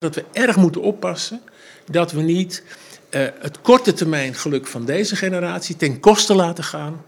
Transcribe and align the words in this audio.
dat 0.00 0.14
we 0.14 0.24
erg 0.32 0.56
moeten 0.56 0.82
oppassen 0.82 1.40
dat 1.90 2.12
we 2.12 2.22
niet 2.22 2.62
uh, 3.10 3.26
het 3.40 3.60
korte 3.60 3.92
termijn 3.92 4.34
geluk 4.34 4.66
van 4.66 4.84
deze 4.84 5.16
generatie 5.16 5.76
ten 5.76 6.00
koste 6.00 6.34
laten 6.34 6.64
gaan 6.64 7.04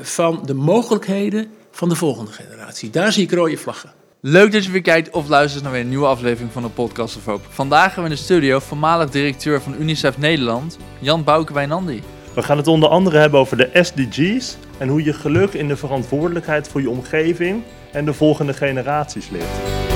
van 0.00 0.42
de 0.44 0.54
mogelijkheden 0.54 1.50
van 1.70 1.88
de 1.88 1.94
volgende 1.94 2.32
generatie. 2.32 2.90
Daar 2.90 3.12
zie 3.12 3.22
ik 3.22 3.32
rode 3.32 3.56
vlaggen. 3.56 3.92
Leuk 4.20 4.52
dat 4.52 4.64
je 4.64 4.70
weer 4.70 4.82
kijkt 4.82 5.10
of 5.10 5.28
luistert 5.28 5.62
naar 5.62 5.72
weer 5.72 5.80
een 5.80 5.88
nieuwe 5.88 6.06
aflevering 6.06 6.52
van 6.52 6.62
de 6.62 6.68
Podcast 6.68 7.16
of 7.16 7.24
Hope. 7.24 7.46
Vandaag 7.50 7.84
hebben 7.84 8.04
we 8.04 8.10
in 8.10 8.16
de 8.16 8.22
studio 8.22 8.58
voormalig 8.58 9.10
directeur 9.10 9.60
van 9.60 9.74
UNICEF 9.80 10.18
Nederland, 10.18 10.76
Jan 10.98 11.24
Bouke 11.24 11.52
Wijnandi. 11.52 12.02
We 12.34 12.42
gaan 12.42 12.56
het 12.56 12.66
onder 12.66 12.88
andere 12.88 13.18
hebben 13.18 13.40
over 13.40 13.56
de 13.56 13.70
SDG's 13.72 14.56
en 14.78 14.88
hoe 14.88 15.04
je 15.04 15.12
geluk 15.12 15.52
in 15.52 15.68
de 15.68 15.76
verantwoordelijkheid 15.76 16.68
voor 16.68 16.80
je 16.80 16.90
omgeving 16.90 17.62
en 17.92 18.04
de 18.04 18.12
volgende 18.12 18.54
generaties 18.54 19.28
ligt. 19.30 19.95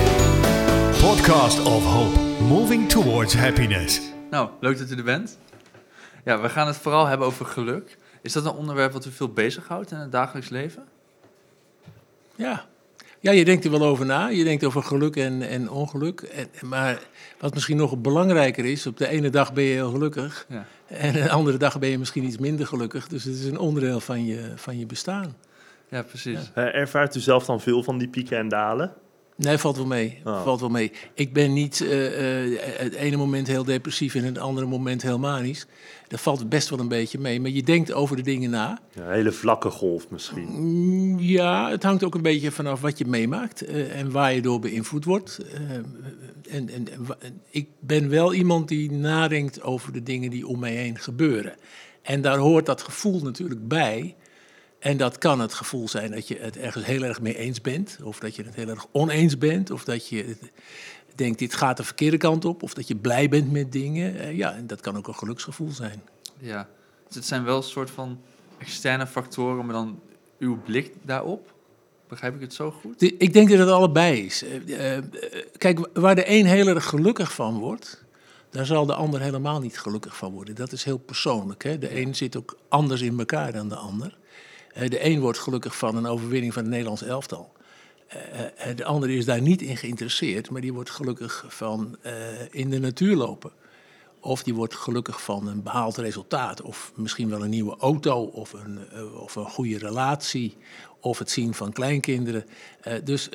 Podcast 1.00 1.64
of 1.64 1.84
Hope, 1.84 2.42
moving 2.42 2.88
towards 2.88 3.34
happiness. 3.34 4.00
Nou, 4.30 4.50
leuk 4.60 4.78
dat 4.78 4.90
u 4.90 4.96
er 4.96 5.04
bent. 5.04 5.38
Ja, 6.24 6.40
we 6.40 6.48
gaan 6.48 6.66
het 6.66 6.76
vooral 6.76 7.06
hebben 7.06 7.26
over 7.26 7.46
geluk. 7.46 7.98
Is 8.22 8.32
dat 8.32 8.44
een 8.44 8.52
onderwerp 8.52 8.92
wat 8.92 9.06
u 9.06 9.10
veel 9.10 9.28
bezighoudt 9.28 9.90
in 9.90 9.96
het 9.96 10.12
dagelijks 10.12 10.48
leven? 10.48 10.84
Ja. 12.34 12.66
Ja, 13.20 13.30
je 13.30 13.44
denkt 13.44 13.64
er 13.64 13.70
wel 13.70 13.82
over 13.82 14.06
na. 14.06 14.26
Je 14.26 14.44
denkt 14.44 14.64
over 14.64 14.82
geluk 14.82 15.16
en, 15.16 15.42
en 15.42 15.70
ongeluk. 15.70 16.20
En, 16.20 16.48
maar 16.68 16.98
wat 17.38 17.54
misschien 17.54 17.76
nog 17.76 17.98
belangrijker 17.98 18.64
is, 18.64 18.86
op 18.86 18.96
de 18.96 19.08
ene 19.08 19.30
dag 19.30 19.52
ben 19.52 19.64
je 19.64 19.72
heel 19.72 19.90
gelukkig. 19.90 20.46
Ja. 20.48 20.66
En 20.86 21.12
de 21.12 21.30
andere 21.30 21.56
dag 21.56 21.78
ben 21.78 21.88
je 21.88 21.98
misschien 21.98 22.24
iets 22.24 22.38
minder 22.38 22.66
gelukkig. 22.66 23.08
Dus 23.08 23.24
het 23.24 23.34
is 23.34 23.44
een 23.44 23.58
onderdeel 23.58 24.00
van 24.00 24.24
je, 24.24 24.52
van 24.56 24.78
je 24.78 24.86
bestaan. 24.86 25.36
Ja, 25.88 26.02
precies. 26.02 26.50
Ja. 26.54 26.72
ervaart 26.72 27.14
u 27.14 27.20
zelf 27.20 27.44
dan 27.44 27.60
veel 27.60 27.82
van 27.82 27.98
die 27.98 28.08
pieken 28.08 28.38
en 28.38 28.48
dalen? 28.48 28.94
Nee, 29.40 29.58
valt 29.58 29.76
wel 29.76 29.86
mee. 29.86 30.20
Oh. 30.24 30.42
Valt 30.42 30.60
wel 30.60 30.68
mee. 30.68 30.92
Ik 31.14 31.32
ben 31.32 31.52
niet 31.52 31.80
uh, 31.80 32.52
uh, 32.52 32.58
het 32.62 32.94
ene 32.94 33.16
moment 33.16 33.46
heel 33.46 33.64
depressief 33.64 34.14
en 34.14 34.24
het 34.24 34.38
andere 34.38 34.66
moment 34.66 35.02
heel 35.02 35.18
manisch. 35.18 35.66
Dat 36.08 36.20
valt 36.20 36.48
best 36.48 36.68
wel 36.68 36.78
een 36.78 36.88
beetje 36.88 37.18
mee. 37.18 37.40
Maar 37.40 37.50
je 37.50 37.62
denkt 37.62 37.92
over 37.92 38.16
de 38.16 38.22
dingen 38.22 38.50
na. 38.50 38.78
Ja, 38.94 39.02
een 39.02 39.12
hele 39.12 39.32
vlakke 39.32 39.70
golf 39.70 40.10
misschien. 40.10 40.48
Mm, 40.48 41.18
ja, 41.18 41.70
het 41.70 41.82
hangt 41.82 42.04
ook 42.04 42.14
een 42.14 42.22
beetje 42.22 42.50
vanaf 42.50 42.80
wat 42.80 42.98
je 42.98 43.04
meemaakt 43.04 43.68
uh, 43.68 43.98
en 43.98 44.10
waar 44.10 44.34
je 44.34 44.42
door 44.42 44.60
beïnvloed 44.60 45.04
wordt. 45.04 45.40
En, 46.50 46.68
en, 46.68 46.68
en, 46.68 46.88
ik 47.50 47.68
ben 47.80 48.08
wel 48.08 48.34
iemand 48.34 48.68
die 48.68 48.92
nadenkt 48.92 49.62
over 49.62 49.92
de 49.92 50.02
dingen 50.02 50.30
die 50.30 50.46
om 50.46 50.58
mij 50.58 50.74
heen 50.74 50.98
gebeuren. 50.98 51.54
En 52.02 52.20
daar 52.20 52.38
hoort 52.38 52.66
dat 52.66 52.82
gevoel 52.82 53.20
natuurlijk 53.20 53.68
bij. 53.68 54.16
En 54.80 54.96
dat 54.96 55.18
kan 55.18 55.40
het 55.40 55.54
gevoel 55.54 55.88
zijn 55.88 56.10
dat 56.10 56.28
je 56.28 56.38
het 56.38 56.56
ergens 56.56 56.84
heel 56.84 57.02
erg 57.02 57.20
mee 57.20 57.36
eens 57.36 57.60
bent, 57.60 57.98
of 58.02 58.18
dat 58.18 58.36
je 58.36 58.42
het 58.42 58.54
heel 58.54 58.68
erg 58.68 58.86
oneens 58.92 59.38
bent, 59.38 59.70
of 59.70 59.84
dat 59.84 60.08
je 60.08 60.36
denkt 61.14 61.38
dit 61.38 61.54
gaat 61.54 61.76
de 61.76 61.84
verkeerde 61.84 62.16
kant 62.16 62.44
op, 62.44 62.62
of 62.62 62.74
dat 62.74 62.88
je 62.88 62.96
blij 62.96 63.28
bent 63.28 63.52
met 63.52 63.72
dingen. 63.72 64.18
Eh, 64.18 64.36
ja, 64.36 64.54
en 64.54 64.66
dat 64.66 64.80
kan 64.80 64.96
ook 64.96 65.08
een 65.08 65.14
geluksgevoel 65.14 65.70
zijn. 65.70 66.02
Ja, 66.38 66.68
dus 67.06 67.14
het 67.14 67.26
zijn 67.26 67.44
wel 67.44 67.56
een 67.56 67.62
soort 67.62 67.90
van 67.90 68.20
externe 68.58 69.06
factoren, 69.06 69.64
maar 69.66 69.74
dan 69.74 70.00
uw 70.38 70.62
blik 70.62 70.92
daarop. 71.02 71.54
Begrijp 72.08 72.34
ik 72.34 72.40
het 72.40 72.54
zo 72.54 72.70
goed? 72.70 73.02
ik 73.02 73.32
denk 73.32 73.48
dat 73.48 73.58
het 73.58 73.68
allebei 73.68 74.24
is. 74.24 74.42
Eh, 74.42 74.96
eh, 74.96 75.04
kijk, 75.56 75.88
waar 75.92 76.14
de 76.14 76.30
een 76.30 76.46
heel 76.46 76.66
erg 76.66 76.84
gelukkig 76.84 77.32
van 77.32 77.58
wordt, 77.58 78.04
daar 78.50 78.66
zal 78.66 78.86
de 78.86 78.94
ander 78.94 79.20
helemaal 79.20 79.60
niet 79.60 79.78
gelukkig 79.78 80.16
van 80.16 80.32
worden. 80.32 80.54
Dat 80.54 80.72
is 80.72 80.84
heel 80.84 80.98
persoonlijk. 80.98 81.64
Hè? 81.64 81.78
De 81.78 82.00
een 82.00 82.14
zit 82.14 82.36
ook 82.36 82.56
anders 82.68 83.00
in 83.00 83.18
elkaar 83.18 83.52
dan 83.52 83.68
de 83.68 83.76
ander. 83.76 84.18
De 84.74 85.04
een 85.04 85.20
wordt 85.20 85.38
gelukkig 85.38 85.76
van 85.76 85.96
een 85.96 86.06
overwinning 86.06 86.52
van 86.52 86.62
het 86.62 86.70
Nederlands 86.70 87.02
elftal. 87.02 87.52
Uh, 88.14 88.76
de 88.76 88.84
andere 88.84 89.14
is 89.14 89.24
daar 89.24 89.40
niet 89.40 89.62
in 89.62 89.76
geïnteresseerd, 89.76 90.50
maar 90.50 90.60
die 90.60 90.72
wordt 90.72 90.90
gelukkig 90.90 91.44
van 91.48 91.96
in 92.50 92.70
de 92.70 92.78
natuur 92.78 93.16
lopen. 93.16 93.52
Of 94.20 94.42
die 94.42 94.54
wordt 94.54 94.74
gelukkig 94.74 95.22
van 95.22 95.46
een 95.46 95.62
behaald 95.62 95.96
resultaat, 95.96 96.62
of 96.62 96.92
misschien 96.94 97.28
wel 97.28 97.44
een 97.44 97.50
nieuwe 97.50 97.76
auto, 97.76 98.22
of 98.22 98.52
een, 98.52 98.78
of 99.18 99.36
een 99.36 99.44
goede 99.44 99.78
relatie, 99.78 100.56
of 101.00 101.18
het 101.18 101.30
zien 101.30 101.54
van 101.54 101.72
kleinkinderen. 101.72 102.44
dus 103.04 103.28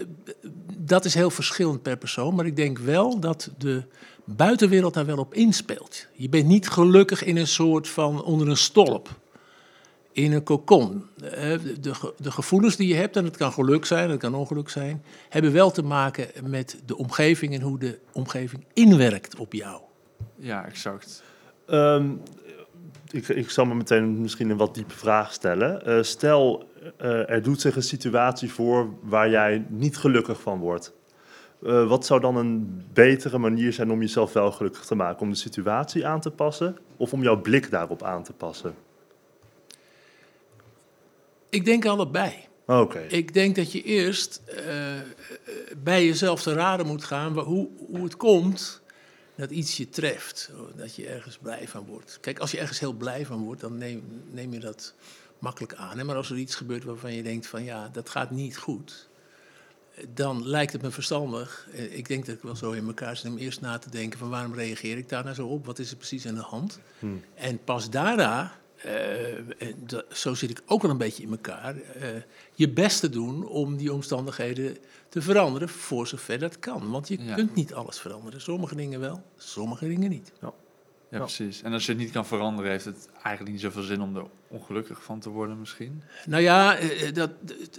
dat 0.77 1.05
is 1.05 1.13
heel 1.13 1.29
verschillend 1.29 1.81
per 1.81 1.97
persoon, 1.97 2.35
maar 2.35 2.45
ik 2.45 2.55
denk 2.55 2.79
wel 2.79 3.19
dat 3.19 3.51
de 3.57 3.83
buitenwereld 4.25 4.93
daar 4.93 5.05
wel 5.05 5.17
op 5.17 5.33
inspeelt. 5.33 6.07
Je 6.13 6.29
bent 6.29 6.45
niet 6.45 6.69
gelukkig 6.69 7.23
in 7.23 7.37
een 7.37 7.47
soort 7.47 7.87
van 7.87 8.23
onder 8.23 8.47
een 8.49 8.57
stolp 8.57 9.09
in 10.15 10.33
een 10.33 10.43
kokon. 10.43 11.03
De, 11.15 11.79
de, 11.79 12.13
de, 12.17 12.31
gevoelens 12.31 12.75
die 12.75 12.87
je 12.87 12.95
hebt, 12.95 13.15
en 13.15 13.25
het 13.25 13.37
kan 13.37 13.51
geluk 13.51 13.85
zijn, 13.85 14.09
het 14.09 14.19
kan 14.19 14.35
ongeluk 14.35 14.69
zijn, 14.69 15.03
hebben 15.29 15.51
wel 15.51 15.71
te 15.71 15.83
maken 15.83 16.27
met 16.43 16.79
de 16.85 16.97
omgeving 16.97 17.53
en 17.53 17.61
hoe 17.61 17.79
de 17.79 17.99
omgeving 18.11 18.65
inwerkt 18.73 19.35
op 19.35 19.53
jou. 19.53 19.81
Ja, 20.35 20.65
exact. 20.65 21.23
Um, 21.67 22.21
ik, 23.11 23.27
ik 23.27 23.49
zal 23.49 23.65
me 23.65 23.75
meteen 23.75 24.21
misschien 24.21 24.49
een 24.49 24.57
wat 24.57 24.75
diepe 24.75 24.93
vraag 24.93 25.33
stellen. 25.33 25.89
Uh, 25.89 26.01
stel, 26.01 26.69
uh, 27.01 27.29
er 27.29 27.43
doet 27.43 27.61
zich 27.61 27.75
een 27.75 27.83
situatie 27.83 28.51
voor 28.51 28.89
waar 29.01 29.29
jij 29.29 29.65
niet 29.69 29.97
gelukkig 29.97 30.41
van 30.41 30.59
wordt. 30.59 30.93
Uh, 31.63 31.87
wat 31.87 32.05
zou 32.05 32.19
dan 32.19 32.35
een 32.35 32.83
betere 32.93 33.37
manier 33.37 33.73
zijn 33.73 33.91
om 33.91 34.01
jezelf 34.01 34.33
wel 34.33 34.51
gelukkig 34.51 34.85
te 34.85 34.95
maken? 34.95 35.21
Om 35.21 35.29
de 35.29 35.35
situatie 35.35 36.07
aan 36.07 36.19
te 36.19 36.31
passen 36.31 36.77
of 36.97 37.13
om 37.13 37.21
jouw 37.21 37.41
blik 37.41 37.69
daarop 37.69 38.03
aan 38.03 38.23
te 38.23 38.33
passen? 38.33 38.84
Ik 41.55 41.65
denk 41.65 41.85
allebei. 41.85 42.33
Oké. 42.65 42.99
Ik 42.99 43.33
denk 43.33 43.55
dat 43.55 43.71
je 43.71 43.83
eerst 43.83 44.41
uh, 44.49 44.63
bij 45.83 46.05
jezelf 46.05 46.41
te 46.41 46.53
raden 46.53 46.85
moet 46.85 47.03
gaan 47.03 47.39
hoe, 47.39 47.67
hoe 47.87 48.03
het 48.03 48.17
komt 48.17 48.81
dat 49.35 49.49
iets 49.51 49.77
je 49.77 49.89
treft. 49.89 50.51
Dat 50.75 50.95
je 50.95 51.07
ergens 51.07 51.37
blij 51.37 51.67
van 51.67 51.85
wordt. 51.85 52.17
Kijk, 52.21 52.39
als 52.39 52.51
je 52.51 52.59
ergens 52.59 52.79
heel 52.79 52.93
blij 52.93 53.25
van 53.25 53.43
wordt, 53.43 53.61
dan 53.61 53.77
neem, 53.77 54.03
neem 54.31 54.53
je 54.53 54.59
dat 54.59 54.93
makkelijk 55.39 55.73
aan. 55.73 55.97
Hè? 55.97 56.03
Maar 56.03 56.15
als 56.15 56.29
er 56.29 56.37
iets 56.37 56.55
gebeurt 56.55 56.83
waarvan 56.83 57.13
je 57.13 57.23
denkt 57.23 57.47
van 57.47 57.63
ja, 57.63 57.89
dat 57.91 58.09
gaat 58.09 58.31
niet 58.31 58.57
goed. 58.57 59.09
Dan 60.13 60.47
lijkt 60.47 60.73
het 60.73 60.81
me 60.81 60.91
verstandig, 60.91 61.67
eh, 61.73 61.97
ik 61.97 62.07
denk 62.07 62.25
dat 62.25 62.35
ik 62.35 62.41
wel 62.41 62.55
zo 62.55 62.71
in 62.71 62.87
elkaar 62.87 63.17
zit, 63.17 63.31
om 63.31 63.37
eerst 63.37 63.61
na 63.61 63.77
te 63.77 63.89
denken 63.89 64.19
van 64.19 64.29
waarom 64.29 64.53
reageer 64.53 64.97
ik 64.97 65.09
daar 65.09 65.23
nou 65.23 65.35
zo 65.35 65.47
op? 65.47 65.65
Wat 65.65 65.79
is 65.79 65.91
er 65.91 65.97
precies 65.97 66.27
aan 66.27 66.35
de 66.35 66.41
hand? 66.41 66.79
Hmm. 66.99 67.23
En 67.33 67.63
pas 67.63 67.89
daarna 67.89 68.53
uh, 68.85 69.99
zo 70.11 70.33
zit 70.33 70.49
ik 70.49 70.61
ook 70.65 70.81
wel 70.81 70.91
een 70.91 70.97
beetje 70.97 71.23
in 71.23 71.31
elkaar, 71.31 71.75
uh, 71.75 71.81
je 72.53 72.69
best 72.69 72.99
te 72.99 73.09
doen 73.09 73.47
om 73.47 73.77
die 73.77 73.93
omstandigheden 73.93 74.77
te 75.09 75.21
veranderen 75.21 75.69
voor 75.69 76.07
zover 76.07 76.39
dat 76.39 76.59
kan. 76.59 76.91
Want 76.91 77.07
je 77.07 77.33
kunt 77.35 77.55
niet 77.55 77.73
alles 77.73 77.99
veranderen. 77.99 78.41
Sommige 78.41 78.75
dingen 78.75 78.99
wel, 78.99 79.23
sommige 79.37 79.87
dingen 79.87 80.09
niet. 80.09 80.31
Ja. 80.41 80.53
Ja, 81.09 81.17
precies. 81.21 81.61
En 81.61 81.73
als 81.73 81.85
je 81.85 81.91
het 81.91 82.01
niet 82.01 82.11
kan 82.11 82.25
veranderen, 82.25 82.71
heeft 82.71 82.85
het 82.85 83.09
eigenlijk 83.23 83.51
niet 83.51 83.61
zoveel 83.61 83.81
zin 83.81 84.01
om 84.01 84.15
er 84.15 84.25
ongelukkig 84.47 85.03
van 85.03 85.19
te 85.19 85.29
worden 85.29 85.59
misschien? 85.59 86.03
Nou 86.25 86.41
ja, 86.41 86.77
eh, 86.77 87.13
dat, 87.13 87.31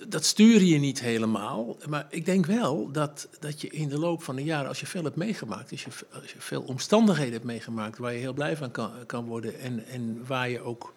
dat 0.09 0.25
stuur 0.25 0.63
je 0.63 0.79
niet 0.79 1.01
helemaal. 1.01 1.77
Maar 1.89 2.07
ik 2.11 2.25
denk 2.25 2.47
wel 2.47 2.91
dat, 2.93 3.29
dat 3.41 3.61
je 3.61 3.69
in 3.69 3.89
de 3.89 3.99
loop 3.99 4.23
van 4.23 4.37
de 4.37 4.45
jaren, 4.45 4.69
als 4.69 4.81
je 4.81 4.87
veel 4.87 5.05
hebt 5.05 5.17
meegemaakt, 5.17 5.71
als 5.71 5.85
je, 5.85 5.91
als 6.13 6.33
je 6.33 6.41
veel 6.41 6.63
omstandigheden 6.63 7.33
hebt 7.33 7.45
meegemaakt 7.45 7.99
waar 7.99 8.13
je 8.13 8.19
heel 8.19 8.33
blij 8.33 8.57
van 8.57 8.71
kan, 8.71 8.93
kan 9.07 9.25
worden 9.25 9.61
en, 9.61 9.87
en 9.87 10.27
waar 10.27 10.49
je 10.49 10.61
ook 10.61 10.95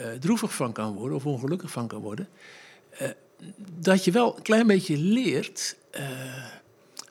uh, 0.00 0.06
droevig 0.20 0.54
van 0.54 0.72
kan 0.72 0.94
worden 0.94 1.16
of 1.16 1.26
ongelukkig 1.26 1.70
van 1.70 1.86
kan 1.86 2.00
worden, 2.00 2.28
uh, 3.02 3.08
dat 3.78 4.04
je 4.04 4.10
wel 4.10 4.36
een 4.36 4.42
klein 4.42 4.66
beetje 4.66 4.96
leert 4.96 5.76
uh, 5.96 6.00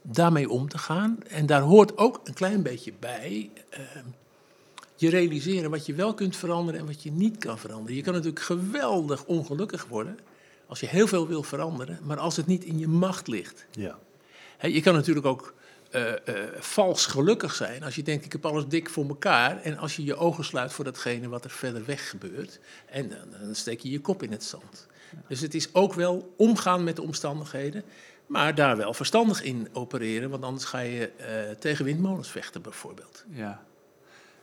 daarmee 0.02 0.50
om 0.50 0.70
te 0.70 0.78
gaan. 0.78 1.18
En 1.28 1.46
daar 1.46 1.62
hoort 1.62 1.98
ook 1.98 2.22
een 2.24 2.34
klein 2.34 2.64
beetje 2.64 2.94
bij 3.00 3.50
je 4.96 5.10
realiseren 5.10 5.70
wat 5.70 5.86
je 5.86 5.94
wel 5.94 6.14
kunt 6.14 6.36
veranderen 6.36 6.80
en 6.80 6.86
wat 6.86 7.04
je 7.04 7.12
niet 7.12 7.38
kan 7.38 7.60
veranderen. 7.60 7.96
Je 7.96 8.02
kan 8.02 8.14
natuurlijk 8.14 8.42
geweldig 8.42 9.26
ongelukkig 9.26 9.86
worden 9.86 10.20
als 10.68 10.80
je 10.80 10.88
heel 10.88 11.08
veel 11.08 11.28
wil 11.28 11.44
veranderen, 11.44 12.00
maar 12.04 12.18
als 12.18 12.36
het 12.36 12.46
niet 12.46 12.64
in 12.64 12.80
je 12.80 12.88
macht 12.88 13.28
ligt. 13.28 13.66
Ja. 13.72 14.00
je 14.62 14.82
kan 14.82 14.94
natuurlijk 14.94 15.26
ook 15.26 15.54
uh, 15.96 16.12
vals 16.60 17.06
gelukkig 17.06 17.56
zijn 17.56 17.84
als 17.84 17.96
je 17.96 18.04
denkt 18.04 18.26
ik 18.26 18.32
heb 18.32 18.46
alles 18.46 18.68
dik 18.68 18.90
voor 18.90 19.08
elkaar 19.08 19.62
en 19.62 19.78
als 19.78 19.96
je 19.96 20.04
je 20.04 20.16
ogen 20.16 20.44
sluit 20.44 20.74
voor 20.74 20.86
datgene 20.86 21.30
wat 21.30 21.44
er 21.44 21.50
verder 21.50 21.86
weg 21.86 22.10
gebeurt 22.10 22.60
en 22.86 23.10
dan, 23.10 23.42
dan 23.46 23.56
steek 23.56 23.80
je 23.80 23.90
je 23.90 24.00
kop 24.00 24.24
in 24.24 24.32
het 24.32 24.44
zand. 24.44 24.88
Dus 25.28 25.42
het 25.42 25.54
is 25.54 25.74
ook 25.74 25.94
wel 25.94 26.34
omgaan 26.38 26.84
met 26.84 26.96
de 26.96 27.02
omstandigheden, 27.02 27.84
maar 28.28 28.56
daar 28.56 28.78
wel 28.78 28.94
verstandig 28.94 29.44
in 29.44 29.68
opereren, 29.74 30.30
want 30.30 30.44
anders 30.44 30.66
ga 30.66 30.80
je 30.80 31.12
uh, 31.20 31.56
tegen 31.60 31.86
windmolens 31.86 32.30
vechten 32.30 32.62
bijvoorbeeld. 32.62 33.24
Ja. 33.30 33.64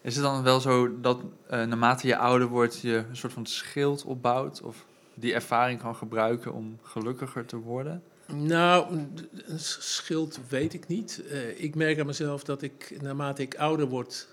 Is 0.01 0.15
het 0.15 0.25
dan 0.25 0.43
wel 0.43 0.61
zo 0.61 1.01
dat 1.01 1.21
naarmate 1.49 2.07
je 2.07 2.17
ouder 2.17 2.49
wordt 2.49 2.81
je 2.81 3.05
een 3.09 3.17
soort 3.17 3.33
van 3.33 3.47
schild 3.47 4.05
opbouwt 4.05 4.63
of 4.63 4.85
die 5.15 5.35
ervaring 5.35 5.81
kan 5.81 5.97
gebruiken 5.97 6.53
om 6.53 6.79
gelukkiger 6.83 7.47
te 7.47 7.57
worden? 7.57 8.03
Nou, 8.35 8.99
een 9.47 9.59
schild 9.59 10.41
weet 10.49 10.75
ik 10.75 10.87
niet. 10.87 11.23
Uh, 11.31 11.63
ik 11.63 11.75
merk 11.75 12.01
aan 12.01 12.07
mezelf 12.07 12.45
dat 12.45 12.63
ik, 12.63 12.97
naarmate 13.03 13.43
ik 13.43 13.55
ouder 13.55 13.87
word, 13.87 14.29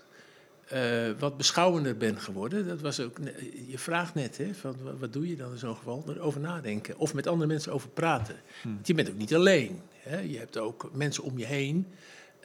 uh, 0.72 1.10
wat 1.18 1.36
beschouwender 1.36 1.96
ben 1.96 2.20
geworden. 2.20 2.68
Dat 2.68 2.80
was 2.80 3.00
ook, 3.00 3.18
je 3.66 3.78
vraagt 3.78 4.14
net, 4.14 4.38
hè, 4.38 4.54
van, 4.54 4.76
wat 4.98 5.12
doe 5.12 5.28
je 5.28 5.36
dan 5.36 5.52
in 5.52 5.58
zo'n 5.58 5.76
geval? 5.76 6.04
Erover 6.08 6.40
nadenken 6.40 6.98
of 6.98 7.14
met 7.14 7.26
andere 7.26 7.48
mensen 7.48 7.72
over 7.72 7.88
praten. 7.88 8.36
Hmm. 8.62 8.74
Want 8.74 8.86
je 8.86 8.94
bent 8.94 9.10
ook 9.10 9.16
niet 9.16 9.34
alleen. 9.34 9.80
Hè? 9.92 10.18
Je 10.18 10.38
hebt 10.38 10.58
ook 10.58 10.90
mensen 10.92 11.22
om 11.22 11.38
je 11.38 11.46
heen. 11.46 11.86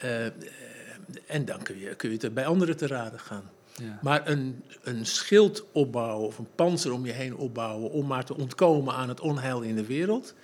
Uh, 0.04 0.24
en 1.26 1.44
dan 1.44 1.62
kun 1.62 1.78
je, 1.78 1.94
kun 1.94 2.10
je 2.10 2.16
het 2.20 2.34
bij 2.34 2.46
anderen 2.46 2.76
te 2.76 2.86
raden 2.86 3.20
gaan. 3.20 3.50
Ja. 3.76 3.98
Maar 4.02 4.28
een, 4.28 4.64
een 4.82 5.06
schild 5.06 5.64
opbouwen 5.72 6.26
of 6.26 6.38
een 6.38 6.48
panzer 6.54 6.92
om 6.92 7.06
je 7.06 7.12
heen 7.12 7.36
opbouwen 7.36 7.90
om 7.90 8.06
maar 8.06 8.24
te 8.24 8.36
ontkomen 8.36 8.94
aan 8.94 9.08
het 9.08 9.20
onheil 9.20 9.60
in 9.60 9.74
de 9.74 9.86
wereld, 9.86 10.34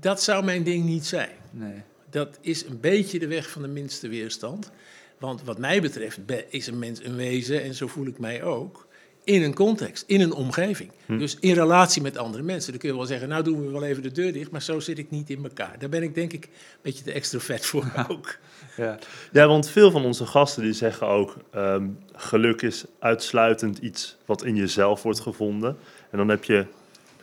dat 0.00 0.22
zou 0.22 0.44
mijn 0.44 0.62
ding 0.62 0.84
niet 0.84 1.06
zijn. 1.06 1.36
Nee. 1.50 1.82
Dat 2.10 2.38
is 2.40 2.64
een 2.64 2.80
beetje 2.80 3.18
de 3.18 3.26
weg 3.26 3.50
van 3.50 3.62
de 3.62 3.68
minste 3.68 4.08
weerstand. 4.08 4.70
Want 5.18 5.42
wat 5.42 5.58
mij 5.58 5.80
betreft 5.80 6.18
is 6.48 6.66
een 6.66 6.78
mens 6.78 7.04
een 7.04 7.16
wezen, 7.16 7.62
en 7.62 7.74
zo 7.74 7.86
voel 7.86 8.06
ik 8.06 8.18
mij 8.18 8.42
ook, 8.42 8.86
in 9.24 9.42
een 9.42 9.54
context, 9.54 10.04
in 10.06 10.20
een 10.20 10.32
omgeving. 10.32 10.90
Hm. 11.06 11.18
Dus 11.18 11.36
in 11.40 11.54
relatie 11.54 12.02
met 12.02 12.18
andere 12.18 12.42
mensen. 12.42 12.70
Dan 12.70 12.80
kun 12.80 12.88
je 12.88 12.96
wel 12.96 13.06
zeggen, 13.06 13.28
nou 13.28 13.42
doen 13.42 13.66
we 13.66 13.72
wel 13.72 13.84
even 13.84 14.02
de 14.02 14.12
deur 14.12 14.32
dicht, 14.32 14.50
maar 14.50 14.62
zo 14.62 14.80
zit 14.80 14.98
ik 14.98 15.10
niet 15.10 15.30
in 15.30 15.42
elkaar. 15.42 15.76
Daar 15.78 15.88
ben 15.88 16.02
ik 16.02 16.14
denk 16.14 16.32
ik 16.32 16.44
een 16.44 16.50
beetje 16.82 17.04
te 17.04 17.12
extrovert 17.12 17.66
voor 17.66 17.92
ook. 18.08 18.36
Ja. 18.76 18.98
ja, 19.32 19.46
want 19.46 19.68
veel 19.68 19.90
van 19.90 20.04
onze 20.04 20.26
gasten 20.26 20.62
die 20.62 20.72
zeggen 20.72 21.06
ook, 21.06 21.36
um, 21.54 21.98
geluk 22.12 22.62
is 22.62 22.84
uitsluitend 22.98 23.78
iets 23.78 24.16
wat 24.24 24.44
in 24.44 24.56
jezelf 24.56 25.02
wordt 25.02 25.20
gevonden. 25.20 25.76
En 26.10 26.18
dan 26.18 26.28
heb 26.28 26.44
je 26.44 26.66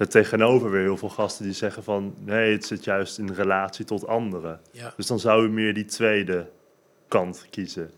het 0.01 0.12
tegenover 0.12 0.71
weer 0.71 0.81
heel 0.81 0.98
veel 0.98 1.09
gasten 1.09 1.45
die 1.45 1.53
zeggen 1.53 1.83
van, 1.83 2.15
nee, 2.19 2.51
het 2.51 2.65
zit 2.65 2.83
juist 2.83 3.18
in 3.18 3.33
relatie 3.33 3.86
tot 3.86 4.07
anderen. 4.07 4.62
Ja. 4.71 4.94
Dus 4.98 5.07
dan 5.07 5.19
zou 5.19 5.45
u 5.45 5.50
meer 5.50 5.74
die 5.74 5.86
tweede 5.86 6.50
kant 7.07 7.45
kiezen. 7.50 7.92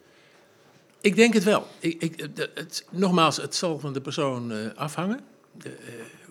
Ik 1.02 1.16
denk 1.16 1.34
het 1.34 1.44
wel. 1.44 1.68
Ik, 1.80 2.02
ik, 2.02 2.30
het, 2.54 2.86
nogmaals, 2.90 3.38
het 3.38 3.56
zal 3.56 3.80
van 3.80 3.94
de 3.94 4.02
persoon 4.02 4.52
uh, 4.52 4.74
afhangen, 4.76 5.20
de, 5.52 5.70
uh, 5.70 5.76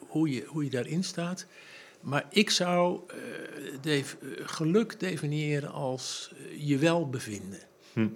hoe, 0.09 0.31
je, 0.31 0.45
hoe 0.47 0.65
je 0.65 0.71
daarin 0.71 1.05
staat. 1.05 1.47
Maar 2.01 2.27
ik 2.31 2.51
zou 2.51 3.01
uh, 3.07 3.17
def, 3.81 4.17
geluk 4.37 5.01
definiëren 5.01 5.73
als 5.73 6.33
je 6.57 6.79
welbevinden. 6.79 7.61
Hm. 7.93 8.09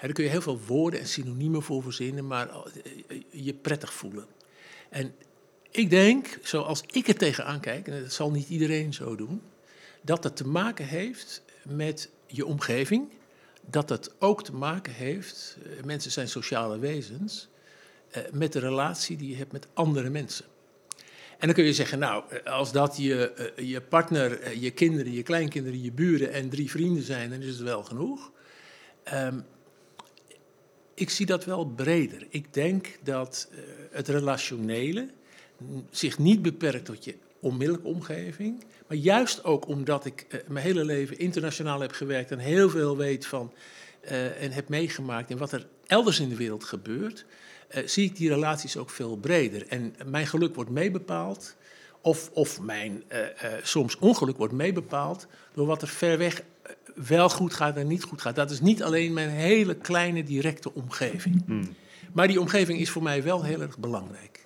daar 0.00 0.12
kun 0.12 0.24
je 0.24 0.30
heel 0.30 0.42
veel 0.42 0.60
woorden 0.66 1.00
en 1.00 1.06
synoniemen 1.06 1.62
voor 1.62 1.82
verzinnen, 1.82 2.26
maar 2.26 2.48
je 3.30 3.54
prettig 3.54 3.92
voelen. 3.92 4.26
En 4.88 5.14
ik 5.70 5.90
denk, 5.90 6.38
zoals 6.42 6.82
ik 6.90 7.08
er 7.08 7.16
tegenaan 7.16 7.60
kijk, 7.60 7.88
en 7.88 8.02
dat 8.02 8.12
zal 8.12 8.30
niet 8.30 8.48
iedereen 8.48 8.94
zo 8.94 9.16
doen, 9.16 9.42
dat 10.02 10.24
het 10.24 10.36
te 10.36 10.46
maken 10.46 10.86
heeft 10.86 11.42
met 11.62 12.10
je 12.26 12.46
omgeving 12.46 13.08
dat 13.66 13.88
het 13.88 14.10
ook 14.18 14.44
te 14.44 14.54
maken 14.54 14.92
heeft, 14.92 15.56
eh, 15.64 15.84
mensen 15.84 16.10
zijn 16.10 16.28
sociale 16.28 16.78
wezens, 16.78 17.48
eh, 18.10 18.22
met 18.32 18.52
de 18.52 18.58
relatie 18.58 19.16
die 19.16 19.28
je 19.28 19.36
hebt 19.36 19.52
met 19.52 19.66
andere 19.74 20.10
mensen. 20.10 20.44
En 21.38 21.46
dan 21.46 21.54
kun 21.54 21.64
je 21.64 21.74
zeggen, 21.74 21.98
nou, 21.98 22.24
eh, 22.28 22.52
als 22.52 22.72
dat 22.72 22.96
je, 22.96 23.52
je 23.56 23.80
partner, 23.80 24.58
je 24.58 24.70
kinderen, 24.70 25.12
je 25.12 25.22
kleinkinderen, 25.22 25.82
je 25.82 25.92
buren 25.92 26.32
en 26.32 26.48
drie 26.48 26.70
vrienden 26.70 27.02
zijn, 27.02 27.30
dan 27.30 27.40
is 27.40 27.48
het 27.48 27.62
wel 27.62 27.82
genoeg. 27.82 28.32
Um, 29.14 29.44
ik 30.94 31.10
zie 31.10 31.26
dat 31.26 31.44
wel 31.44 31.66
breder. 31.66 32.26
Ik 32.28 32.54
denk 32.54 32.98
dat 33.02 33.48
het 33.90 34.08
relationele 34.08 35.08
zich 35.90 36.18
niet 36.18 36.42
beperkt 36.42 36.84
tot 36.84 37.04
je 37.04 37.14
onmiddellijke 37.40 37.86
omgeving, 37.86 38.64
maar 38.86 38.96
juist 38.96 39.44
ook 39.44 39.66
omdat 39.66 40.04
ik 40.04 40.26
uh, 40.28 40.40
mijn 40.48 40.64
hele 40.64 40.84
leven 40.84 41.18
internationaal 41.18 41.80
heb 41.80 41.92
gewerkt 41.92 42.30
en 42.30 42.38
heel 42.38 42.70
veel 42.70 42.96
weet 42.96 43.26
van 43.26 43.52
uh, 44.04 44.42
en 44.42 44.50
heb 44.50 44.68
meegemaakt 44.68 45.30
en 45.30 45.38
wat 45.38 45.52
er 45.52 45.66
elders 45.86 46.20
in 46.20 46.28
de 46.28 46.36
wereld 46.36 46.64
gebeurt, 46.64 47.24
uh, 47.74 47.86
zie 47.86 48.04
ik 48.04 48.16
die 48.16 48.28
relaties 48.28 48.76
ook 48.76 48.90
veel 48.90 49.16
breder. 49.16 49.66
En 49.68 49.94
mijn 50.04 50.26
geluk 50.26 50.54
wordt 50.54 50.70
meebepaald, 50.70 51.56
of, 52.02 52.30
of 52.32 52.60
mijn 52.60 53.02
soms 53.62 53.98
ongeluk 53.98 54.36
wordt 54.36 54.52
meebepaald, 54.52 55.26
door 55.54 55.66
wat 55.66 55.82
er 55.82 55.88
ver 55.88 56.18
weg 56.18 56.42
wel 56.94 57.28
goed 57.28 57.54
gaat 57.54 57.76
en 57.76 57.86
niet 57.86 58.02
goed 58.02 58.20
gaat. 58.20 58.34
Dat 58.34 58.50
is 58.50 58.60
niet 58.60 58.82
alleen 58.82 59.12
mijn 59.12 59.28
hele 59.28 59.74
kleine 59.74 60.24
directe 60.24 60.74
omgeving. 60.74 61.42
Hmm. 61.46 61.74
Maar 62.12 62.28
die 62.28 62.40
omgeving 62.40 62.80
is 62.80 62.90
voor 62.90 63.02
mij 63.02 63.22
wel 63.22 63.44
heel 63.44 63.60
erg 63.60 63.78
belangrijk. 63.78 64.44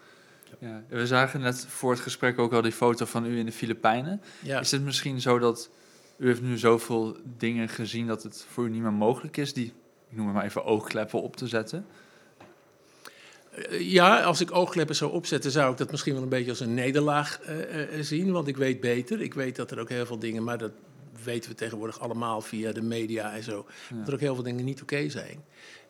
Ja, 0.60 0.82
we 0.88 1.06
zagen 1.06 1.40
net 1.40 1.66
voor 1.66 1.90
het 1.90 2.00
gesprek 2.00 2.38
ook 2.38 2.52
al 2.52 2.62
die 2.62 2.72
foto 2.72 3.04
van 3.04 3.26
u 3.26 3.38
in 3.38 3.46
de 3.46 3.52
Filipijnen. 3.52 4.22
Is 4.42 4.70
het 4.70 4.82
misschien 4.82 5.20
zo 5.20 5.38
dat 5.38 5.70
u 6.16 6.26
heeft 6.26 6.42
nu 6.42 6.58
zoveel 6.58 7.16
dingen 7.38 7.68
gezien 7.68 8.06
dat 8.06 8.22
het 8.22 8.46
voor 8.48 8.64
u 8.64 8.70
niet 8.70 8.82
meer 8.82 8.92
mogelijk 8.92 9.36
is 9.36 9.52
die, 9.52 9.72
ik 10.08 10.16
noem 10.16 10.26
het 10.26 10.34
maar 10.34 10.44
even, 10.44 10.64
oogkleppen 10.64 11.22
op 11.22 11.36
te 11.36 11.46
zetten? 11.46 11.86
Eh, 13.54 13.90
ja, 13.90 14.22
als 14.22 14.40
ik 14.40 14.54
oogkleppen 14.54 14.96
zou 14.96 15.12
opzetten, 15.12 15.50
zou 15.50 15.72
ik 15.72 15.78
dat 15.78 15.90
misschien 15.90 16.14
wel 16.14 16.22
een 16.22 16.28
beetje 16.28 16.50
als 16.50 16.60
een 16.60 16.74
nederlaag 16.74 17.40
uh, 17.48 18.00
zien. 18.00 18.32
Want 18.32 18.48
ik 18.48 18.56
weet 18.56 18.80
beter. 18.80 19.20
Ik 19.20 19.34
weet 19.34 19.56
dat 19.56 19.70
er 19.70 19.78
ook 19.78 19.88
heel 19.88 20.06
veel 20.06 20.18
dingen, 20.18 20.44
maar 20.44 20.58
dat 20.58 20.72
weten 21.24 21.50
we 21.50 21.56
tegenwoordig 21.56 22.00
allemaal 22.00 22.40
via 22.40 22.72
de 22.72 22.82
media 22.82 23.34
en 23.34 23.42
zo. 23.42 23.66
Dat 23.94 24.08
er 24.08 24.14
ook 24.14 24.20
heel 24.20 24.34
veel 24.34 24.44
dingen 24.44 24.64
niet 24.64 24.82
oké 24.82 25.08
zijn. 25.08 25.44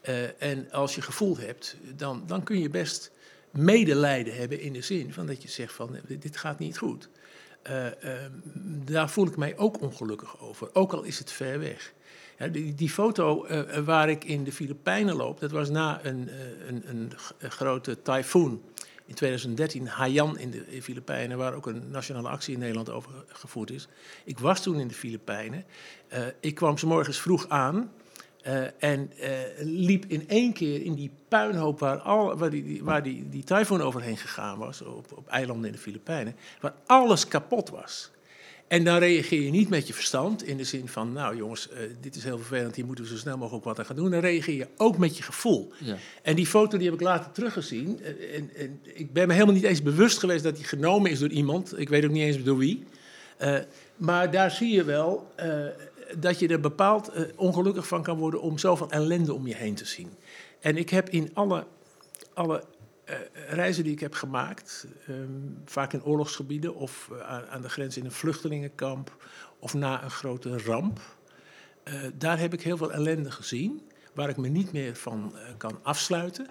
Uh, 0.09 0.43
en 0.43 0.71
als 0.71 0.95
je 0.95 1.03
gevoel 1.03 1.37
hebt, 1.39 1.77
dan, 1.97 2.23
dan 2.27 2.43
kun 2.43 2.61
je 2.61 2.69
best 2.69 3.11
medelijden 3.57 4.37
hebben 4.37 4.61
in 4.61 4.73
de 4.73 4.83
zin 4.83 5.13
van 5.13 5.27
dat 5.27 5.43
je 5.43 5.49
zegt 5.49 5.73
van 5.73 5.97
dit 6.07 6.37
gaat 6.37 6.59
niet 6.59 6.79
goed. 6.79 7.09
Uh, 7.71 7.85
uh, 7.85 7.91
daar 8.85 9.11
voel 9.11 9.27
ik 9.27 9.37
mij 9.37 9.57
ook 9.57 9.81
ongelukkig 9.81 10.41
over, 10.41 10.69
ook 10.73 10.93
al 10.93 11.03
is 11.03 11.19
het 11.19 11.33
ver 11.33 11.59
weg. 11.59 11.93
Ja, 12.39 12.49
die, 12.49 12.75
die, 12.75 12.91
foto 12.91 13.47
uh, 13.47 13.79
waar 13.79 14.09
ik 14.09 14.25
in 14.25 14.45
de 14.45 14.53
Filipijnen 14.53 15.17
loop, 15.17 15.41
dat 15.41 15.51
was 15.51 15.71
na 15.71 16.05
een, 16.05 16.31
een, 16.69 16.83
een, 16.87 17.13
grote 17.51 18.03
tyfoon 18.03 18.63
in 19.07 19.15
2013, 19.15 19.87
Haiyan 19.87 20.39
in 20.39 20.51
de 20.51 20.83
Filipijnen, 20.83 21.39
waar 21.39 21.55
ook 21.55 21.67
een 21.67 21.91
nationale 21.91 22.29
actie 22.29 22.55
in 22.55 22.61
Nederland 22.61 22.91
over 22.91 23.11
gevoerd 23.27 23.71
is. 23.71 23.89
Ik 24.25 24.39
was 24.39 24.63
toen 24.63 24.81
in 24.81 24.89
de 24.89 24.95
Filipijnen. 24.95 25.65
ik 26.41 26.55
kwam 26.55 26.79
s 26.79 26.85
morgens 26.85 27.21
vroeg 27.21 27.49
aan 27.49 27.93
uh, 28.47 28.67
en 28.79 29.13
uh, 29.21 29.29
liep 29.59 30.05
in 30.09 30.29
één 30.29 30.53
keer 30.53 30.83
in 30.83 30.95
die 30.95 31.11
puinhoop 31.29 31.79
waar, 31.79 31.99
al, 31.99 32.37
waar, 32.37 32.51
die, 32.51 32.85
waar 32.85 33.03
die, 33.03 33.29
die 33.29 33.45
tyfoon 33.45 33.81
overheen 33.81 34.17
gegaan 34.17 34.59
was, 34.59 34.83
op, 34.83 35.13
op 35.13 35.29
eilanden 35.29 35.67
in 35.67 35.73
de 35.73 35.79
Filipijnen, 35.79 36.37
waar 36.61 36.75
alles 36.87 37.29
kapot 37.29 37.71
was. 37.71 38.11
En 38.69 38.85
dan 38.85 38.99
reageer 38.99 39.43
je 39.43 39.51
niet 39.51 39.69
met 39.69 39.87
je 39.87 39.95
verstand 39.95 40.43
in 40.47 40.57
de 40.57 40.65
zin 40.65 40.89
van, 40.89 41.13
nou 41.13 41.37
jongens, 41.37 41.69
uh, 41.71 41.79
dit 42.01 42.17
is 42.17 42.25
heel 42.25 42.39
vervelend, 42.39 42.77
hier 42.77 42.87
moeten 42.87 43.05
we 43.05 43.11
zo 43.11 43.17
snel 43.17 43.37
mogelijk 43.37 43.65
wat 43.65 43.79
aan 43.79 43.85
gaan 43.85 43.97
doen. 43.97 44.11
Dan 44.11 44.21
reageer 44.21 44.55
je 44.55 44.69
ook 44.77 44.99
met 44.99 45.17
je 45.17 45.23
gevoel. 45.23 45.73
Ja. 45.79 45.97
En 46.23 46.37
die 46.37 46.47
foto 46.47 46.77
die 46.77 46.87
heb 46.87 46.95
ik 46.95 47.03
later 47.07 47.33
teruggezien. 47.33 48.01
En, 48.35 48.51
en, 48.57 48.81
ik 48.83 49.13
ben 49.13 49.27
me 49.27 49.33
helemaal 49.33 49.55
niet 49.55 49.65
eens 49.65 49.83
bewust 49.83 50.19
geweest 50.19 50.45
dat 50.45 50.57
die 50.57 50.65
genomen 50.65 51.11
is 51.11 51.19
door 51.19 51.29
iemand. 51.29 51.79
Ik 51.79 51.89
weet 51.89 52.05
ook 52.05 52.11
niet 52.11 52.23
eens 52.23 52.43
door 52.43 52.59
wie. 52.59 52.85
maar 53.97 54.31
daar 54.31 54.51
zie 54.51 54.75
je 54.75 54.85
wel 54.85 55.33
dat 56.19 56.39
je 56.39 56.49
er 56.49 56.61
bepaald 56.61 57.17
uh, 57.17 57.23
ongelukkig 57.37 57.87
van 57.87 58.03
kan 58.03 58.19
worden 58.19 58.41
om 58.41 58.59
zoveel 58.59 58.91
ellende 58.91 59.35
om 59.35 59.47
je 59.47 59.55
heen 59.55 59.75
te 59.75 59.85
zien. 59.85 60.13
En 60.61 60.77
ik 60.77 60.91
heb 60.91 61.09
in 61.09 61.31
alle, 61.35 61.67
alle 62.35 62.65
uh, 63.09 63.15
reizen 63.49 63.85
die 63.85 63.93
ik 63.93 64.01
heb 64.01 64.15
gemaakt, 64.15 64.87
um, 65.09 65.63
vaak 65.65 65.93
in 65.93 66.05
oorlogsgebieden 66.05 66.75
of 66.75 67.09
uh, 67.13 67.49
aan 67.49 67.63
de 67.63 67.69
grens 67.69 67.97
in 67.97 68.05
een 68.05 68.13
vluchtelingenkamp 68.13 69.25
of 69.59 69.75
na 69.75 70.03
een 70.03 70.11
grote 70.11 70.59
ramp, 70.59 71.01
daar 72.15 72.39
heb 72.39 72.53
ik 72.53 72.63
heel 72.63 72.77
veel 72.77 72.93
ellende 72.93 73.31
gezien 73.31 73.83
waar 74.15 74.29
ik 74.29 74.37
me 74.37 74.49
niet 74.49 74.73
meer 74.73 74.97
van 74.97 75.35
kan 75.57 75.79
afsluiten. 75.83 76.47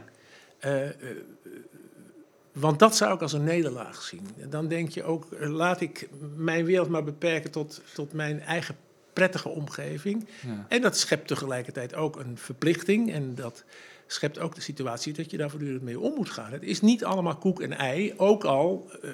Want 2.51 2.79
dat 2.79 2.95
zou 2.95 3.13
ik 3.13 3.21
als 3.21 3.33
een 3.33 3.43
nederlaag 3.43 4.01
zien. 4.01 4.27
En 4.39 4.49
dan 4.49 4.67
denk 4.67 4.89
je 4.89 5.03
ook, 5.03 5.27
laat 5.39 5.81
ik 5.81 6.09
mijn 6.35 6.65
wereld 6.65 6.89
maar 6.89 7.03
beperken 7.03 7.51
tot, 7.51 7.81
tot 7.93 8.13
mijn 8.13 8.41
eigen 8.41 8.75
prettige 9.13 9.49
omgeving. 9.49 10.27
Ja. 10.45 10.65
En 10.67 10.81
dat 10.81 10.97
schept 10.97 11.27
tegelijkertijd 11.27 11.95
ook 11.95 12.15
een 12.15 12.37
verplichting. 12.37 13.11
En 13.11 13.35
dat 13.35 13.63
schept 14.07 14.39
ook 14.39 14.55
de 14.55 14.61
situatie 14.61 15.13
dat 15.13 15.31
je 15.31 15.37
daar 15.37 15.49
voortdurend 15.49 15.81
mee 15.81 15.99
om 15.99 16.13
moet 16.15 16.29
gaan. 16.29 16.51
Het 16.51 16.63
is 16.63 16.81
niet 16.81 17.05
allemaal 17.05 17.37
koek 17.37 17.61
en 17.61 17.77
ei, 17.77 18.13
ook 18.17 18.43
al 18.43 18.91
uh, 19.03 19.11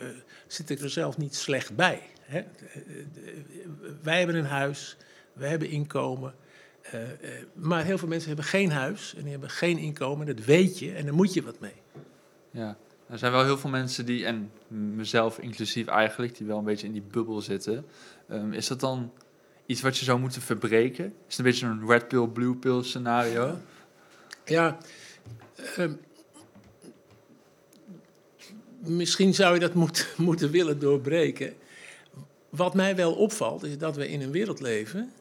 zit 0.48 0.70
ik 0.70 0.80
er 0.80 0.90
zelf 0.90 1.18
niet 1.18 1.36
slecht 1.36 1.76
bij. 1.76 2.02
Hè. 2.22 2.44
wij 4.02 4.18
hebben 4.18 4.36
een 4.36 4.46
huis, 4.46 4.98
we 5.34 5.48
hebben 5.48 5.70
inkomen. 5.70 6.34
Uh, 6.94 7.02
uh, 7.02 7.10
maar 7.54 7.84
heel 7.84 7.98
veel 7.98 8.08
mensen 8.08 8.28
hebben 8.28 8.46
geen 8.46 8.72
huis 8.72 9.14
en 9.16 9.22
die 9.22 9.32
hebben 9.32 9.50
geen 9.50 9.78
inkomen. 9.78 10.26
Dat 10.26 10.46
weet 10.46 10.80
je 10.80 10.94
en 10.94 11.06
daar 11.06 11.14
moet 11.14 11.34
je 11.34 11.44
wat 11.44 11.60
mee. 11.60 11.82
Ja, 12.52 12.78
er 13.10 13.18
zijn 13.18 13.32
wel 13.32 13.44
heel 13.44 13.58
veel 13.58 13.70
mensen 13.70 14.06
die, 14.06 14.26
en 14.26 14.52
mezelf 14.96 15.40
inclusief 15.40 15.88
eigenlijk, 15.88 16.38
die 16.38 16.48
wel 16.48 16.58
een 16.58 16.64
beetje 16.64 16.88
in 16.88 16.94
die 16.94 17.02
bubbel 17.12 17.42
zitten. 17.42 17.86
Um, 18.32 18.54
is 18.54 18.68
dat 18.68 18.80
dan 18.80 19.12
iets 19.70 19.82
wat 19.82 19.98
je 19.98 20.06
zou 20.06 20.20
moeten 20.20 20.42
verbreken? 20.42 21.06
Is 21.06 21.38
het 21.38 21.38
een 21.38 21.52
beetje 21.52 21.66
een 21.66 21.88
red 21.88 22.08
pill, 22.08 22.28
blue 22.28 22.56
pill 22.56 22.84
scenario? 22.84 23.58
Ja, 24.46 24.78
uh, 25.78 25.92
misschien 28.80 29.34
zou 29.34 29.54
je 29.54 29.60
dat 29.60 29.74
moet, 29.74 30.08
moeten 30.18 30.52
willen 30.52 30.80
doorbreken. 30.80 31.54
Wat 32.50 32.74
mij 32.74 32.96
wel 32.96 33.14
opvalt, 33.14 33.64
is 33.64 33.78
dat 33.78 33.96
we 33.96 34.10
in 34.10 34.22
een 34.22 34.32
wereld 34.32 34.60
leven 34.60 35.12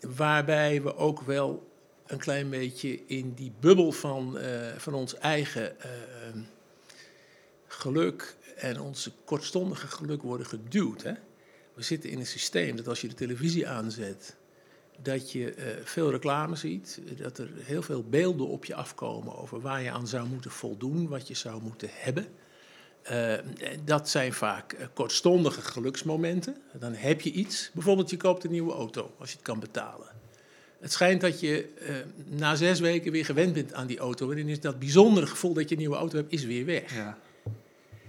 waarbij 0.00 0.82
we 0.82 0.96
ook 0.96 1.20
wel 1.20 1.70
een 2.06 2.18
klein 2.18 2.50
beetje 2.50 3.06
in 3.06 3.32
die 3.34 3.52
bubbel 3.60 3.92
van, 3.92 4.38
uh, 4.38 4.44
van 4.76 4.94
ons 4.94 5.18
eigen 5.18 5.76
uh, 5.78 6.42
geluk 7.66 8.36
en 8.56 8.80
onze 8.80 9.12
kortstondige 9.24 9.86
geluk 9.86 10.22
worden 10.22 10.46
geduwd. 10.46 11.02
Hè? 11.02 11.12
We 11.74 11.82
zitten 11.82 12.10
in 12.10 12.18
een 12.18 12.26
systeem 12.26 12.76
dat 12.76 12.88
als 12.88 13.00
je 13.00 13.08
de 13.08 13.14
televisie 13.14 13.68
aanzet, 13.68 14.36
dat 15.02 15.32
je 15.32 15.56
uh, 15.56 15.64
veel 15.84 16.10
reclame 16.10 16.56
ziet, 16.56 17.00
dat 17.16 17.38
er 17.38 17.48
heel 17.56 17.82
veel 17.82 18.04
beelden 18.10 18.48
op 18.48 18.64
je 18.64 18.74
afkomen 18.74 19.36
over 19.36 19.60
waar 19.60 19.82
je 19.82 19.90
aan 19.90 20.06
zou 20.06 20.28
moeten 20.28 20.50
voldoen, 20.50 21.08
wat 21.08 21.28
je 21.28 21.34
zou 21.34 21.62
moeten 21.62 21.88
hebben. 21.92 22.26
Uh, 23.10 23.34
dat 23.84 24.08
zijn 24.08 24.32
vaak 24.32 24.76
kortstondige 24.94 25.60
geluksmomenten. 25.60 26.56
Dan 26.78 26.94
heb 26.94 27.20
je 27.20 27.32
iets. 27.32 27.70
Bijvoorbeeld, 27.74 28.10
je 28.10 28.16
koopt 28.16 28.44
een 28.44 28.50
nieuwe 28.50 28.72
auto 28.72 29.14
als 29.18 29.30
je 29.30 29.36
het 29.36 29.44
kan 29.44 29.60
betalen. 29.60 30.06
Het 30.80 30.92
schijnt 30.92 31.20
dat 31.20 31.40
je 31.40 31.68
uh, 31.80 31.96
na 32.38 32.54
zes 32.54 32.80
weken 32.80 33.12
weer 33.12 33.24
gewend 33.24 33.52
bent 33.52 33.74
aan 33.74 33.86
die 33.86 33.98
auto. 33.98 34.30
En 34.30 34.36
dan 34.36 34.48
is 34.48 34.60
dat 34.60 34.78
bijzondere 34.78 35.26
gevoel 35.26 35.52
dat 35.52 35.68
je 35.68 35.74
een 35.74 35.80
nieuwe 35.80 35.96
auto 35.96 36.16
hebt, 36.16 36.32
is 36.32 36.44
weer 36.44 36.64
weg. 36.64 36.94
Ja. 36.94 37.18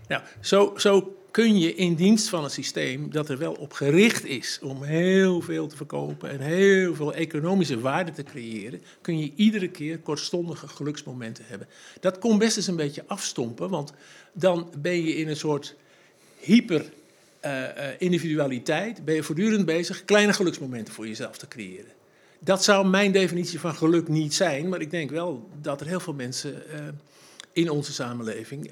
Nou, 0.07 0.23
zo, 0.41 0.73
zo 0.77 1.17
kun 1.33 1.59
je 1.59 1.75
in 1.75 1.95
dienst 1.95 2.29
van 2.29 2.43
een 2.43 2.49
systeem 2.49 3.11
dat 3.11 3.29
er 3.29 3.37
wel 3.37 3.53
op 3.53 3.73
gericht 3.73 4.25
is 4.25 4.59
om 4.61 4.83
heel 4.83 5.41
veel 5.41 5.67
te 5.67 5.75
verkopen 5.75 6.29
en 6.29 6.39
heel 6.39 6.95
veel 6.95 7.13
economische 7.13 7.79
waarde 7.79 8.11
te 8.11 8.23
creëren, 8.23 8.81
kun 9.01 9.19
je 9.19 9.31
iedere 9.35 9.67
keer 9.67 9.99
kortstondige 9.99 10.67
geluksmomenten 10.67 11.45
hebben. 11.47 11.67
Dat 11.99 12.19
kon 12.19 12.37
best 12.37 12.57
eens 12.57 12.67
een 12.67 12.75
beetje 12.75 13.03
afstompen, 13.07 13.69
want 13.69 13.93
dan 14.33 14.71
ben 14.77 15.03
je 15.03 15.15
in 15.15 15.27
een 15.27 15.35
soort 15.35 15.75
hyper 16.39 16.85
uh, 17.45 17.63
individualiteit, 17.97 19.05
ben 19.05 19.15
je 19.15 19.23
voortdurend 19.23 19.65
bezig 19.65 20.05
kleine 20.05 20.33
geluksmomenten 20.33 20.93
voor 20.93 21.07
jezelf 21.07 21.37
te 21.37 21.47
creëren. 21.47 21.91
Dat 22.39 22.63
zou 22.63 22.87
mijn 22.87 23.11
definitie 23.11 23.59
van 23.59 23.75
geluk 23.75 24.07
niet 24.07 24.33
zijn, 24.33 24.69
maar 24.69 24.81
ik 24.81 24.91
denk 24.91 25.09
wel 25.09 25.49
dat 25.61 25.81
er 25.81 25.87
heel 25.87 25.99
veel 25.99 26.13
mensen 26.13 26.53
uh, 26.53 26.79
in 27.53 27.69
onze 27.69 27.93
samenleving 27.93 28.71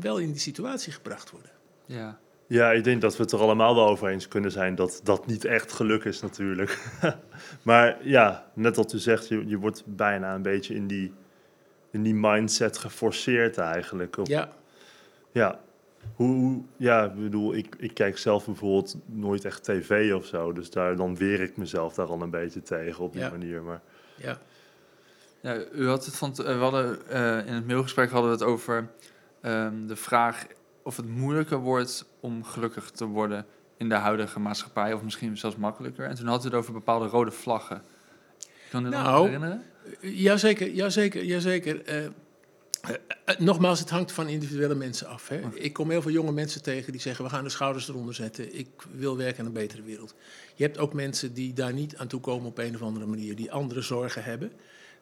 wel 0.00 0.18
in 0.18 0.30
die 0.30 0.40
situatie 0.40 0.92
gebracht 0.92 1.30
worden. 1.30 1.50
Ja. 1.86 2.18
Ja, 2.46 2.72
ik 2.72 2.84
denk 2.84 3.00
dat 3.00 3.16
we 3.16 3.22
het 3.22 3.32
er 3.32 3.38
allemaal 3.38 3.74
wel 3.74 3.88
over 3.88 4.08
eens 4.08 4.28
kunnen 4.28 4.50
zijn 4.50 4.74
dat 4.74 5.00
dat 5.02 5.26
niet 5.26 5.44
echt 5.44 5.72
geluk 5.72 6.04
is 6.04 6.20
natuurlijk. 6.20 6.78
maar 7.62 8.06
ja, 8.06 8.50
net 8.54 8.76
wat 8.76 8.92
u 8.92 8.98
zegt, 8.98 9.28
je, 9.28 9.46
je 9.46 9.58
wordt 9.58 9.82
bijna 9.86 10.34
een 10.34 10.42
beetje 10.42 10.74
in 10.74 10.86
die, 10.86 11.12
in 11.90 12.02
die 12.02 12.14
mindset 12.14 12.78
geforceerd 12.78 13.58
eigenlijk. 13.58 14.16
Op, 14.16 14.26
ja. 14.26 14.52
Ja. 15.32 15.60
Hoe, 16.14 16.62
ja, 16.76 17.04
ik 17.04 17.14
bedoel, 17.14 17.54
ik, 17.54 17.74
ik 17.78 17.94
kijk 17.94 18.18
zelf 18.18 18.44
bijvoorbeeld 18.44 18.96
nooit 19.06 19.44
echt 19.44 19.64
tv 19.64 20.14
of 20.14 20.26
zo. 20.26 20.52
Dus 20.52 20.70
daar, 20.70 20.96
dan 20.96 21.16
weer 21.16 21.40
ik 21.40 21.56
mezelf 21.56 21.94
daar 21.94 22.06
al 22.06 22.22
een 22.22 22.30
beetje 22.30 22.62
tegen 22.62 23.04
op 23.04 23.12
die 23.12 23.30
manier. 23.30 23.62
Maar... 23.62 23.80
Ja. 24.16 24.38
ja. 25.40 25.58
U 25.72 25.88
had 25.88 26.04
het 26.04 26.16
van, 26.16 26.34
we 26.34 26.52
hadden, 26.52 26.98
uh, 27.12 27.46
in 27.46 27.52
het 27.52 27.66
mailgesprek 27.66 28.10
hadden 28.10 28.30
we 28.30 28.36
het 28.36 28.46
over 28.46 28.88
um, 29.44 29.86
de 29.86 29.96
vraag 29.96 30.46
of 30.82 30.96
het 30.96 31.08
moeilijker 31.08 31.58
wordt 31.58 32.04
om 32.20 32.44
gelukkig 32.44 32.90
te 32.90 33.04
worden 33.04 33.46
in 33.76 33.88
de 33.88 33.94
huidige 33.94 34.40
maatschappij, 34.40 34.92
of 34.92 35.02
misschien 35.02 35.36
zelfs 35.36 35.56
makkelijker. 35.56 36.06
En 36.06 36.14
toen 36.14 36.26
had 36.26 36.44
het 36.44 36.54
over 36.54 36.72
bepaalde 36.72 37.06
rode 37.06 37.30
vlaggen. 37.30 37.82
Kan 38.70 38.82
nou, 38.82 39.04
dat 39.04 39.24
herinneren? 39.24 39.62
Jazeker, 40.00 40.70
jazeker, 40.70 41.24
jazeker. 41.24 41.94
Uh, 41.94 42.04
uh, 42.04 43.36
nogmaals, 43.38 43.80
het 43.80 43.90
hangt 43.90 44.12
van 44.12 44.28
individuele 44.28 44.74
mensen 44.74 45.06
af. 45.06 45.28
Hè. 45.28 45.40
Ik 45.54 45.72
kom 45.72 45.90
heel 45.90 46.02
veel 46.02 46.10
jonge 46.10 46.32
mensen 46.32 46.62
tegen 46.62 46.92
die 46.92 47.00
zeggen: 47.00 47.24
we 47.24 47.30
gaan 47.30 47.44
de 47.44 47.50
schouders 47.50 47.88
eronder 47.88 48.14
zetten. 48.14 48.58
Ik 48.58 48.68
wil 48.92 49.16
werken 49.16 49.40
aan 49.40 49.46
een 49.46 49.52
betere 49.52 49.82
wereld. 49.82 50.14
Je 50.54 50.64
hebt 50.64 50.78
ook 50.78 50.92
mensen 50.92 51.34
die 51.34 51.52
daar 51.52 51.72
niet 51.72 51.96
aan 51.96 52.06
toe 52.06 52.20
komen 52.20 52.46
op 52.46 52.58
een 52.58 52.74
of 52.74 52.82
andere 52.82 53.06
manier, 53.06 53.36
die 53.36 53.52
andere 53.52 53.80
zorgen 53.80 54.24
hebben. 54.24 54.52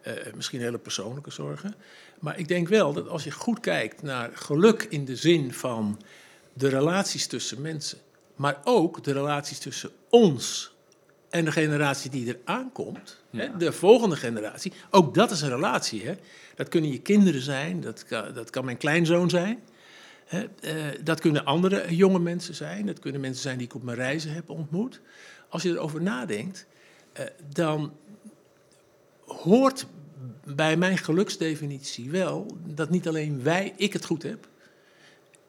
Uh, 0.07 0.13
misschien 0.35 0.61
hele 0.61 0.79
persoonlijke 0.79 1.31
zorgen. 1.31 1.75
Maar 2.19 2.39
ik 2.39 2.49
denk 2.49 2.69
wel 2.69 2.93
dat 2.93 3.09
als 3.09 3.25
je 3.25 3.31
goed 3.31 3.61
kijkt 3.61 4.03
naar 4.03 4.31
geluk 4.35 4.83
in 4.83 5.05
de 5.05 5.17
zin 5.17 5.53
van 5.53 6.01
de 6.53 6.69
relaties 6.69 7.27
tussen 7.27 7.61
mensen, 7.61 7.99
maar 8.37 8.61
ook 8.65 9.05
de 9.05 9.13
relaties 9.13 9.59
tussen 9.59 9.91
ons 10.09 10.73
en 11.31 11.45
de 11.45 11.53
generatie 11.53 12.11
die 12.11 12.29
er 12.29 12.39
aankomt, 12.45 13.21
hè, 13.31 13.57
de 13.57 13.73
volgende 13.73 14.17
generatie, 14.17 14.73
ook 14.91 15.15
dat 15.15 15.31
is 15.31 15.41
een 15.41 15.49
relatie. 15.49 16.07
Hè. 16.07 16.15
Dat 16.55 16.69
kunnen 16.69 16.93
je 16.93 17.01
kinderen 17.01 17.43
zijn, 17.43 17.81
dat 17.81 18.05
kan, 18.05 18.35
dat 18.35 18.51
kan 18.51 18.65
mijn 18.65 18.77
kleinzoon 18.77 19.31
zijn. 19.31 19.61
Hè. 20.25 20.45
Uh, 20.61 20.75
dat 21.05 21.21
kunnen 21.21 21.45
andere 21.45 21.97
jonge 21.97 22.19
mensen 22.19 22.55
zijn, 22.55 22.87
dat 22.87 22.99
kunnen 22.99 23.21
mensen 23.21 23.43
zijn 23.43 23.59
die 23.59 23.67
ik 23.67 23.75
op 23.75 23.83
mijn 23.83 23.97
reizen 23.97 24.33
heb 24.33 24.51
ontmoet. 24.51 25.01
Als 25.49 25.63
je 25.63 25.71
erover 25.71 26.03
nadenkt, 26.03 26.67
uh, 27.19 27.25
dan 27.53 27.93
hoort 29.33 29.87
bij 30.45 30.77
mijn 30.77 30.99
geluksdefinitie 30.99 32.11
wel 32.11 32.57
dat 32.67 32.91
niet 32.91 33.09
alleen 33.09 33.43
wij, 33.43 33.73
ik 33.77 33.93
het 33.93 34.05
goed 34.05 34.23
heb, 34.23 34.49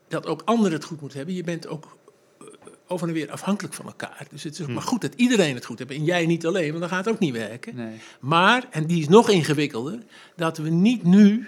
dat 0.07 0.25
ook 0.25 0.41
anderen 0.45 0.77
het 0.77 0.85
goed 0.85 0.99
moeten 0.99 1.17
hebben. 1.17 1.35
Je 1.35 1.43
bent 1.43 1.67
ook 1.67 1.97
eh, 2.39 2.47
over 2.87 3.07
en 3.07 3.13
weer 3.13 3.31
afhankelijk 3.31 3.73
van 3.73 3.85
elkaar. 3.85 4.27
Dus 4.29 4.43
het 4.43 4.53
is 4.53 4.61
ook 4.61 4.67
hm. 4.67 4.73
maar 4.73 4.83
goed 4.83 5.01
dat 5.01 5.13
iedereen 5.15 5.55
het 5.55 5.65
goed 5.65 5.79
heeft. 5.79 5.91
En 5.91 6.03
jij 6.03 6.25
niet 6.25 6.45
alleen, 6.45 6.67
want 6.67 6.79
dan 6.79 6.89
gaat 6.89 7.05
het 7.05 7.13
ook 7.13 7.19
niet 7.19 7.33
werken. 7.33 7.75
Nee. 7.75 7.99
Maar, 8.19 8.67
en 8.71 8.85
die 8.85 9.01
is 9.01 9.07
nog 9.07 9.29
ingewikkelder, 9.29 9.99
dat 10.35 10.57
we 10.57 10.69
niet 10.69 11.03
nu 11.03 11.47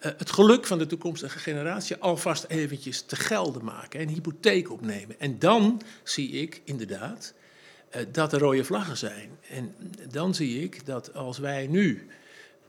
uh, 0.00 0.12
het 0.16 0.30
geluk 0.30 0.66
van 0.66 0.78
de 0.78 0.86
toekomstige 0.86 1.38
generatie 1.38 1.96
alvast 1.96 2.44
eventjes 2.44 3.02
te 3.02 3.16
gelden 3.16 3.64
maken. 3.64 4.00
En 4.00 4.08
hypotheek 4.08 4.70
opnemen. 4.70 5.20
En 5.20 5.38
dan 5.38 5.82
zie 6.02 6.30
ik 6.30 6.62
inderdaad 6.64 7.34
dat 8.12 8.32
er 8.32 8.38
rode 8.38 8.64
vlaggen 8.64 8.96
zijn. 8.96 9.30
En 9.48 9.74
dan 10.10 10.34
zie 10.34 10.62
ik 10.62 10.86
dat 10.86 11.14
als 11.14 11.38
wij 11.38 11.66
nu 11.66 12.08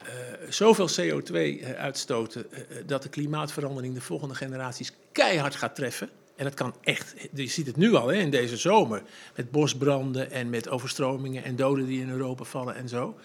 uh, 0.02 0.08
zoveel 0.50 0.90
CO2 0.90 1.34
uh, 1.34 1.72
uitstoten 1.72 2.46
dat 2.86 3.04
de 3.04 3.10
klimaatverandering 3.10 3.94
de 3.94 4.02
volgende 4.02 4.36
generaties 4.36 4.94
keihard 5.12 5.56
gaat 5.56 5.76
treffen. 5.76 6.10
En 6.36 6.44
dat 6.44 6.54
kan 6.54 6.76
echt, 6.82 7.16
je 7.34 7.48
ziet 7.48 7.68
het 7.68 7.76
nu 7.76 7.94
al 7.94 8.08
hè, 8.08 8.16
in 8.16 8.30
deze 8.30 8.58
zomer, 8.58 9.02
met 9.36 9.52
bosbranden 9.52 10.32
en 10.32 10.50
met 10.50 10.70
overstromingen 10.70 11.44
en 11.44 11.56
doden 11.56 11.86
die 11.86 12.02
in 12.02 12.10
Europa 12.10 12.44
vallen 12.44 12.76
en 12.76 12.90
zo. 12.90 13.18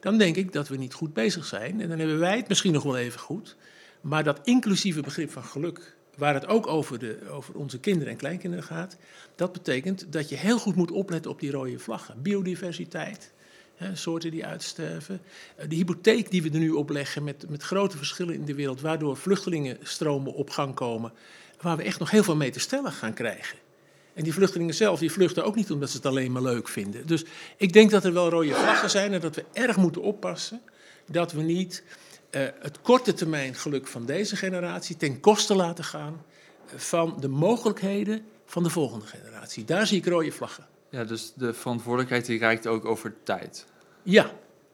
Dan 0.00 0.18
denk 0.18 0.36
ik 0.36 0.52
dat 0.52 0.68
we 0.68 0.76
niet 0.76 0.94
goed 0.94 1.12
bezig 1.12 1.44
zijn. 1.44 1.80
En 1.80 1.88
dan 1.88 1.98
hebben 1.98 2.18
wij 2.18 2.36
het 2.36 2.48
misschien 2.48 2.72
nog 2.72 2.82
wel 2.82 2.96
even 2.96 3.20
goed. 3.20 3.56
Maar 4.00 4.24
dat 4.24 4.40
inclusieve 4.44 5.00
begrip 5.00 5.30
van 5.30 5.44
geluk, 5.44 5.96
waar 6.16 6.34
het 6.34 6.46
ook 6.46 6.66
over, 6.66 6.98
de, 6.98 7.18
over 7.30 7.54
onze 7.54 7.78
kinderen 7.78 8.12
en 8.12 8.18
kleinkinderen 8.18 8.64
gaat, 8.64 8.96
dat 9.34 9.52
betekent 9.52 10.12
dat 10.12 10.28
je 10.28 10.36
heel 10.36 10.58
goed 10.58 10.74
moet 10.74 10.90
opletten 10.90 11.30
op 11.30 11.40
die 11.40 11.50
rode 11.50 11.78
vlaggen. 11.78 12.22
Biodiversiteit, 12.22 13.32
soorten 13.92 14.30
die 14.30 14.46
uitsterven. 14.46 15.20
Eh, 15.56 15.68
de 15.68 15.74
hypotheek 15.74 16.30
die 16.30 16.42
we 16.42 16.50
er 16.50 16.58
nu 16.58 16.70
opleggen 16.70 17.24
met, 17.24 17.48
met 17.48 17.62
grote 17.62 17.96
verschillen 17.96 18.34
in 18.34 18.44
de 18.44 18.54
wereld, 18.54 18.80
waardoor 18.80 19.16
vluchtelingenstromen 19.16 20.34
op 20.34 20.50
gang 20.50 20.74
komen, 20.74 21.12
waar 21.60 21.76
we 21.76 21.82
echt 21.82 21.98
nog 21.98 22.10
heel 22.10 22.24
veel 22.24 22.36
mee 22.36 22.50
te 22.50 22.60
stellen 22.60 22.92
gaan 22.92 23.14
krijgen. 23.14 23.58
En 24.14 24.24
die 24.24 24.32
vluchtelingen 24.32 24.74
zelf, 24.74 24.98
die 24.98 25.12
vluchten 25.12 25.44
ook 25.44 25.54
niet 25.54 25.70
omdat 25.70 25.90
ze 25.90 25.96
het 25.96 26.06
alleen 26.06 26.32
maar 26.32 26.42
leuk 26.42 26.68
vinden. 26.68 27.06
Dus 27.06 27.24
ik 27.56 27.72
denk 27.72 27.90
dat 27.90 28.04
er 28.04 28.12
wel 28.12 28.28
rode 28.28 28.54
vlaggen 28.54 28.90
zijn 28.90 29.12
en 29.12 29.20
dat 29.20 29.34
we 29.34 29.44
erg 29.52 29.76
moeten 29.76 30.02
oppassen 30.02 30.60
dat 31.06 31.32
we 31.32 31.42
niet 31.42 31.82
uh, 32.36 32.42
het 32.60 32.80
korte 32.80 33.12
termijn 33.12 33.54
geluk 33.54 33.86
van 33.86 34.06
deze 34.06 34.36
generatie 34.36 34.96
ten 34.96 35.20
koste 35.20 35.54
laten 35.54 35.84
gaan 35.84 36.24
eh, 36.66 36.78
van 36.78 37.16
de 37.20 37.28
mogelijkheden 37.28 38.22
van 38.44 38.62
de 38.62 38.70
volgende 38.70 39.06
generatie. 39.06 39.64
Daar 39.64 39.86
zie 39.86 39.98
ik 39.98 40.06
rode 40.06 40.32
vlaggen. 40.32 40.66
Ja, 40.90 41.04
dus 41.04 41.32
de 41.36 41.54
verantwoordelijkheid 41.54 42.26
die 42.26 42.38
reikt 42.38 42.66
ook 42.66 42.84
over 42.84 43.14
tijd. 43.22 43.66
Ja, 44.02 44.32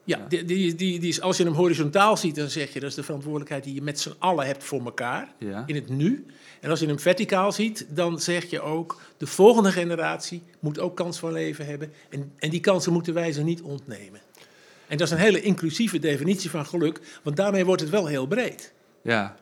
ja, 0.09 0.25
Die, 0.27 0.45
die, 0.45 0.75
die, 0.75 0.99
die 0.99 1.09
is, 1.09 1.21
als 1.21 1.37
je 1.37 1.43
hem 1.43 1.53
horizontaal 1.53 2.17
ziet, 2.17 2.35
dan 2.35 2.49
zeg 2.49 2.73
je 2.73 2.79
dat 2.79 2.89
is 2.89 2.95
de 2.95 3.03
verantwoordelijkheid 3.03 3.63
die 3.63 3.73
je 3.73 3.81
met 3.81 3.99
z'n 3.99 4.13
allen 4.19 4.45
hebt 4.45 4.63
voor 4.63 4.85
elkaar 4.85 5.33
in 5.65 5.75
het 5.75 5.89
nu. 5.89 6.25
En 6.59 6.69
als 6.69 6.79
je 6.79 6.87
hem 6.87 6.99
verticaal 6.99 7.51
ziet, 7.51 7.87
dan 7.89 8.19
zeg 8.19 8.49
je 8.49 8.61
ook 8.61 9.01
de 9.17 9.27
volgende 9.27 9.71
generatie 9.71 10.43
moet 10.59 10.79
ook 10.79 10.95
kans 10.95 11.19
van 11.19 11.31
leven 11.31 11.65
hebben. 11.65 11.93
En, 12.09 12.31
en 12.37 12.49
die 12.49 12.59
kansen 12.59 12.93
moeten 12.93 13.13
wij 13.13 13.31
ze 13.31 13.43
niet 13.43 13.61
ontnemen. 13.61 14.21
En 14.89 14.97
dat 14.97 15.07
is 15.07 15.13
een 15.13 15.19
hele 15.19 15.41
inclusieve 15.41 15.99
definitie 15.99 16.49
van 16.49 16.65
geluk, 16.65 17.19
want 17.23 17.35
daarmee 17.35 17.65
wordt 17.65 17.81
het 17.81 17.89
wel 17.89 18.05
heel 18.05 18.27
breed. 18.27 18.73
Ja. 19.01 19.35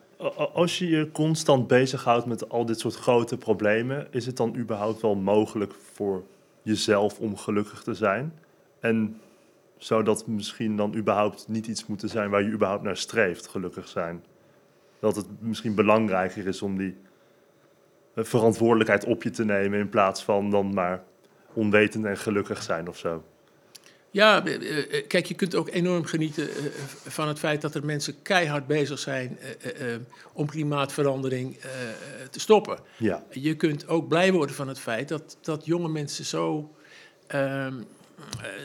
Als 0.52 0.78
je 0.78 0.88
je 0.88 1.10
constant 1.10 1.66
bezighoudt 1.66 2.26
met 2.26 2.48
al 2.48 2.64
dit 2.64 2.80
soort 2.80 2.94
grote 2.94 3.36
problemen, 3.36 4.06
is 4.10 4.26
het 4.26 4.36
dan 4.36 4.56
überhaupt 4.56 5.00
wel 5.00 5.14
mogelijk 5.14 5.74
voor 5.92 6.24
jezelf 6.62 7.18
om 7.18 7.36
gelukkig 7.36 7.82
te 7.82 7.94
zijn? 7.94 8.32
En 8.80 9.20
zou 9.76 10.04
dat 10.04 10.26
misschien 10.26 10.76
dan 10.76 10.94
überhaupt 10.94 11.48
niet 11.48 11.66
iets 11.66 11.86
moeten 11.86 12.08
zijn 12.08 12.30
waar 12.30 12.42
je 12.42 12.50
überhaupt 12.50 12.82
naar 12.82 12.96
streeft, 12.96 13.46
gelukkig 13.46 13.88
zijn? 13.88 14.24
Dat 15.00 15.16
het 15.16 15.26
misschien 15.38 15.74
belangrijker 15.74 16.46
is 16.46 16.62
om 16.62 16.78
die 16.78 16.96
eh, 18.14 18.24
verantwoordelijkheid 18.24 19.04
op 19.04 19.22
je 19.22 19.30
te 19.30 19.44
nemen 19.44 19.78
in 19.78 19.88
plaats 19.88 20.24
van 20.24 20.50
dan 20.50 20.74
maar 20.74 21.02
onwetend 21.52 22.04
en 22.04 22.16
gelukkig 22.16 22.62
zijn 22.62 22.88
of 22.88 22.98
zo. 22.98 23.22
Ja, 24.10 24.46
eh, 24.46 24.78
eh, 24.78 25.06
kijk, 25.06 25.26
je 25.26 25.34
kunt 25.34 25.54
ook 25.54 25.68
enorm 25.70 26.04
genieten 26.04 26.48
van 27.06 27.28
het 27.28 27.38
feit 27.38 27.60
dat 27.60 27.74
er 27.74 27.84
mensen 27.84 28.22
keihard 28.22 28.66
bezig 28.66 28.98
zijn 28.98 29.38
om 30.32 30.46
klimaatverandering 30.46 31.56
te 32.30 32.40
stoppen. 32.40 32.78
Ja. 32.96 33.24
Je 33.30 33.56
kunt 33.56 33.88
ook 33.88 34.08
blij 34.08 34.32
worden 34.32 34.56
van 34.56 34.68
het 34.68 34.78
feit 34.78 35.08
dat, 35.08 35.36
dat 35.40 35.64
jonge 35.64 35.88
mensen 35.88 36.24
zo 36.24 36.74
ehm, 37.26 37.74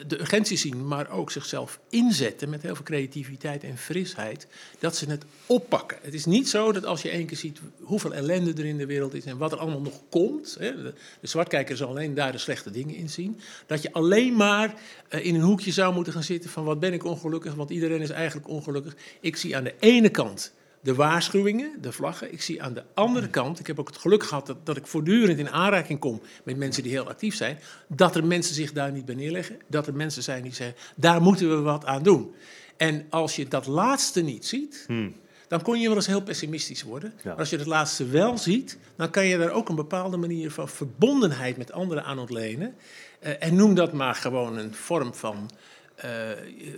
de 0.07 0.19
urgentie 0.19 0.57
zien, 0.57 0.87
maar 0.87 1.09
ook 1.09 1.31
zichzelf 1.31 1.79
inzetten 1.89 2.49
met 2.49 2.61
heel 2.61 2.75
veel 2.75 2.85
creativiteit 2.85 3.63
en 3.63 3.77
frisheid, 3.77 4.47
dat 4.79 4.95
ze 4.95 5.09
het 5.09 5.25
oppakken. 5.45 5.97
Het 6.01 6.13
is 6.13 6.25
niet 6.25 6.49
zo 6.49 6.71
dat 6.71 6.85
als 6.85 7.01
je 7.01 7.09
één 7.09 7.25
keer 7.25 7.37
ziet 7.37 7.59
hoeveel 7.81 8.13
ellende 8.13 8.53
er 8.53 8.65
in 8.65 8.77
de 8.77 8.85
wereld 8.85 9.13
is 9.13 9.25
en 9.25 9.37
wat 9.37 9.51
er 9.51 9.57
allemaal 9.57 9.81
nog 9.81 10.01
komt, 10.09 10.55
hè, 10.59 10.83
de, 10.83 10.93
zwartkijker 11.21 11.77
zal 11.77 11.87
alleen 11.87 12.13
daar 12.13 12.31
de 12.31 12.37
slechte 12.37 12.71
dingen 12.71 12.95
in 12.95 13.09
zien, 13.09 13.39
dat 13.65 13.81
je 13.81 13.93
alleen 13.93 14.35
maar 14.35 14.75
uh, 15.09 15.25
in 15.25 15.35
een 15.35 15.41
hoekje 15.41 15.71
zou 15.71 15.93
moeten 15.93 16.13
gaan 16.13 16.23
zitten 16.23 16.49
van 16.49 16.63
wat 16.63 16.79
ben 16.79 16.93
ik 16.93 17.03
ongelukkig, 17.03 17.53
want 17.53 17.69
iedereen 17.69 18.01
is 18.01 18.09
eigenlijk 18.09 18.47
ongelukkig. 18.47 18.95
Ik 19.19 19.35
zie 19.35 19.55
aan 19.55 19.63
de 19.63 19.75
ene 19.79 20.09
kant 20.09 20.53
de 20.83 20.95
waarschuwingen, 20.95 21.77
de 21.81 21.91
vlaggen. 21.91 22.33
Ik 22.33 22.41
zie 22.41 22.63
aan 22.63 22.73
de 22.73 22.83
andere 22.93 23.29
kant, 23.29 23.59
ik 23.59 23.67
heb 23.67 23.79
ook 23.79 23.87
het 23.87 23.97
geluk 23.97 24.23
gehad 24.23 24.47
dat, 24.47 24.65
dat 24.65 24.77
ik 24.77 24.87
voortdurend 24.87 25.39
in 25.39 25.49
aanraking 25.49 25.99
kom 25.99 26.21
met 26.43 26.57
mensen 26.57 26.83
die 26.83 26.91
heel 26.91 27.07
actief 27.07 27.35
zijn, 27.35 27.59
dat 27.87 28.15
er 28.15 28.25
mensen 28.25 28.55
zich 28.55 28.73
daar 28.73 28.91
niet 28.91 29.05
bij 29.05 29.15
neerleggen. 29.15 29.59
Dat 29.67 29.87
er 29.87 29.93
mensen 29.93 30.23
zijn 30.23 30.43
die 30.43 30.53
zeggen, 30.53 30.77
daar 30.95 31.21
moeten 31.21 31.49
we 31.49 31.61
wat 31.61 31.85
aan 31.85 32.03
doen. 32.03 32.33
En 32.77 33.05
als 33.09 33.35
je 33.35 33.47
dat 33.47 33.67
laatste 33.67 34.21
niet 34.21 34.45
ziet, 34.45 34.83
hmm. 34.87 35.15
dan 35.47 35.61
kon 35.61 35.79
je 35.79 35.87
wel 35.87 35.95
eens 35.95 36.07
heel 36.07 36.23
pessimistisch 36.23 36.83
worden. 36.83 37.13
Maar 37.23 37.35
als 37.35 37.49
je 37.49 37.57
het 37.57 37.65
laatste 37.65 38.05
wel 38.05 38.37
ziet, 38.37 38.77
dan 38.95 39.09
kan 39.09 39.25
je 39.25 39.37
daar 39.37 39.51
ook 39.51 39.69
een 39.69 39.75
bepaalde 39.75 40.17
manier 40.17 40.51
van 40.51 40.69
verbondenheid 40.69 41.57
met 41.57 41.71
anderen 41.71 42.03
aan 42.03 42.19
ontlenen. 42.19 42.75
Uh, 43.23 43.43
en 43.43 43.55
noem 43.55 43.75
dat 43.75 43.93
maar 43.93 44.15
gewoon 44.15 44.57
een 44.57 44.73
vorm 44.73 45.13
van 45.13 45.49
uh, 46.05 46.11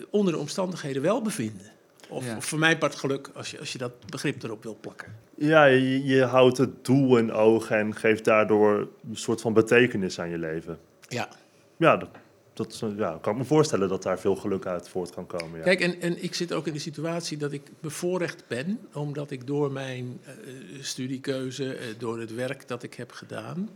onder 0.09 0.33
de 0.33 0.39
omstandigheden 0.39 1.01
welbevinden. 1.01 1.71
Of, 2.09 2.25
voor 2.39 2.59
mij 2.59 2.77
part 2.77 2.95
geluk, 2.95 3.29
als 3.33 3.51
je, 3.51 3.59
als 3.59 3.71
je 3.71 3.77
dat 3.77 3.91
begrip 4.05 4.43
erop 4.43 4.63
wil 4.63 4.77
plakken. 4.81 5.15
Ja, 5.35 5.65
je, 5.65 6.03
je 6.03 6.23
houdt 6.23 6.57
het 6.57 6.85
doel 6.85 7.17
in 7.17 7.31
oog 7.31 7.69
en 7.69 7.95
geeft 7.95 8.25
daardoor 8.25 8.87
een 9.09 9.17
soort 9.17 9.41
van 9.41 9.53
betekenis 9.53 10.19
aan 10.19 10.29
je 10.29 10.37
leven. 10.37 10.79
Ja. 11.07 11.29
Ja, 11.77 11.97
dat, 11.97 12.09
dat 12.53 12.83
ja, 12.97 13.17
kan 13.21 13.33
ik 13.33 13.39
me 13.39 13.45
voorstellen 13.45 13.89
dat 13.89 14.03
daar 14.03 14.19
veel 14.19 14.35
geluk 14.35 14.65
uit 14.65 14.89
voort 14.89 15.13
kan 15.13 15.27
komen. 15.27 15.57
Ja. 15.57 15.63
Kijk, 15.63 15.79
en, 15.79 16.01
en 16.01 16.23
ik 16.23 16.35
zit 16.35 16.53
ook 16.53 16.67
in 16.67 16.73
de 16.73 16.79
situatie 16.79 17.37
dat 17.37 17.51
ik 17.51 17.61
bevoorrecht 17.79 18.43
ben, 18.47 18.79
omdat 18.93 19.31
ik 19.31 19.47
door 19.47 19.71
mijn 19.71 20.19
uh, 20.27 20.83
studiekeuze, 20.83 21.63
uh, 21.63 21.85
door 21.97 22.19
het 22.19 22.35
werk 22.35 22.67
dat 22.67 22.83
ik 22.83 22.93
heb 22.93 23.11
gedaan, 23.11 23.69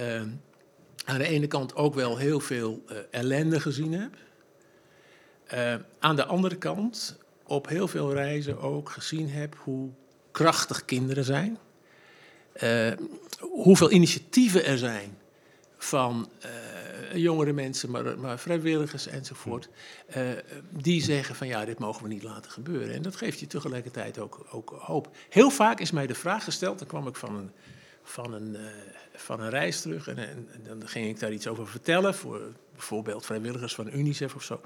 uh, 0.00 0.22
aan 1.04 1.18
de 1.18 1.28
ene 1.28 1.46
kant 1.46 1.74
ook 1.74 1.94
wel 1.94 2.16
heel 2.16 2.40
veel 2.40 2.84
ellende 3.10 3.60
gezien 3.60 3.92
heb. 3.92 4.14
aan 5.98 6.16
de 6.16 6.24
andere 6.24 6.56
kant 6.56 7.18
op 7.46 7.68
heel 7.68 7.88
veel 7.88 8.12
reizen 8.12 8.60
ook 8.60 8.90
gezien 8.90 9.30
heb 9.30 9.56
hoe 9.58 9.90
krachtig 10.30 10.84
kinderen 10.84 11.24
zijn. 11.24 11.58
Uh, 12.62 12.92
hoeveel 13.40 13.90
initiatieven 13.90 14.64
er 14.64 14.78
zijn 14.78 15.18
van 15.78 16.28
uh, 16.44 17.22
jongere 17.22 17.52
mensen, 17.52 17.90
maar, 17.90 18.18
maar, 18.18 18.38
vrijwilligers 18.38 19.06
enzovoort, 19.06 19.68
uh, 20.16 20.22
die 20.70 21.02
zeggen 21.02 21.34
van 21.34 21.46
ja, 21.46 21.64
dit 21.64 21.78
mogen 21.78 22.02
we 22.02 22.08
niet 22.08 22.22
laten 22.22 22.50
gebeuren. 22.50 22.94
En 22.94 23.02
dat 23.02 23.16
geeft 23.16 23.40
je 23.40 23.46
tegelijkertijd 23.46 24.18
ook, 24.18 24.46
ook 24.50 24.76
hoop. 24.78 25.16
Heel 25.28 25.50
vaak 25.50 25.80
is 25.80 25.90
mij 25.90 26.06
de 26.06 26.14
vraag 26.14 26.44
gesteld, 26.44 26.78
dan 26.78 26.88
kwam 26.88 27.06
ik 27.06 27.16
van 27.16 27.36
een, 27.36 27.50
van 28.02 28.32
een, 28.32 28.56
van 29.14 29.40
een 29.40 29.50
reis 29.50 29.80
terug 29.80 30.08
en, 30.08 30.18
en, 30.18 30.48
dan 30.64 30.88
ging 30.88 31.08
ik 31.08 31.20
daar 31.20 31.32
iets 31.32 31.46
over 31.46 31.68
vertellen, 31.68 32.14
voor 32.14 32.40
bijvoorbeeld 32.72 33.26
vrijwilligers 33.26 33.74
van 33.74 33.88
UNICEF 33.92 34.34
of 34.34 34.42
zo. 34.42 34.60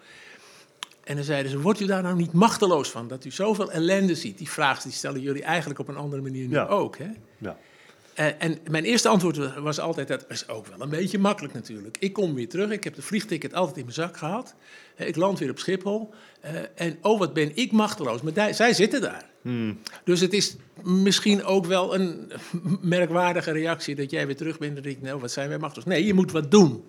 En 1.04 1.14
dan 1.16 1.24
zeiden 1.24 1.50
ze, 1.50 1.60
wordt 1.60 1.80
u 1.80 1.86
daar 1.86 2.02
nou 2.02 2.16
niet 2.16 2.32
machteloos 2.32 2.90
van? 2.90 3.08
Dat 3.08 3.24
u 3.24 3.30
zoveel 3.30 3.72
ellende 3.72 4.14
ziet. 4.14 4.38
Die 4.38 4.50
vraag 4.50 4.82
die 4.82 4.92
stellen 4.92 5.20
jullie 5.20 5.42
eigenlijk 5.42 5.80
op 5.80 5.88
een 5.88 5.96
andere 5.96 6.22
manier 6.22 6.48
nu 6.48 6.58
ook. 6.58 6.98
Hè? 6.98 7.08
Ja. 7.38 7.56
Uh, 8.20 8.26
en 8.38 8.58
mijn 8.70 8.84
eerste 8.84 9.08
antwoord 9.08 9.58
was 9.58 9.80
altijd, 9.80 10.08
dat 10.08 10.24
is 10.28 10.48
ook 10.48 10.66
wel 10.66 10.80
een 10.80 10.88
beetje 10.88 11.18
makkelijk 11.18 11.54
natuurlijk. 11.54 11.96
Ik 12.00 12.12
kom 12.12 12.34
weer 12.34 12.48
terug, 12.48 12.70
ik 12.70 12.84
heb 12.84 12.94
de 12.94 13.02
vliegticket 13.02 13.54
altijd 13.54 13.76
in 13.76 13.82
mijn 13.82 13.94
zak 13.94 14.16
gehad. 14.16 14.54
Ik 14.96 15.16
land 15.16 15.38
weer 15.38 15.50
op 15.50 15.58
Schiphol. 15.58 16.10
Uh, 16.44 16.50
en 16.74 16.98
oh, 17.02 17.18
wat 17.18 17.32
ben 17.32 17.56
ik 17.56 17.72
machteloos. 17.72 18.22
Maar 18.22 18.32
die, 18.32 18.52
zij 18.52 18.72
zitten 18.72 19.00
daar. 19.00 19.24
Hmm. 19.42 19.78
Dus 20.04 20.20
het 20.20 20.32
is 20.32 20.56
misschien 20.82 21.44
ook 21.44 21.66
wel 21.66 21.94
een 21.94 22.32
merkwaardige 22.80 23.50
reactie 23.50 23.94
dat 23.94 24.10
jij 24.10 24.26
weer 24.26 24.36
terug 24.36 24.58
bent 24.58 24.76
en 24.76 24.82
denkt, 24.82 25.02
nou, 25.02 25.20
wat 25.20 25.30
zijn 25.30 25.48
wij 25.48 25.58
machteloos. 25.58 25.88
Nee, 25.88 26.06
je 26.06 26.14
moet 26.14 26.32
wat 26.32 26.50
doen. 26.50 26.84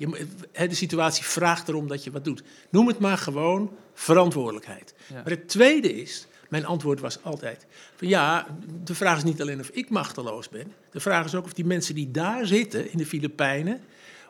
Je, 0.00 0.26
de 0.52 0.74
situatie 0.74 1.24
vraagt 1.24 1.68
erom 1.68 1.88
dat 1.88 2.04
je 2.04 2.10
wat 2.10 2.24
doet. 2.24 2.42
Noem 2.70 2.86
het 2.86 2.98
maar 2.98 3.18
gewoon 3.18 3.72
verantwoordelijkheid. 3.94 4.94
Maar 5.12 5.22
het 5.24 5.48
tweede 5.48 5.94
is, 5.94 6.26
mijn 6.48 6.66
antwoord 6.66 7.00
was 7.00 7.22
altijd: 7.22 7.66
van 7.96 8.08
ja, 8.08 8.46
de 8.84 8.94
vraag 8.94 9.16
is 9.16 9.24
niet 9.24 9.40
alleen 9.40 9.60
of 9.60 9.68
ik 9.68 9.90
machteloos 9.90 10.48
ben. 10.48 10.72
De 10.90 11.00
vraag 11.00 11.24
is 11.24 11.34
ook 11.34 11.44
of 11.44 11.52
die 11.52 11.64
mensen 11.64 11.94
die 11.94 12.10
daar 12.10 12.46
zitten 12.46 12.92
in 12.92 12.98
de 12.98 13.06
Filipijnen. 13.06 13.80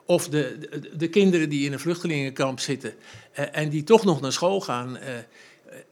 Of 0.05 0.29
de, 0.29 0.59
de, 0.71 0.97
de 0.97 1.09
kinderen 1.09 1.49
die 1.49 1.67
in 1.67 1.73
een 1.73 1.81
vluchtelingenkamp 1.81 2.61
zitten 2.61 2.95
eh, 3.33 3.45
en 3.53 3.69
die 3.69 3.85
toch 3.85 4.05
nog 4.05 4.21
naar 4.21 4.33
school 4.33 4.61
gaan, 4.61 4.97
eh, 4.97 5.15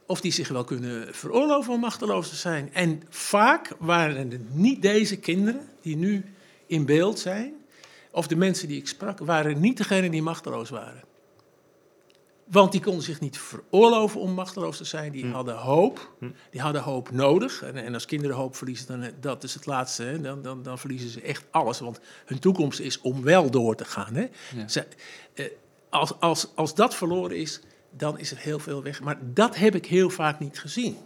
of 0.07 0.21
die 0.21 0.33
zich 0.33 0.49
wel 0.49 0.65
kunnen 0.65 1.15
veroorloven 1.15 1.73
om 1.73 1.81
machteloos 1.81 2.29
te 2.29 2.37
zijn. 2.37 2.71
En 2.73 3.03
vaak 3.09 3.73
waren 3.79 4.31
het 4.31 4.55
niet 4.55 4.83
deze 4.83 5.17
kinderen 5.17 5.69
die 5.81 5.97
nu 5.97 6.25
in 6.67 6.87
beeld 6.87 7.19
zijn, 7.19 7.58
of 8.13 8.27
de 8.27 8.37
mensen 8.37 8.69
die 8.69 8.79
ik 8.79 8.89
sprak, 8.89 9.19
waren 9.19 9.61
niet 9.61 9.77
degenen 9.77 10.11
die 10.11 10.23
machteloos 10.23 10.71
waren. 10.71 11.03
Want 12.51 12.73
die 12.73 12.81
konden 12.81 13.03
zich 13.03 13.21
niet 13.21 13.39
veroorloven 13.39 14.21
om 14.21 14.33
machteloos 14.33 14.77
te 14.77 14.85
zijn. 14.85 15.13
Die 15.13 15.25
hm. 15.25 15.33
hadden 15.33 15.57
hoop. 15.57 16.13
Hm. 16.19 16.31
Die 16.51 16.61
hadden 16.61 16.83
hoop 16.83 17.11
nodig. 17.11 17.63
En, 17.63 17.77
en, 17.77 17.95
als 17.95 18.05
kinderen 18.05 18.37
hoop 18.37 18.57
verliezen, 18.57 18.87
dan 18.87 19.11
dat 19.21 19.45
is 19.45 19.55
het 19.55 19.67
laatste. 19.67 20.03
Hè. 20.03 20.21
Dan, 20.21 20.43
dan, 20.43 20.63
dan 20.63 20.79
verliezen 20.79 21.11
ze 21.11 21.21
echt 21.21 21.45
alles. 21.51 21.81
Want 21.81 22.01
hun 22.25 22.39
toekomst 22.39 22.81
is 22.81 23.01
om 23.01 23.23
wel 23.23 23.51
door 23.51 23.77
te 23.77 23.85
gaan. 23.85 24.15
Hè. 24.15 24.27
Ze, 24.67 24.87
eh, 25.35 25.45
als, 25.89 26.21
als, 26.21 26.49
als 26.55 26.75
dat 26.75 26.95
verloren 26.95 27.37
is, 27.37 27.61
dan 27.91 28.19
is 28.19 28.31
er 28.31 28.39
heel 28.39 28.59
veel 28.59 28.83
weg. 28.83 29.01
Maar 29.01 29.19
dat 29.23 29.57
heb 29.57 29.75
ik 29.75 29.87
heel 29.87 30.11
vaak 30.11 30.39
niet 30.39 30.59
gezien. 30.59 30.97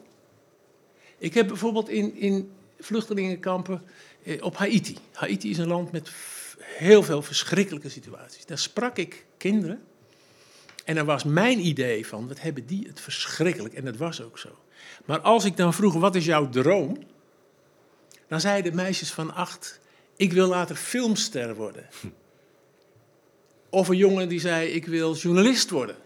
Ik 1.19 1.35
heb 1.35 1.49
bijvoorbeeld 1.49 1.89
in, 1.89 2.17
in 2.17 2.53
vluchtelingenkampen 2.79 3.83
eh, 4.23 4.45
op 4.45 4.57
Haiti. 4.57 4.99
Haiti 5.13 5.51
is 5.51 5.59
een 5.59 5.69
land 5.69 5.93
met 5.93 6.09
heel 6.77 7.03
veel 7.03 7.23
verschrikkelijke 7.23 7.89
situaties. 7.89 8.47
Daar 8.47 8.59
sprak 8.59 8.97
ik 8.97 9.27
kinderen. 9.37 9.83
En 10.85 10.95
dan 10.95 11.07
was 11.07 11.25
mijn 11.25 11.67
idee 11.67 12.07
van, 12.07 12.29
wat 12.29 12.41
hebben 12.41 12.67
die 12.67 12.87
het 12.87 13.01
verschrikkelijk. 13.01 13.75
En 13.75 13.85
dat 13.85 13.97
was 13.97 14.23
ook 14.23 14.39
zo. 14.39 14.49
Maar 15.05 15.21
als 15.21 15.45
ik 15.45 15.57
dan 15.57 15.75
vroeg, 15.75 15.95
wat 15.95 16.15
is 16.15 16.25
jouw 16.25 16.49
droom? 16.49 16.97
Dan 18.29 18.41
zeiden 18.41 18.75
meisjes 18.75 19.13
van 19.13 19.35
acht, 19.35 19.81
ik 20.17 20.33
wil 20.33 20.49
later 20.49 20.77
filmster 20.77 21.55
worden. 21.55 21.89
Of 23.71 23.89
een 23.89 23.97
jongen 23.97 24.29
die 24.29 24.41
zei, 24.41 24.69
ik 24.69 24.87
wil 24.87 25.15
journalist 25.15 25.71
worden. 25.71 25.97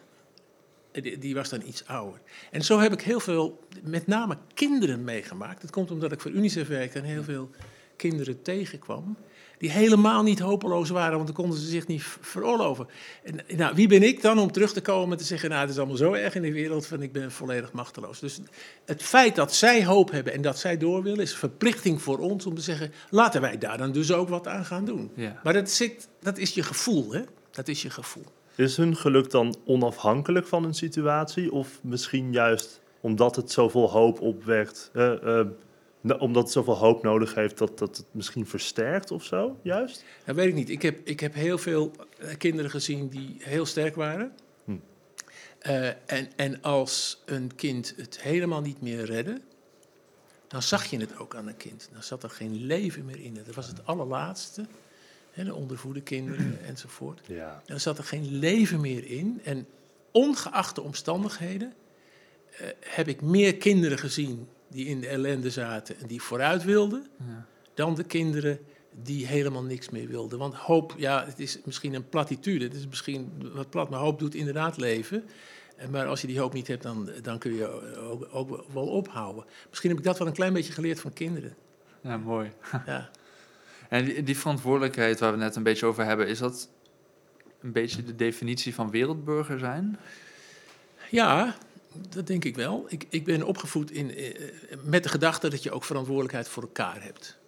Die, 0.93 1.19
die, 1.19 1.35
was 1.35 1.49
dan 1.49 1.63
iets 1.67 1.87
ouder. 1.87 2.21
En 2.51 2.63
zo 2.63 2.79
heb 2.79 2.93
ik 2.93 3.01
heel 3.01 3.21
veel, 3.21 3.67
met 3.83 4.07
name 4.07 4.39
kinderen 4.55 5.05
meegemaakt. 5.05 5.61
Dat 5.61 5.71
komt 5.71 5.91
omdat 5.91 6.13
ik 6.13 6.21
voor 6.21 6.31
UNICEF 6.31 6.69
werkte 6.69 6.99
en 6.99 7.05
heel 7.05 7.23
veel 7.23 7.51
kinderen 7.97 8.43
tegenkwam 8.43 9.17
die 9.59 9.71
helemaal 9.71 10.23
niet 10.23 10.39
hopeloos 10.39 10.91
waren, 10.91 11.15
want 11.15 11.27
dan 11.27 11.37
konden 11.37 11.59
ze 11.59 11.67
zich 11.67 11.87
niet 11.87 12.03
veroorloven. 12.21 12.89
En, 13.25 13.57
nou, 13.57 13.75
wie 13.75 13.89
ben 13.89 14.03
ik 14.03 14.23
dan 14.23 14.39
om 14.39 14.53
terug 14.53 14.73
te 14.73 14.81
komen 14.81 15.13
en 15.13 15.19
te 15.19 15.25
zeggen, 15.25 15.49
nou, 15.49 15.61
het 15.61 15.71
is 15.71 15.77
allemaal 15.77 15.97
zo 15.97 16.13
erg 16.13 16.35
in 16.35 16.43
de 16.43 16.53
wereld, 16.53 16.87
van 16.87 17.03
ik 17.03 17.13
ben 17.13 17.33
volledig 17.33 17.73
machteloos. 17.73 18.21
Dus 18.21 18.41
het 18.85 19.03
feit 19.03 19.35
dat 19.35 19.55
zij 19.55 19.85
hoop 19.85 20.11
hebben 20.11 20.33
en 20.33 20.43
dat 20.43 20.59
zij 20.59 20.77
door 20.77 21.03
willen, 21.03 21.21
is 21.21 21.33
een 21.33 21.39
verplichting 21.39 22.03
voor 22.03 22.19
ons 22.19 22.47
om 22.47 22.55
te 22.55 22.61
zeggen, 22.61 22.93
laten 23.11 23.41
wij 23.41 23.59
daar 23.59 23.79
dan 23.79 23.93
dus 23.93 24.13
ook 24.13 24.29
wat 24.29 24.47
aan 24.47 24.65
gaan 24.65 24.85
doen. 24.85 25.11
Ja. 25.15 25.41
Maar 25.45 25.53
dat, 25.53 25.71
zit, 25.71 26.09
dat 26.21 26.39
is 26.39 26.55
je 26.55 26.63
gevoel, 26.63 27.13
hè? 27.13 27.23
Dat 27.51 27.69
is 27.69 27.83
je 27.83 27.91
gevoel. 27.91 28.25
Is 28.55 28.77
hun 28.77 28.97
geluk 28.97 29.31
dan 29.31 29.57
onafhankelijk 29.65 30.47
van 30.47 30.65
een 30.65 30.75
situatie 30.75 31.53
of 31.53 31.79
misschien 31.83 32.33
juist 32.33 32.81
omdat 33.01 33.37
het 33.37 33.53
zoveel 33.53 33.91
hoop 33.91 34.21
opwekt, 34.21 34.91
uh, 34.95 35.41
omdat 36.15 36.43
het 36.43 36.53
zoveel 36.53 36.77
hoop 36.77 37.03
nodig 37.03 37.35
heeft 37.35 37.59
dat, 37.59 37.79
dat 37.79 37.97
het 37.97 38.07
misschien 38.11 38.47
versterkt 38.47 39.11
of 39.11 39.25
zo, 39.25 39.59
juist? 39.63 40.05
Dat 40.25 40.37
weet 40.37 40.49
ik 40.49 40.55
niet. 40.55 40.71
Ik 40.71 40.83
heb, 40.83 40.99
ik 41.05 41.21
heb 41.21 41.35
heel 41.35 41.59
veel 41.59 41.93
eh, 42.19 42.37
kinderen 42.39 42.71
gezien 42.71 43.09
die 43.09 43.37
heel 43.39 43.67
sterk 43.67 43.95
waren. 43.95 44.33
Hm. 44.65 44.77
Uh, 45.63 45.87
en, 45.87 46.31
en 46.37 46.63
als 46.63 47.23
een 47.25 47.55
kind 47.55 47.95
het 47.97 48.21
helemaal 48.21 48.61
niet 48.61 48.81
meer 48.81 49.05
redde, 49.05 49.41
dan 50.49 50.63
zag 50.63 50.85
je 50.85 50.99
het 50.99 51.19
ook 51.19 51.35
aan 51.35 51.47
een 51.47 51.57
kind. 51.57 51.89
Dan 51.93 52.03
zat 52.03 52.23
er 52.23 52.31
geen 52.31 52.67
leven 52.67 53.05
meer 53.05 53.21
in. 53.21 53.35
Dat 53.35 53.55
was 53.55 53.67
het 53.67 53.87
allerlaatste. 53.87 54.67
Hè, 55.31 55.45
de 55.45 55.55
ondervoede 55.55 56.01
kinderen 56.01 56.59
enzovoort. 56.69 57.21
Ja. 57.27 57.63
Dan 57.67 57.81
zat 57.81 57.99
er 57.99 58.05
geen 58.05 58.39
leven 58.39 58.81
meer 58.81 59.05
in. 59.05 59.41
En 59.45 59.67
ongeacht 60.11 60.75
de 60.75 60.83
omstandigheden 60.83 61.75
uh, 62.61 62.67
heb 62.81 63.09
ik 63.09 63.21
meer 63.21 63.57
kinderen 63.57 63.99
gezien 63.99 64.49
die 64.69 64.87
in 64.87 65.01
de 65.01 65.09
ellende 65.09 65.51
zaten 65.51 65.99
en 65.99 66.07
die 66.07 66.23
vooruit 66.23 66.65
wilden, 66.65 67.07
ja. 67.19 67.47
dan 67.75 67.95
de 67.95 68.05
kinderen 68.05 68.59
die 69.03 69.27
helemaal 69.27 69.63
niks 69.63 69.91
meer 69.91 70.09
wilden. 70.09 70.39
Want 70.39 70.55
hoop, 70.55 70.95
ja, 70.97 71.25
het 71.27 71.39
is 71.39 71.59
misschien 71.65 71.95
een 71.95 72.09
platitude, 72.09 72.65
het 72.65 72.75
is 72.75 72.87
misschien 72.87 73.51
wat 73.55 73.71
plat, 73.71 73.91
maar 73.91 73.99
hoop 73.99 74.19
doet 74.19 74.35
inderdaad 74.35 74.77
leven. 74.77 75.25
Maar 75.91 76.07
als 76.07 76.21
je 76.21 76.27
die 76.27 76.39
hoop 76.39 76.53
niet 76.53 76.69
hebt, 76.69 76.83
dan, 76.83 77.11
dan 77.23 77.39
kun 77.39 77.55
je 77.55 77.97
ook, 77.99 78.29
ook 78.33 78.65
wel 78.73 78.87
ophouden. 78.87 79.45
Misschien 79.69 79.91
heb 79.91 79.99
ik 79.99 80.05
dat 80.05 80.19
wel 80.19 80.27
een 80.27 80.33
klein 80.33 80.53
beetje 80.53 80.73
geleerd 80.73 81.01
van 81.01 81.13
kinderen. 81.13 81.55
Ja, 82.01 82.17
mooi. 82.17 82.51
Ja. 82.87 83.11
En 83.89 84.05
die, 84.05 84.23
die 84.23 84.39
verantwoordelijkheid 84.39 85.21
waar 85.21 85.33
we 85.33 85.39
net 85.39 85.57
een 85.57 85.63
beetje 85.63 85.87
over 85.87 86.05
hebben, 86.05 86.29
is 86.29 86.39
dat 86.39 86.69
een 87.61 87.73
beetje 87.73 88.03
de 88.03 88.17
definitie 88.17 88.75
van 88.75 88.91
wereldburger 88.91 89.59
zijn? 89.59 89.99
Ja, 91.11 91.57
dat 92.09 92.27
denk 92.27 92.45
ik 92.45 92.57
wel. 92.57 92.85
Ik, 92.89 93.07
ik 93.09 93.25
ben 93.25 93.43
opgevoed 93.43 93.91
in, 93.91 94.15
eh, 94.15 94.35
met 94.83 95.03
de 95.03 95.09
gedachte 95.09 95.49
dat 95.49 95.63
je 95.63 95.71
ook 95.71 95.85
verantwoordelijkheid 95.85 96.49
voor 96.49 96.63
elkaar 96.63 97.03
hebt. 97.03 97.39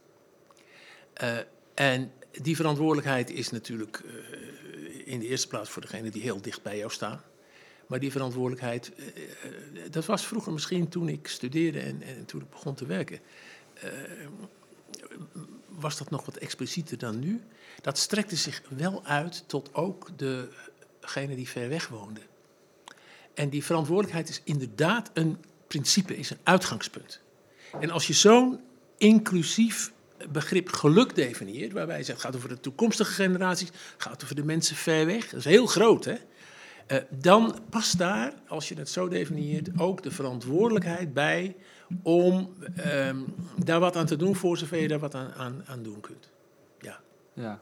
Uh, 1.23 1.39
en 1.75 2.13
die 2.31 2.57
verantwoordelijkheid 2.57 3.31
is 3.31 3.51
natuurlijk 3.51 4.03
in 5.05 5.19
de 5.21 5.27
eerste 5.27 5.49
plaats 5.49 5.71
voor 5.71 5.83
degene 5.83 6.11
die 6.11 6.23
heel 6.23 6.41
dicht 6.41 6.63
bij 6.63 6.77
jou 6.79 6.91
staan. 6.91 7.23
Maar 7.87 8.01
die 8.01 8.11
verantwoordelijkheid, 8.11 8.93
dat 9.91 10.05
was 10.05 10.27
vroeger 10.27 10.53
misschien 10.53 10.89
toen 10.89 11.09
ik 11.09 11.29
studeerde 11.29 11.81
en, 11.81 12.03
en 12.03 12.25
toen 12.25 12.41
ik 12.41 12.51
begon 12.51 12.75
te 12.75 12.87
werken, 12.87 13.21
was 15.69 15.99
dat 15.99 16.11
nog 16.11 16.25
wat 16.25 16.37
explicieter 16.37 16.99
dan 16.99 17.19
nu. 17.19 17.43
Dat 17.81 17.99
strekte 17.99 18.37
zich 18.37 18.63
wel 18.69 19.05
uit 19.05 19.45
tot 19.47 19.75
ook 19.75 20.11
degene 20.17 21.35
die 21.35 21.49
ver 21.49 21.69
weg 21.69 21.89
woonden. 21.89 22.23
En 23.39 23.49
die 23.49 23.65
verantwoordelijkheid 23.65 24.29
is 24.29 24.41
inderdaad 24.45 25.11
een 25.15 25.39
principe, 25.67 26.17
is 26.17 26.31
een 26.31 26.39
uitgangspunt. 26.43 27.21
En 27.81 27.91
als 27.91 28.07
je 28.07 28.13
zo'n 28.13 28.61
inclusief 28.97 29.93
begrip 30.31 30.69
geluk 30.69 31.15
definieert, 31.15 31.73
waarbij 31.73 31.99
je 31.99 32.05
zegt, 32.05 32.17
het 32.17 32.27
gaat 32.27 32.37
over 32.37 32.49
de 32.49 32.61
toekomstige 32.61 33.13
generaties, 33.13 33.71
gaat 33.97 34.25
over 34.25 34.35
de 34.35 34.45
mensen 34.45 34.77
ver 34.77 35.07
weg, 35.07 35.29
dat 35.29 35.39
is 35.39 35.45
heel 35.45 35.67
groot 35.67 36.05
hè. 36.05 36.15
Uh, 36.93 36.99
dan 37.11 37.59
past 37.71 37.99
daar, 37.99 38.33
als 38.49 38.69
je 38.69 38.75
het 38.75 38.89
zo 38.89 39.09
definieert, 39.09 39.69
ook 39.77 40.03
de 40.03 40.11
verantwoordelijkheid 40.11 41.15
bij 41.15 41.57
om 42.03 42.55
um, 42.87 43.35
daar 43.65 43.81
wat 43.81 43.97
aan 43.97 44.07
te 44.07 44.17
doen 44.17 44.37
voor 44.37 44.59
zover 44.59 44.79
je 44.79 44.89
daar 44.89 44.99
wat 44.99 45.15
aan, 45.15 45.33
aan, 45.33 45.63
aan 45.67 45.83
doen 45.83 46.01
kunt. 46.01 46.31
Ja. 46.81 47.01
ja. 47.33 47.61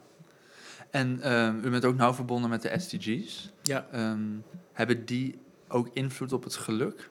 En 0.90 1.32
um, 1.32 1.64
u 1.64 1.70
bent 1.70 1.84
ook 1.84 1.96
nauw 1.96 2.14
verbonden 2.14 2.50
met 2.50 2.62
de 2.62 2.78
SDG's. 2.78 3.50
Ja. 3.62 3.86
Um, 3.94 4.44
hebben 4.72 5.04
die 5.04 5.38
ook 5.68 5.88
invloed 5.92 6.32
op 6.32 6.44
het 6.44 6.56
geluk 6.56 7.10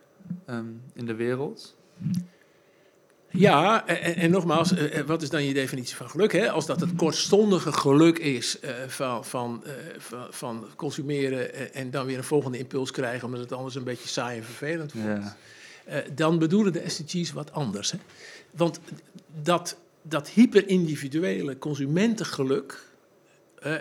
um, 0.50 0.82
in 0.94 1.06
de 1.06 1.16
wereld? 1.16 1.76
Ja, 3.38 3.88
en, 3.88 4.16
en, 4.16 4.32
nogmaals, 4.32 4.74
eh, 4.74 5.00
eh, 5.00 5.08
wat 5.08 5.22
is 5.22 5.30
dan 5.30 5.44
je 5.44 5.54
definitie 5.54 5.96
van 5.96 6.10
geluk? 6.10 6.32
Hè? 6.32 6.52
Als 6.52 6.66
dat 6.66 6.80
het 6.80 6.96
kortstondige 6.96 7.72
geluk 7.72 8.18
is 8.18 8.58
uh, 8.64 8.70
van, 8.88 9.26
van, 9.26 9.64
uh, 9.66 9.72
van, 9.98 10.28
van, 10.30 10.68
consumeren 10.76 11.74
en 11.74 11.92
dan 11.92 12.06
weer 12.06 12.18
een 12.18 12.24
volgende 12.24 12.58
impuls 12.58 12.92
krijgen, 12.92 13.26
omdat 13.26 13.42
het 13.42 13.52
anders 13.52 13.76
een 13.76 13.84
beetje 13.84 14.08
saai 14.08 14.38
en 14.38 14.44
vervelend 14.44 14.94
wordt, 14.94 15.08
ja. 15.08 15.38
uh, 15.90 15.98
dan 16.16 16.40
bedoelen 16.40 16.74
de 16.74 16.84
SDG's 16.90 17.32
wat 17.32 17.52
anders. 17.52 17.92
Hè? 17.92 17.98
Want 18.52 18.80
dat, 19.42 19.78
dat 20.02 20.30
hyperindividuele 20.30 21.58
consumentengeluk, 21.58 22.84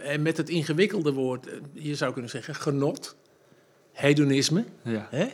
en 0.04 0.22
met 0.22 0.36
het 0.36 0.48
ingewikkelde 0.48 1.12
woord, 1.12 1.46
je 1.72 1.94
zou 1.94 2.12
kunnen 2.12 2.30
zeggen 2.30 2.54
genot, 2.54 3.16
hedonisme. 3.94 4.64
Ja. 4.82 5.08
Hè? 5.10 5.28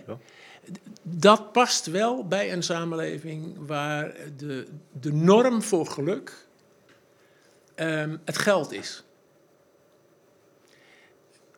Dat 1.03 1.53
past 1.53 1.87
wel 1.87 2.27
bij 2.27 2.53
een 2.53 2.63
samenleving 2.63 3.57
waar 3.67 4.15
de, 4.37 4.67
de 5.01 5.13
norm 5.13 5.63
voor 5.63 5.87
geluk 5.87 6.47
um, 7.77 8.21
het 8.25 8.39
geld 8.39 8.73
is. 8.73 9.05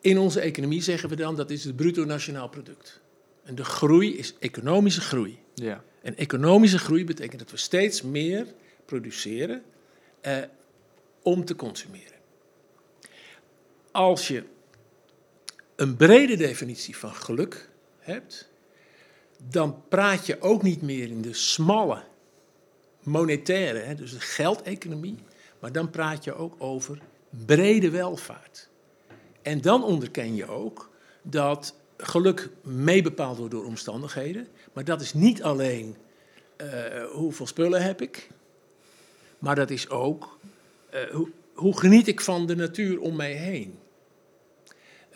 In 0.01 0.19
onze 0.19 0.41
economie 0.41 0.83
zeggen 0.83 1.09
we 1.09 1.17
dan 1.17 1.37
dat 1.37 1.51
is 1.51 1.65
het 1.65 1.77
bruto 1.77 2.05
nationaal 2.05 2.49
product. 2.49 3.01
En 3.43 3.55
de 3.55 3.65
groei 3.65 4.19
is 4.19 4.35
economische 4.38 5.01
groei. 5.01 5.38
Ja. 5.55 5.85
En 6.03 6.17
economische 6.17 6.79
groei 6.79 7.05
betekent 7.05 7.38
dat 7.38 7.51
we 7.51 7.57
steeds 7.57 8.03
meer 8.03 8.47
produceren 8.85 9.62
eh, 10.21 10.37
om 11.23 11.45
te 11.45 11.57
consumeren. 11.57 12.17
Als 13.91 14.29
je 14.29 14.45
een 15.83 15.97
brede 15.97 16.37
definitie 16.37 16.97
van 16.97 17.14
geluk 17.14 17.68
hebt, 17.99 18.49
dan 19.49 19.83
praat 19.88 20.27
je 20.27 20.40
ook 20.40 20.62
niet 20.62 20.83
meer 20.83 21.09
in 21.09 21.23
de 21.23 21.33
smalle 21.33 22.03
monetaire, 23.03 23.95
dus 23.95 24.12
de 24.12 24.21
geldeconomie, 24.21 25.18
maar 25.59 25.73
dan 25.73 25.90
praat 25.90 26.25
je 26.25 26.35
ook 26.35 26.55
over 26.59 26.99
brede 27.47 27.90
welvaart. 27.90 28.68
En 29.42 29.61
dan 29.61 29.85
onderken 29.85 30.35
je 30.35 30.47
ook 30.47 30.90
dat 31.23 31.75
geluk 31.97 32.49
meebepaald 32.62 33.37
wordt 33.37 33.53
door 33.53 33.64
omstandigheden, 33.64 34.49
maar 34.73 34.85
dat 34.85 35.01
is 35.01 35.14
niet 35.14 35.42
alleen 35.42 35.97
uh, 36.57 37.05
hoeveel 37.05 37.47
spullen 37.47 37.83
heb 37.83 38.03
ik, 38.03 38.29
maar 39.38 39.55
dat 39.55 39.71
is 39.71 39.88
ook 39.88 40.38
uh, 40.95 41.01
hoe, 41.01 41.31
hoe 41.55 41.79
geniet 41.79 42.09
ik 42.09 42.21
van 42.21 42.47
de 42.47 42.57
natuur 42.57 43.01
om 43.01 43.16
mij 43.16 43.33
heen. 43.33 43.79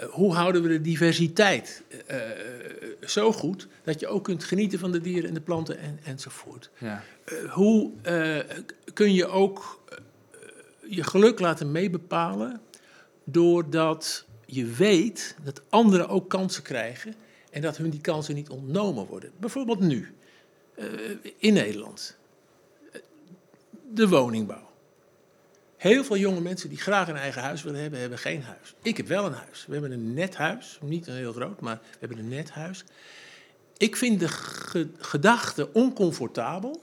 Uh, 0.01 0.05
hoe 0.05 0.35
houden 0.35 0.63
we 0.63 0.69
de 0.69 0.81
diversiteit 0.81 1.83
uh, 2.11 2.17
zo 3.01 3.33
goed 3.33 3.69
dat 3.85 4.01
je 4.01 4.07
ook 4.07 4.25
kunt 4.25 4.45
genieten 4.45 4.79
van 4.79 4.93
de 4.93 5.01
dieren 5.01 5.29
en 5.29 5.35
de 5.35 5.41
planten 5.41 5.79
en, 5.79 5.99
enzovoort? 6.05 6.71
Ja. 6.79 7.03
Uh, 7.33 7.53
hoe 7.53 7.91
kun 8.93 9.15
je 9.15 9.27
ook 9.27 9.83
je 10.89 11.05
geluk 11.05 11.41
laten 11.41 11.73
meebepalen 11.73 12.61
doordat 13.25 14.27
je 14.47 14.67
weet 14.67 15.37
dat 15.45 15.63
anderen 15.69 16.09
ook 16.09 16.29
kansen 16.29 16.63
krijgen 16.63 17.15
en 17.51 17.63
dat 17.63 17.77
hun 17.77 17.91
die 17.91 18.01
kansen 18.01 18.35
niet 18.35 18.49
ontnomen 18.49 19.07
worden? 19.07 19.31
Bijvoorbeeld 19.39 19.81
nu, 19.81 20.15
in 21.39 21.53
Nederland, 21.53 22.17
de 23.93 24.09
woningbouw. 24.09 24.66
Heel 25.87 26.05
veel 26.05 26.17
jonge 26.17 26.41
mensen 26.41 26.69
die 26.69 26.79
graag 26.79 27.09
een 27.09 27.17
eigen 27.17 27.43
huis 27.43 27.63
willen 27.63 27.81
hebben, 27.81 28.01
hebben 28.01 28.19
geen 28.19 28.43
huis. 28.43 28.75
Ik 28.83 28.97
heb 28.97 29.07
wel 29.07 29.27
een 29.27 29.33
huis. 29.33 29.65
We 29.67 29.73
hebben 29.73 29.93
een 29.93 30.15
net 30.15 30.37
huis. 30.37 30.79
Niet 30.83 31.07
een 31.07 31.15
heel 31.15 31.33
groot, 31.33 31.61
maar 31.61 31.79
we 31.83 31.97
hebben 31.99 32.19
een 32.19 32.29
net 32.29 32.51
huis. 32.51 32.85
Ik 33.77 33.97
vind 33.97 34.21
de 34.21 34.29
ge 34.29 34.89
gedachte 34.99 35.73
oncomfortabel 35.73 36.83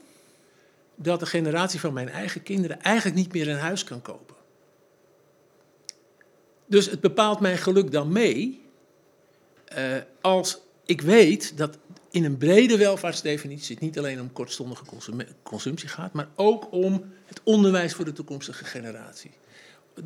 dat 0.94 1.20
de 1.20 1.26
generatie 1.26 1.80
van 1.80 1.92
mijn 1.92 2.08
eigen 2.08 2.42
kinderen 2.42 2.82
eigenlijk 2.82 3.16
niet 3.16 3.32
meer 3.32 3.48
een 3.48 3.58
huis 3.58 3.84
kan 3.84 4.02
kopen. 4.02 4.36
Dus 6.66 6.90
het 6.90 7.00
bepaalt 7.00 7.40
mijn 7.40 7.58
geluk 7.58 7.92
dan 7.92 8.12
mee 8.12 8.62
uh, 9.78 9.96
als 10.20 10.58
ik 10.84 11.00
weet 11.00 11.58
dat 11.58 11.78
in 12.14 12.24
een 12.24 12.36
brede 12.36 12.76
welvaartsdefinitie 12.76 13.74
het 13.74 13.84
niet 13.84 13.98
alleen 13.98 14.20
om 14.20 14.32
kortstondige 14.32 14.84
consumptie 15.42 15.88
gaat, 15.88 16.12
maar 16.12 16.28
ook 16.34 16.72
om 16.72 17.12
het 17.24 17.40
onderwijs 17.44 17.94
voor 17.94 18.04
de 18.04 18.12
toekomstige 18.12 18.64
generatie. 18.64 19.30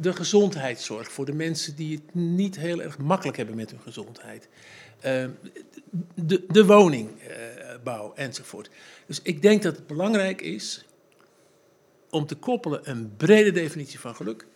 De 0.00 0.12
gezondheidszorg 0.12 1.12
voor 1.12 1.24
de 1.24 1.32
mensen 1.32 1.76
die 1.76 1.94
het 1.94 2.14
niet 2.14 2.56
heel 2.56 2.82
erg 2.82 2.98
makkelijk 2.98 3.36
hebben 3.36 3.56
met 3.56 3.70
hun 3.70 3.80
gezondheid. 3.80 4.48
Uh, 5.04 5.24
de, 6.14 6.44
de 6.48 6.64
woningbouw 6.64 8.12
enzovoort. 8.14 8.70
Dus 9.06 9.20
ik 9.22 9.42
denk 9.42 9.62
dat 9.62 9.76
het 9.76 9.86
belangrijk 9.86 10.40
is 10.40 10.84
om 12.10 12.26
te 12.26 12.34
koppelen 12.34 12.80
een 12.90 13.16
brede 13.16 13.50
definitie 13.50 14.00
van 14.00 14.14
geluk 14.14 14.46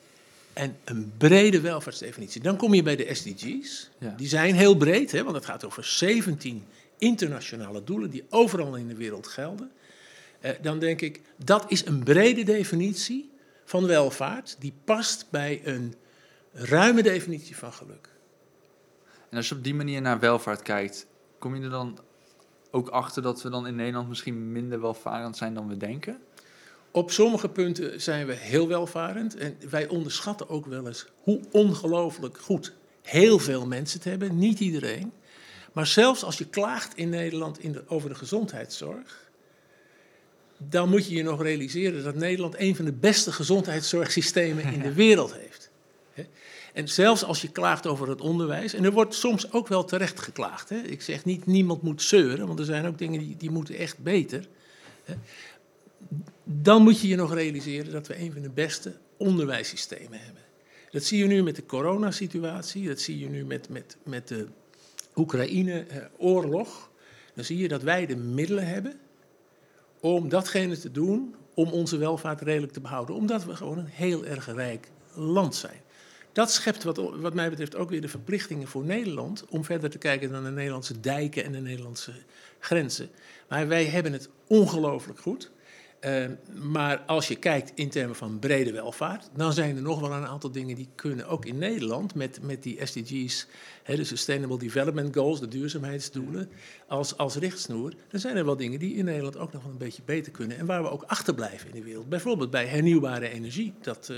en 0.53 0.77
een 0.85 1.13
brede 1.19 1.61
welvaartsdefinitie. 1.61 2.43
Dan 2.43 2.57
kom 2.57 2.75
je 2.75 2.83
bij 2.83 2.97
de 2.97 3.15
SDG's. 3.15 3.91
Ja. 3.99 4.15
Die 4.17 4.29
zijn 4.29 4.55
heel 4.55 4.77
breed, 4.77 5.13
hè, 5.13 5.23
want 5.23 5.37
het 5.37 5.45
gaat 5.45 5.65
over 5.65 5.85
17 5.85 6.65
internationale 7.03 7.85
doelen 7.85 8.11
die 8.11 8.25
overal 8.29 8.77
in 8.77 8.89
de 8.89 8.95
wereld 8.95 9.27
gelden. 9.27 9.71
Eh, 10.41 10.53
dan 10.63 10.79
denk 10.79 11.01
ik, 11.01 11.21
dat 11.37 11.65
is 11.69 11.87
een 11.87 12.03
brede 12.03 12.43
definitie 12.43 13.31
van 13.65 13.87
welvaart, 13.87 14.57
die 14.59 14.73
past 14.85 15.27
bij 15.31 15.61
een 15.65 15.95
ruime 16.53 17.03
definitie 17.03 17.57
van 17.57 17.73
geluk. 17.73 18.09
En 19.29 19.37
als 19.37 19.49
je 19.49 19.55
op 19.55 19.65
die 19.65 19.75
manier 19.75 20.01
naar 20.01 20.19
welvaart 20.19 20.63
kijkt, 20.63 21.07
kom 21.39 21.57
je 21.57 21.63
er 21.63 21.71
dan 21.71 21.99
ook 22.71 22.89
achter 22.89 23.23
dat 23.23 23.43
we 23.43 23.51
dan 23.51 23.67
in 23.67 23.75
Nederland 23.75 24.09
misschien 24.09 24.53
minder 24.53 24.81
welvarend 24.81 25.37
zijn 25.37 25.55
dan 25.55 25.69
we 25.69 25.77
denken? 25.77 26.19
Op 26.91 27.11
sommige 27.11 27.49
punten 27.49 28.01
zijn 28.01 28.27
we 28.27 28.33
heel 28.33 28.69
welvarend 28.69 29.37
en 29.37 29.57
wij 29.71 29.89
onderschatten 29.89 30.49
ook 30.49 30.67
wel 30.67 30.87
eens 30.87 31.07
hoe 31.23 31.41
ongelooflijk 31.51 32.39
goed 32.39 32.73
heel 33.03 33.39
veel 33.39 33.67
mensen 33.67 33.99
het 33.99 34.09
hebben, 34.09 34.39
niet 34.39 34.61
iedereen. 34.61 35.13
Maar 35.73 35.87
zelfs 35.87 36.25
als 36.25 36.39
je 36.39 36.47
klaagt 36.47 36.97
in 36.97 37.09
Nederland 37.09 37.59
in 37.59 37.73
de, 37.73 37.85
over 37.87 38.09
de 38.09 38.15
gezondheidszorg, 38.15 39.31
dan 40.57 40.89
moet 40.89 41.07
je 41.07 41.15
je 41.15 41.23
nog 41.23 41.43
realiseren 41.43 42.05
dat 42.05 42.15
Nederland 42.15 42.55
een 42.59 42.77
van 42.77 42.85
de 42.85 42.93
beste 42.93 43.33
gezondheidszorgsystemen 43.33 44.65
in 44.65 44.81
de 44.81 44.93
wereld 45.05 45.35
heeft. 45.35 45.71
En 46.73 46.89
zelfs 46.89 47.25
als 47.25 47.43
je 47.43 47.49
klaagt 47.51 47.87
over 47.87 48.09
het 48.09 48.21
onderwijs, 48.21 48.75
en 48.75 48.85
er 48.85 48.93
wordt 48.93 49.15
soms 49.15 49.53
ook 49.53 49.69
wel 49.69 49.85
terecht 49.85 50.21
geklaagd. 50.21 50.69
Hè? 50.69 50.77
Ik 50.77 51.03
zeg 51.03 51.25
niet 51.25 51.47
niemand 51.47 51.83
moet 51.83 52.03
zeuren, 52.03 52.47
want 52.47 52.59
er 52.59 52.65
zijn 52.65 52.87
ook 52.87 52.99
dingen 52.99 53.21
die, 53.21 53.37
die 53.37 53.51
moeten 53.51 53.77
echt 53.77 53.99
beter. 53.99 54.49
Hè? 55.05 55.15
Dan 56.45 56.83
moet 56.83 57.01
je 57.01 57.09
je 57.09 57.17
nog 57.17 57.35
realiseren 57.35 57.93
dat 57.93 58.07
we 58.07 58.19
een 58.19 58.33
van 58.33 58.43
de 58.43 58.51
beste 58.51 58.97
onderwijssystemen 59.17 60.19
hebben. 60.19 60.43
Dat 60.91 61.05
zie 61.05 61.19
je 61.19 61.27
nu 61.27 61.43
met 61.43 61.57
de 61.57 61.67
coronasituatie, 61.67 62.89
dat 62.89 63.01
zie 63.01 63.19
je 63.19 63.29
nu 63.29 63.45
met, 63.45 63.69
met, 63.69 63.97
met 64.05 64.29
de 64.29 64.47
Oekraïne-oorlog. 65.15 66.91
Dan 67.35 67.45
zie 67.45 67.59
je 67.59 67.69
dat 67.69 67.83
wij 67.83 68.07
de 68.07 68.17
middelen 68.17 68.67
hebben 68.67 69.01
om 70.01 70.29
datgene 70.29 70.79
te 70.79 70.91
doen 70.91 71.35
om 71.55 71.69
onze 71.69 71.97
welvaart 71.97 72.41
redelijk 72.41 72.73
te 72.73 72.81
behouden. 72.81 73.15
Omdat 73.15 73.45
we 73.45 73.57
gewoon 73.57 73.79
een 73.79 73.87
heel 73.87 74.25
erg 74.25 74.55
rijk 74.55 74.89
land 75.15 75.55
zijn. 75.55 75.81
dat 76.33 76.51
schept 76.51 76.83
wat, 76.83 76.97
wat 76.97 77.35
mij 77.35 77.51
betreft 77.51 77.77
ook 77.77 77.91
weer 77.91 78.01
de 78.01 78.09
verplichtingen 78.09 78.69
voor 78.69 78.85
Nederland 78.85 79.45
om 79.49 79.65
verder 79.65 79.91
te 79.91 79.99
kijken 79.99 80.31
dan 80.31 80.45
de 80.45 80.51
Nederlandse 80.51 81.01
dijken 81.01 81.45
en 81.45 81.53
de 81.53 81.61
Nederlandse 81.61 82.13
grenzen. 82.59 83.11
Maar 83.49 83.69
wij 83.69 83.85
hebben 83.85 84.13
het 84.13 84.29
ongelooflijk 84.47 85.21
goed. 85.21 85.51
Uh, 86.07 86.25
maar 86.63 86.99
als 86.99 87.29
je 87.29 87.37
kijkt 87.37 87.73
in 87.75 87.91
termen 87.91 88.17
van 88.17 88.39
brede 88.39 88.73
welvaart, 88.73 89.31
dan 89.37 89.53
zijn 89.53 89.77
er 89.77 89.83
nog 89.83 90.01
wel 90.01 90.13
een 90.13 90.27
aantal 90.27 90.51
dingen 90.51 90.77
die 90.77 90.89
kunnen, 90.95 91.29
ook 91.29 91.47
in 91.47 91.59
Nederland, 91.59 92.15
met, 92.15 92.43
met 92.43 92.63
die 92.63 92.87
SDG's, 92.87 93.47
hè, 93.83 93.97
de 93.97 94.05
Sustainable 94.05 94.59
Development 94.59 95.17
Goals, 95.17 95.41
de 95.41 95.49
duurzaamheidsdoelen, 95.49 96.51
als, 96.87 97.17
als 97.17 97.37
richtsnoer. 97.37 97.93
Dan 98.09 98.21
zijn 98.21 98.37
er 98.37 98.45
wel 98.45 98.57
dingen 98.57 98.79
die 98.79 98.95
in 98.95 99.05
Nederland 99.05 99.37
ook 99.37 99.53
nog 99.53 99.63
wel 99.63 99.73
een 99.73 99.79
beetje 99.79 100.03
beter 100.05 100.33
kunnen 100.33 100.59
en 100.59 100.67
waar 100.67 100.83
we 100.83 100.91
ook 100.91 101.03
achterblijven 101.03 101.69
in 101.69 101.75
de 101.75 101.83
wereld. 101.83 102.09
Bijvoorbeeld 102.09 102.51
bij 102.51 102.67
hernieuwbare 102.67 103.29
energie. 103.29 103.75
Dat, 103.81 104.09
uh, 104.11 104.17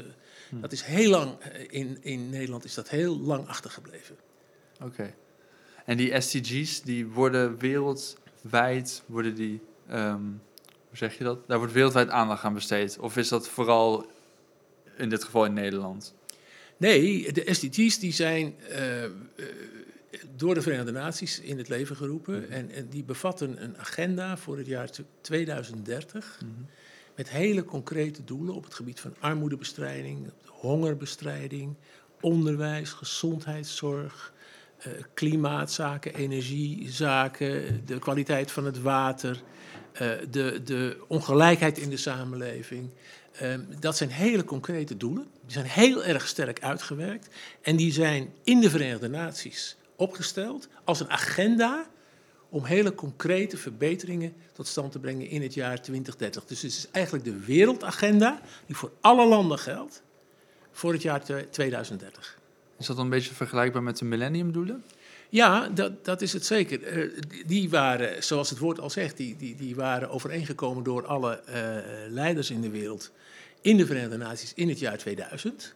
hm. 0.49 0.61
dat 0.61 0.73
is 0.73 0.83
heel 0.83 1.11
lang, 1.11 1.37
in, 1.69 1.99
in 2.01 2.31
Nederland 2.31 2.65
is 2.65 2.75
dat 2.75 2.89
heel 2.89 3.19
lang 3.21 3.47
achtergebleven. 3.49 4.17
Oké. 4.83 5.15
En 5.85 5.97
die 5.97 6.21
SDG's, 6.21 6.83
die 6.83 7.07
worden 7.07 7.59
wereldwijd, 7.59 9.03
worden 9.07 9.35
die... 9.35 9.61
Um 9.91 10.41
hoe 10.99 11.09
zeg 11.09 11.19
je 11.19 11.25
dat? 11.25 11.49
Daar 11.49 11.59
wordt 11.59 11.73
wereldwijd 11.73 12.09
aandacht 12.09 12.45
aan 12.45 12.55
besteed. 12.55 12.99
Of 12.99 13.17
is 13.17 13.29
dat 13.29 13.49
vooral 13.49 14.07
in 14.97 15.09
dit 15.09 15.25
geval 15.25 15.45
in 15.45 15.53
Nederland? 15.53 16.15
Nee, 16.77 17.33
de 17.33 17.55
SDG's 17.55 17.99
die 17.99 18.13
zijn 18.13 18.55
uh, 18.71 18.79
door 20.37 20.55
de 20.55 20.63
Verenigde 20.63 20.93
Naties 20.93 21.41
in 21.41 21.59
het 21.59 21.69
leven 21.69 21.97
geroepen. 21.97 22.41
Mhm. 22.41 22.53
En, 22.53 22.71
en, 22.71 22.89
die 22.89 23.05
bevatten 23.05 23.63
een 23.63 23.79
agenda 23.79 24.37
voor 24.37 24.57
het 24.57 24.67
jaar 24.67 24.91
2030. 25.21 26.41
Mhm. 26.41 26.51
Met 27.17 27.29
hele 27.29 27.65
concrete 27.65 28.25
doelen 28.25 28.55
op 28.55 28.65
het 28.65 28.75
gebied 28.75 29.01
van 29.01 29.15
armoedebestrijding, 29.21 30.31
hongerbestrijding, 30.45 31.75
onderwijs, 32.21 32.91
gezondheidszorg, 32.91 34.33
uh, 34.87 34.93
klimaatzaken, 35.15 36.15
energiezaken, 36.15 37.83
de 37.87 37.99
kwaliteit 37.99 38.51
van 38.51 38.65
het 38.65 38.81
water, 38.81 39.43
de, 40.31 40.61
de, 40.65 41.05
ongelijkheid 41.09 41.79
in 41.79 41.91
de 41.91 41.97
samenleving. 41.97 42.91
Uh, 43.43 43.55
dat 43.81 43.97
zijn 43.97 44.11
hele 44.11 44.45
concrete 44.45 44.97
doelen. 44.97 45.27
Die 45.43 45.53
zijn 45.53 45.67
heel 45.67 46.05
erg 46.05 46.29
sterk 46.29 46.63
uitgewerkt. 46.63 47.29
En 47.63 47.77
die 47.77 47.93
zijn 47.93 48.33
in 48.45 48.61
de 48.61 48.71
Verenigde 48.71 49.09
Naties 49.09 49.77
opgesteld 49.97 50.69
als 50.85 51.01
een 51.01 51.11
agenda 51.11 51.87
om 52.49 52.65
hele 52.65 52.95
concrete 52.95 53.57
verbeteringen 53.57 54.35
tot 54.53 54.67
stand 54.67 54.93
te 54.93 54.99
brengen 54.99 55.29
in 55.29 55.43
het 55.43 55.55
jaar 55.55 55.83
2030. 55.83 56.45
Dus 56.45 56.63
het 56.63 56.71
is 56.71 56.89
eigenlijk 56.91 57.25
de 57.25 57.39
wereldagenda 57.39 58.41
die 58.67 58.77
voor 58.77 58.93
alle 59.01 59.27
landen 59.27 59.59
geldt 59.59 60.03
voor 60.73 60.93
het 60.93 61.03
jaar 61.03 61.23
2030. 61.51 62.39
Is 62.79 62.87
dat 62.87 62.97
dan 62.97 63.05
een 63.05 63.11
beetje 63.11 63.35
vergelijkbaar 63.35 63.83
met 63.83 63.99
de 63.99 64.05
millenniumdoelen? 64.05 64.85
Ja, 65.35 65.69
dat, 65.69 66.05
dat 66.05 66.23
is 66.23 66.33
het 66.33 66.47
zeker. 66.47 66.97
Uh, 66.97 67.21
die 67.47 67.71
waren, 67.71 68.23
zoals 68.23 68.51
het 68.51 68.59
woord 68.59 68.81
al 68.81 68.91
zegt, 68.91 69.17
die, 69.17 69.37
die, 69.37 69.57
die 69.57 69.75
waren 69.75 70.11
overeengekomen 70.11 70.85
door 70.85 71.07
alle 71.07 71.43
uh, 71.49 71.55
leiders 72.09 72.51
in 72.51 72.61
de 72.61 72.71
wereld 72.71 73.13
in 73.61 73.77
de 73.77 73.87
Verenigde 73.87 74.17
Naties 74.17 74.53
in 74.55 74.69
het 74.69 74.79
jaar 74.79 74.99
2000. 74.99 75.75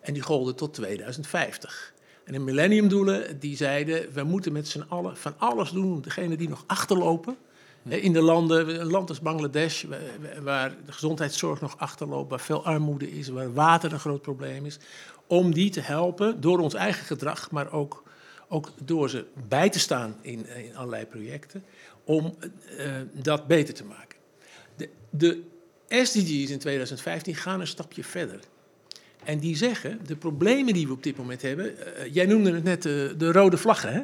En 0.00 0.12
die 0.12 0.22
golden 0.22 0.56
tot 0.56 0.74
2050. 0.74 1.92
En 2.24 2.32
de 2.32 2.38
millenniumdoelen 2.38 3.38
die 3.38 3.56
zeiden, 3.56 4.12
we 4.12 4.22
moeten 4.22 4.52
met 4.52 4.68
z'n 4.68 4.84
allen 4.88 5.16
van 5.16 5.34
alles 5.38 5.70
doen 5.70 5.92
om 5.92 6.02
degenen 6.02 6.38
die 6.38 6.48
nog 6.48 6.64
achterlopen. 6.66 7.36
In 7.82 8.12
de 8.12 8.22
landen, 8.22 8.80
een 8.80 8.90
land 8.90 9.08
als 9.08 9.20
Bangladesh, 9.20 9.84
waar 10.42 10.76
de 10.86 10.92
gezondheidszorg 10.92 11.60
nog 11.60 11.78
achterloopt, 11.78 12.30
waar 12.30 12.40
veel 12.40 12.64
armoede 12.64 13.10
is, 13.10 13.28
waar 13.28 13.52
water 13.52 13.92
een 13.92 14.00
groot 14.00 14.22
probleem 14.22 14.66
is, 14.66 14.78
om 15.26 15.54
die 15.54 15.70
te 15.70 15.80
helpen 15.80 16.40
door 16.40 16.58
ons 16.58 16.74
eigen 16.74 17.04
gedrag, 17.04 17.50
maar 17.50 17.72
ook 17.72 18.08
ook 18.52 18.72
door 18.84 19.10
ze 19.10 19.24
bij 19.48 19.70
te 19.70 19.78
staan 19.78 20.16
in, 20.20 20.46
in 20.46 20.76
allerlei 20.76 21.06
projecten, 21.06 21.64
om 22.04 22.36
uh, 22.78 22.92
dat 23.12 23.46
beter 23.46 23.74
te 23.74 23.84
maken. 23.84 24.18
De, 24.76 24.88
de 25.10 25.42
SDG's 25.88 26.50
in 26.50 26.58
2015 26.58 27.34
gaan 27.34 27.60
een 27.60 27.66
stapje 27.66 28.04
verder. 28.04 28.40
En 29.24 29.38
die 29.38 29.56
zeggen, 29.56 30.00
de 30.06 30.16
problemen 30.16 30.74
die 30.74 30.86
we 30.86 30.92
op 30.92 31.02
dit 31.02 31.16
moment 31.16 31.42
hebben, 31.42 31.74
jij 32.12 32.26
noemde 32.26 32.52
het 32.52 32.64
net 32.64 32.82
de 32.82 33.32
rode 33.32 33.56
vlaggen, 33.56 33.92
hè? 33.92 34.02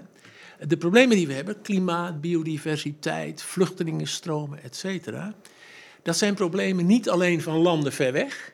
De 0.66 0.76
problemen 0.76 1.16
die 1.16 1.26
we 1.26 1.32
hebben, 1.32 1.60
klimaat, 1.62 2.20
biodiversiteit, 2.20 3.42
vluchtelingenstromen, 3.42 4.62
et 4.62 4.76
cetera, 4.76 5.34
dat 6.02 6.16
zijn 6.16 6.34
problemen 6.34 6.86
niet 6.86 7.08
alleen 7.08 7.42
van 7.42 7.56
landen 7.56 7.92
ver 7.92 8.12
weg, 8.12 8.52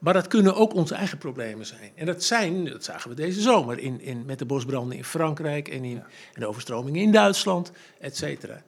maar 0.00 0.12
dat 0.12 0.26
kunnen 0.26 0.54
ook 0.54 0.74
onze 0.74 0.94
eigen 0.94 1.18
problemen 1.18 1.66
zijn. 1.66 1.90
En 1.94 2.06
dat 2.06 2.24
zijn, 2.24 2.64
dat 2.64 2.84
zagen 2.84 3.10
we 3.10 3.16
deze 3.16 3.40
zomer, 3.40 3.78
in, 3.78 4.00
in, 4.00 4.24
met 4.24 4.38
de 4.38 4.44
bosbranden 4.44 4.96
in 4.96 5.04
Frankrijk 5.04 5.68
en, 5.68 5.84
in, 5.84 5.96
en 6.34 6.40
de 6.40 6.46
overstromingen 6.46 7.02
in 7.02 7.12
Duitsland, 7.12 7.72
et 8.00 8.16
cetera. 8.16 8.62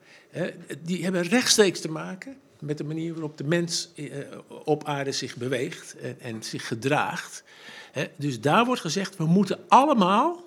die 0.83 1.03
hebben 1.03 1.21
rechtstreeks 1.21 1.81
te 1.81 1.91
maken 1.91 2.37
met 2.59 2.77
de 2.77 2.83
manier 2.83 3.13
waarop 3.13 3.37
de 3.37 3.43
mens 3.43 3.89
eh, 3.95 4.05
op 4.65 4.83
aarde 4.83 5.11
zich 5.11 5.35
beweegt 5.35 5.95
en, 5.97 6.15
en 6.19 6.43
zich 6.43 6.67
gedraagt. 6.67 7.43
dus 8.15 8.41
daar 8.41 8.65
wordt 8.65 8.81
gezegd, 8.81 9.17
we 9.17 9.25
moeten 9.25 9.59
allemaal 9.67 10.43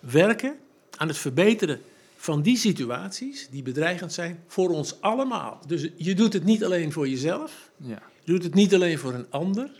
werken 0.00 0.56
aan 0.96 1.08
het 1.08 1.18
verbeteren 1.18 1.80
van 2.16 2.42
die 2.42 2.56
situaties 2.56 3.48
die 3.50 3.62
bedreigend 3.62 4.12
zijn 4.12 4.42
voor 4.46 4.68
ons 4.70 5.00
allemaal. 5.00 5.60
Dus 5.66 5.88
je 5.96 6.14
doet 6.14 6.32
het 6.32 6.44
niet 6.44 6.64
alleen 6.64 6.92
voor 6.92 7.08
jezelf, 7.08 7.70
ja. 7.76 8.02
je 8.22 8.32
doet 8.32 8.42
het 8.42 8.54
niet 8.54 8.74
alleen 8.74 8.98
voor 8.98 9.14
een 9.14 9.26
ander, 9.30 9.70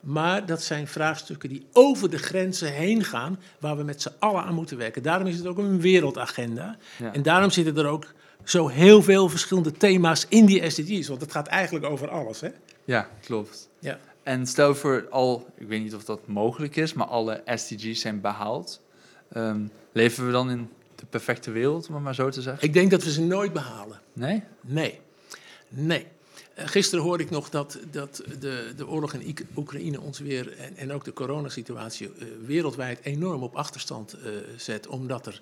maar 0.00 0.46
dat 0.46 0.62
zijn 0.62 0.86
vraagstukken 0.86 1.48
die 1.48 1.66
over 1.72 2.10
de 2.10 2.18
grenzen 2.18 2.72
heen 2.72 3.04
gaan, 3.04 3.40
waar 3.58 3.76
we 3.76 3.82
met 3.82 4.02
z'n 4.02 4.12
allen 4.18 4.42
aan 4.42 4.54
moeten 4.54 4.76
werken. 4.76 5.02
Daarom 5.02 5.26
is 5.26 5.36
het 5.36 5.46
ook 5.46 5.58
een 5.58 5.80
wereldagenda. 5.80 6.76
En 7.12 7.22
daarom 7.22 7.50
zitten 7.50 7.76
er 7.76 7.86
ook 7.86 8.06
zo 8.44 8.68
heel 8.68 9.02
veel 9.02 9.28
verschillende 9.28 9.72
thema's 9.72 10.26
in 10.28 10.46
die 10.46 10.70
SDG's. 10.70 11.08
Want 11.08 11.20
het 11.20 11.32
gaat 11.32 11.46
eigenlijk 11.46 11.84
over 11.84 12.08
alles, 12.08 12.40
hè? 12.40 12.48
Ja, 12.84 13.08
klopt. 13.20 13.68
Ja. 13.78 13.98
En 14.22 14.46
stel 14.46 14.74
voor 14.74 15.06
al, 15.10 15.46
ik 15.58 15.68
weet 15.68 15.82
niet 15.82 15.94
of 15.94 16.04
dat 16.04 16.26
mogelijk 16.26 16.76
is, 16.76 16.92
maar 16.92 17.06
alle 17.06 17.42
SDG's 17.46 18.00
zijn 18.00 18.20
behaald. 18.20 18.80
Um, 19.36 19.70
leven 19.92 20.26
we 20.26 20.32
dan 20.32 20.50
in 20.50 20.68
de 20.94 21.06
perfecte 21.06 21.50
wereld, 21.50 21.88
om 21.88 21.94
het 21.94 22.02
maar 22.02 22.14
zo 22.14 22.28
te 22.28 22.42
zeggen? 22.42 22.62
Ik 22.62 22.72
denk 22.72 22.90
dat 22.90 23.04
we 23.04 23.12
ze 23.12 23.22
nooit 23.22 23.52
behalen. 23.52 24.00
Nee? 24.12 24.42
Nee. 24.60 25.00
Nee. 25.68 26.06
Eh, 26.54 26.66
gisteren 26.66 27.04
hoorde 27.04 27.22
ik 27.22 27.30
nog 27.30 27.50
dat, 27.50 27.78
dat 27.90 28.22
de, 28.38 28.72
de 28.76 28.88
oorlog 28.88 29.14
in 29.14 29.36
Oekraïne 29.56 30.00
ons 30.00 30.18
weer, 30.18 30.58
en, 30.58 30.76
en 30.76 30.92
ook 30.92 31.04
de 31.04 31.12
coronasituatie, 31.12 32.06
uh, 32.06 32.24
wereldwijd 32.46 32.98
enorm 33.02 33.42
op 33.42 33.56
achterstand 33.56 34.16
uh, 34.16 34.30
zet, 34.56 34.86
omdat 34.86 35.26
er 35.26 35.40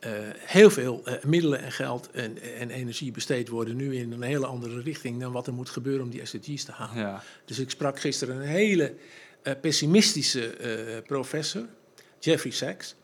uh, 0.00 0.10
heel 0.36 0.70
veel 0.70 1.02
middelen 1.26 1.60
en 1.60 1.72
geld 1.72 2.10
en, 2.10 2.42
en, 2.42 2.70
energie 2.70 3.12
besteed 3.12 3.48
worden 3.48 3.76
nu 3.76 3.96
in 3.96 4.12
een 4.12 4.22
hele 4.22 4.46
andere 4.46 4.80
richting 4.80 5.20
dan 5.20 5.32
wat 5.32 5.46
er 5.46 5.52
moet 5.52 5.70
gebeuren 5.70 6.04
om 6.04 6.10
die 6.10 6.26
SDG's 6.26 6.64
te 6.64 6.72
halen. 6.72 6.96
Ja. 6.96 7.22
Dus 7.44 7.58
ik 7.58 7.70
sprak 7.70 8.00
gisteren 8.00 8.36
een 8.36 8.48
hele 8.48 8.94
pessimistische 9.60 11.02
professor, 11.06 11.66
Jeffrey 12.18 12.52
Sachs. 12.52 12.94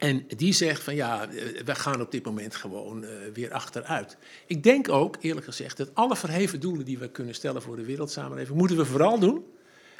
En 0.00 0.26
die 0.36 0.52
zegt 0.52 0.82
van 0.82 0.94
ja, 0.94 1.28
eh, 1.28 1.62
we 1.64 1.74
gaan 1.74 2.00
op 2.00 2.10
dit 2.10 2.24
moment 2.24 2.54
gewoon 2.54 3.04
uh, 3.04 3.10
weer 3.34 3.52
achteruit. 3.52 4.16
Ik 4.46 4.62
denk 4.62 4.88
ook, 4.88 5.16
eerlijk 5.20 5.46
gezegd, 5.46 5.76
dat 5.76 5.90
alle 5.94 6.16
verheven 6.16 6.60
doelen 6.60 6.84
die 6.84 6.98
we 6.98 7.08
kunnen 7.08 7.34
stellen 7.34 7.62
voor 7.62 7.76
de 7.76 7.84
wereldsamenleving, 7.84 8.58
moeten 8.58 8.76
we 8.76 8.84
vooral 8.84 9.18
doen. 9.18 9.44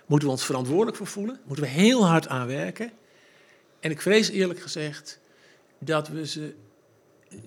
Moeten 0.07 0.29
we 0.29 0.35
ons 0.35 0.45
verantwoordelijk 0.45 0.97
voor 0.97 1.07
voelen. 1.07 1.41
Moeten 1.45 1.65
we 1.65 1.71
heel 1.71 2.07
hard 2.07 2.29
aan 2.29 2.47
werken. 2.47 2.91
En 3.81 3.91
ik 3.91 4.01
vrees 4.01 4.31
eerlijk 4.31 4.61
gezegd 4.61 5.21
dat 5.79 6.09
we 6.09 6.27
ze 6.27 6.55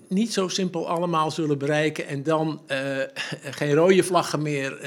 niet 0.08 0.32
zo 0.32 0.48
simpel 0.48 0.88
allemaal 0.88 1.30
zullen 1.30 1.58
bereiken 1.58 2.06
en 2.06 2.22
dan 2.22 2.62
uh, 2.68 2.98
geen 3.60 3.74
rode 3.74 4.02
vlaggen 4.02 4.42
meer, 4.42 4.78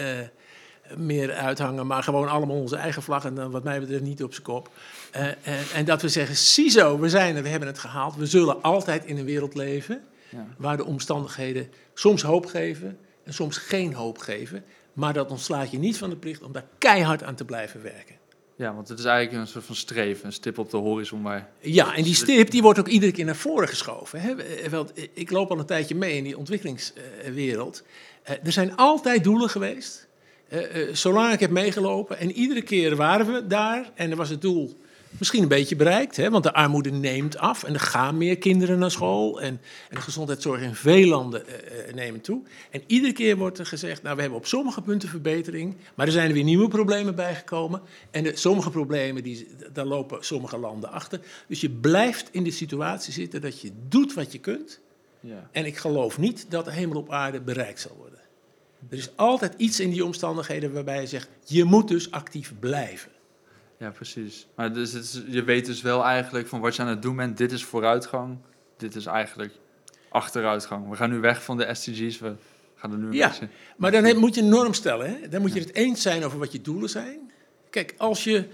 meer 0.96 1.34
uithangen, 1.34 1.88
maar 1.88 2.04
gewoon 2.04 2.28
allemaal 2.28 2.60
onze 2.60 2.76
eigen 2.76 3.02
vlag 3.02 3.26
en 3.26 3.52
wat 3.52 3.64
mij 3.64 3.80
betreft 3.80 4.04
niet 4.04 4.24
op 4.24 4.32
zijn 4.32 4.46
kop. 4.46 4.70
Uh, 5.16 5.28
en, 5.28 5.38
en, 5.74 5.86
dat 5.86 6.02
we 6.02 6.10
zeggen, 6.10 6.36
ziezo, 6.36 7.00
we 7.00 7.10
zijn 7.10 7.36
er, 7.36 7.44
we 7.44 7.50
hebben 7.50 7.68
het 7.68 7.80
gehaald. 7.80 8.16
We 8.16 8.26
zullen 8.26 8.62
altijd 8.62 9.06
in 9.06 9.18
een 9.18 9.26
wereld 9.26 9.56
leven 9.56 10.04
ja. 10.30 10.48
waar 10.58 10.78
de 10.78 10.86
omstandigheden 10.86 11.72
soms 11.94 12.22
hoop 12.22 12.46
geven 12.46 12.98
en 13.24 13.34
soms 13.34 13.58
geen 13.58 13.94
hoop 13.94 14.18
geven. 14.18 14.64
Maar 14.94 15.14
dat 15.14 15.32
ontslaat 15.32 15.72
je 15.72 15.78
niet 15.78 15.98
van 15.98 16.10
de 16.10 16.16
plicht 16.16 16.42
om 16.42 16.52
daar 16.52 16.66
keihard 16.78 17.24
aan 17.24 17.36
te 17.36 17.46
blijven 17.46 17.84
werken. 17.84 18.16
Ja, 18.56 18.74
want 18.74 18.88
het 18.88 19.00
is 19.00 19.06
eigenlijk 19.06 19.42
een 19.42 19.52
soort 19.52 19.66
van 19.66 19.76
streven, 19.76 20.26
een 20.26 20.32
stip 20.32 20.58
op 20.58 20.70
de 20.70 20.78
horizon. 20.78 21.22
Maar... 21.22 21.50
Ja, 21.60 21.96
en 21.96 22.04
die 22.04 22.16
stip 22.16 22.52
die 22.52 22.62
wordt 22.62 22.80
ook 22.80 22.88
iedere 22.88 23.12
keer 23.12 23.26
naar 23.26 23.36
voren 23.36 23.68
geschoven. 23.68 24.22
Hè? 24.22 24.36
Want 24.70 24.92
ik 25.14 25.32
loop 25.32 25.52
al 25.52 25.60
een 25.60 25.66
tijdje 25.66 25.96
mee 25.96 26.16
in 26.16 26.24
die 26.24 26.38
ontwikkelingswereld. 26.38 27.84
Er 28.24 28.52
zijn 28.52 28.76
altijd 28.76 29.24
doelen 29.24 29.50
geweest. 29.50 30.08
Zolang 30.92 31.34
ik 31.34 31.40
heb 31.40 31.50
meegelopen 31.50 32.18
en 32.18 32.32
iedere 32.32 32.62
keer 32.62 32.96
waren 32.96 33.34
we 33.34 33.48
daar 33.48 33.92
en 33.96 34.12
er 34.12 34.18
was 34.18 34.30
het 34.30 34.42
doel 34.42 34.78
misschien 35.18 35.42
een 35.42 35.48
beetje 35.48 35.76
bereikt, 35.76 36.18
hè, 36.18 36.30
want 36.30 36.44
de 36.44 36.54
armoede 36.54 36.92
neemt 36.92 37.38
af 37.38 37.64
en 37.64 37.74
er 37.74 37.80
gaan 37.80 38.18
meer 38.18 38.38
kinderen 38.38 38.80
naar 38.80 38.92
school 38.92 39.42
en, 39.42 39.62
en 39.90 39.96
de 39.96 40.02
gezondheidszorg 40.02 40.62
in 40.62 40.76
veel 40.76 41.08
landen 41.08 41.44
uh, 41.48 41.94
neemt 41.94 42.24
toe. 42.24 42.42
En 42.72 42.82
iedere 42.88 43.14
keer 43.14 43.38
wordt 43.38 43.58
er 43.58 43.66
gezegd, 43.66 44.04
nou 44.04 44.16
we 44.16 44.22
hebben 44.22 44.40
op 44.40 44.46
sommige 44.46 44.82
punten 44.82 45.10
verbetering, 45.10 45.76
maar 45.96 46.06
er 46.06 46.12
zijn 46.12 46.28
er 46.28 46.34
weer 46.34 46.44
nieuwe 46.44 46.68
problemen 46.68 47.16
bijgekomen 47.16 47.82
en 48.12 48.24
de, 48.24 48.36
sommige 48.36 48.70
problemen, 48.70 49.24
die, 49.24 49.48
daar 49.74 49.86
lopen 49.86 50.26
sommige 50.26 50.58
landen 50.58 50.92
achter. 50.92 51.20
Dus 51.48 51.62
je 51.62 51.70
blijft 51.70 52.30
in 52.32 52.44
de 52.44 52.52
situatie 52.52 53.14
zitten 53.14 53.42
dat 53.42 53.62
je 53.62 53.72
doet 53.88 54.14
wat 54.14 54.32
je 54.32 54.40
kunt 54.40 54.80
ja. 55.20 55.50
en 55.52 55.66
ik 55.66 55.78
geloof 55.78 56.18
niet 56.18 56.46
dat 56.50 56.66
de 56.66 56.72
hemel 56.72 56.98
op 56.98 57.12
aarde 57.12 57.42
bereikt 57.42 57.80
zal 57.80 57.96
worden. 57.98 58.20
Er 58.90 58.98
is 58.98 59.16
altijd 59.16 59.54
iets 59.58 59.80
in 59.80 59.90
die 59.90 60.06
omstandigheden 60.06 60.74
waarbij 60.74 61.02
je 61.02 61.08
zegt, 61.08 61.30
je 61.46 61.64
moet 61.64 61.88
dus 61.88 62.12
actief 62.12 62.54
blijven. 62.60 63.12
Ja, 63.80 63.90
precies. 63.90 64.48
Maar 64.56 64.74
dus 64.74 64.92
het 64.92 65.24
je 65.28 65.44
weet 65.44 65.66
dus 65.66 65.82
wel 65.82 66.04
eigenlijk 66.04 66.48
van 66.48 66.60
wat 66.60 66.76
je 66.76 66.82
aan 66.82 66.88
het 66.88 67.02
doen 67.02 67.16
bent, 67.16 67.38
dit 67.38 67.52
is 67.52 67.64
vooruitgang, 67.64 68.38
dit 68.78 68.96
is 68.96 69.06
eigenlijk 69.06 69.54
achteruitgang. 70.10 70.90
We 70.90 70.96
gaan 70.96 71.10
nu 71.10 71.20
weg 71.20 71.44
van 71.44 71.58
de 71.58 71.74
SDG's, 71.74 72.20
we 72.20 72.36
gaan 72.76 72.92
er 72.92 72.98
nu 72.98 73.12
ja, 73.12 73.34
maar 73.78 73.92
dan 73.92 74.18
moet 74.18 74.36
je 74.36 74.42
een 74.42 74.50
norm 74.50 74.74
stellen. 74.74 75.10
Hè? 75.10 75.30
Dan 75.30 75.42
moet 75.42 75.54
je 75.54 75.60
het 75.60 75.74
eens 75.74 76.02
zijn 76.02 76.26
over 76.26 76.40
wat 76.40 76.52
je 76.52 76.62
doelen 76.62 76.90
zijn. 76.90 77.32
Kijk, 77.70 77.94
als 77.98 78.24
je 78.24 78.48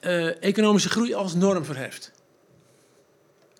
uh, 0.00 0.42
economische 0.42 0.88
groei 0.88 1.14
als 1.14 1.34
norm 1.34 1.64
verheft, 1.64 2.12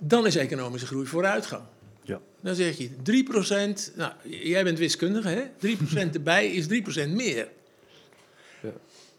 dan 0.01 0.27
is 0.27 0.37
economische 0.37 0.87
groei 0.87 1.07
vooruitgang. 1.07 1.62
Ja. 2.03 2.20
Dan 2.40 2.55
zeg 2.55 2.79
je 2.79 2.90
3%, 3.90 3.94
nou, 3.96 4.12
jij 4.22 4.64
bent 4.64 4.79
wiskundige, 4.79 5.29
hè? 5.29 5.44
3% 6.11 6.12
erbij 6.14 6.51
is 6.51 6.66
3% 6.66 7.09
meer. 7.09 7.48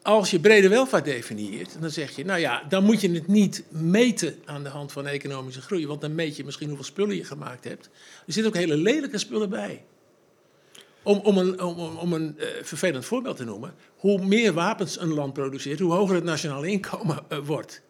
Als 0.03 0.31
je 0.31 0.39
brede 0.39 0.69
welvaart 0.69 1.05
definieert, 1.05 1.75
dan 1.79 1.89
zeg 1.89 2.15
je, 2.15 2.25
nou 2.25 2.39
ja, 2.39 2.63
dan 2.69 2.83
moet 2.83 3.01
je 3.01 3.11
het 3.11 3.27
niet 3.27 3.63
meten 3.69 4.35
aan 4.45 4.63
de 4.63 4.69
hand 4.69 4.91
van 4.91 5.07
economische 5.07 5.61
groei, 5.61 5.87
want 5.87 6.01
dan 6.01 6.15
meet 6.15 6.35
je 6.35 6.43
misschien 6.43 6.67
hoeveel 6.67 6.85
spullen 6.85 7.15
je 7.15 7.23
gemaakt 7.23 7.63
hebt. 7.63 7.89
Er 8.25 8.33
zitten 8.33 8.51
ook 8.51 8.57
hele 8.57 8.77
lelijke 8.77 9.17
spullen 9.17 9.49
bij. 9.49 9.83
Om, 11.03 11.17
om 11.17 11.37
een, 11.37 11.61
om, 11.61 11.97
om 11.97 12.13
een 12.13 12.35
uh, 12.37 12.45
vervelend 12.61 13.05
voorbeeld 13.05 13.37
te 13.37 13.43
noemen, 13.43 13.75
hoe 13.95 14.25
meer 14.25 14.53
wapens 14.53 14.99
een 14.99 15.13
land 15.13 15.33
produceert, 15.33 15.79
hoe 15.79 15.93
hoger 15.93 16.15
het 16.15 16.23
nationale 16.23 16.67
inkomen 16.67 17.19
uh, 17.29 17.37
wordt. 17.37 17.81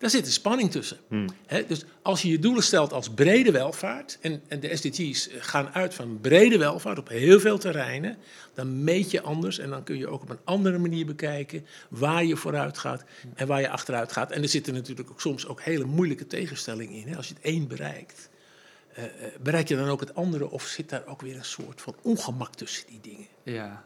Daar 0.00 0.10
zit 0.10 0.26
een 0.26 0.32
spanning 0.32 0.70
tussen. 0.70 0.98
Hmm. 1.08 1.26
dus 1.66 1.84
als 2.02 2.22
je 2.22 2.28
je 2.28 2.38
doelen 2.38 2.62
stelt 2.62 2.92
als 2.92 3.10
brede 3.10 3.50
welvaart, 3.50 4.18
en, 4.20 4.42
en, 4.48 4.60
de 4.60 4.76
SDG's 4.76 5.28
gaan 5.38 5.68
uit 5.68 5.94
van 5.94 6.18
brede 6.20 6.58
welvaart 6.58 6.98
op 6.98 7.08
heel 7.08 7.40
veel 7.40 7.58
terreinen, 7.58 8.16
dan 8.54 8.84
meet 8.84 9.10
je 9.10 9.20
anders 9.20 9.58
en 9.58 9.70
dan 9.70 9.84
kun 9.84 9.98
je 9.98 10.08
ook 10.08 10.22
op 10.22 10.30
een 10.30 10.38
andere 10.44 10.78
manier 10.78 11.06
bekijken 11.06 11.66
waar 11.88 12.24
je 12.24 12.36
vooruit 12.36 12.78
gaat 12.78 13.04
en 13.34 13.46
waar 13.46 13.60
je 13.60 13.68
achteruit 13.68 14.12
gaat. 14.12 14.30
En 14.30 14.42
er 14.42 14.48
zitten 14.48 14.74
natuurlijk 14.74 15.10
ook 15.10 15.20
soms 15.20 15.46
ook 15.46 15.62
hele 15.62 15.84
moeilijke 15.84 16.26
tegenstellingen 16.26 17.06
in. 17.06 17.16
Als 17.16 17.28
je 17.28 17.34
het 17.34 17.42
één 17.42 17.68
bereikt, 17.68 18.28
uh, 18.98 19.04
bereik 19.40 19.68
je 19.68 19.76
dan 19.76 19.88
ook 19.88 20.00
het 20.00 20.14
andere 20.14 20.50
of 20.50 20.66
zit 20.66 20.88
daar 20.88 21.06
ook 21.06 21.20
weer 21.20 21.36
een 21.36 21.44
soort 21.44 21.80
van 21.80 21.94
ongemak 22.02 22.54
tussen 22.54 22.86
die 22.86 23.00
dingen? 23.02 23.26
Ja, 23.42 23.82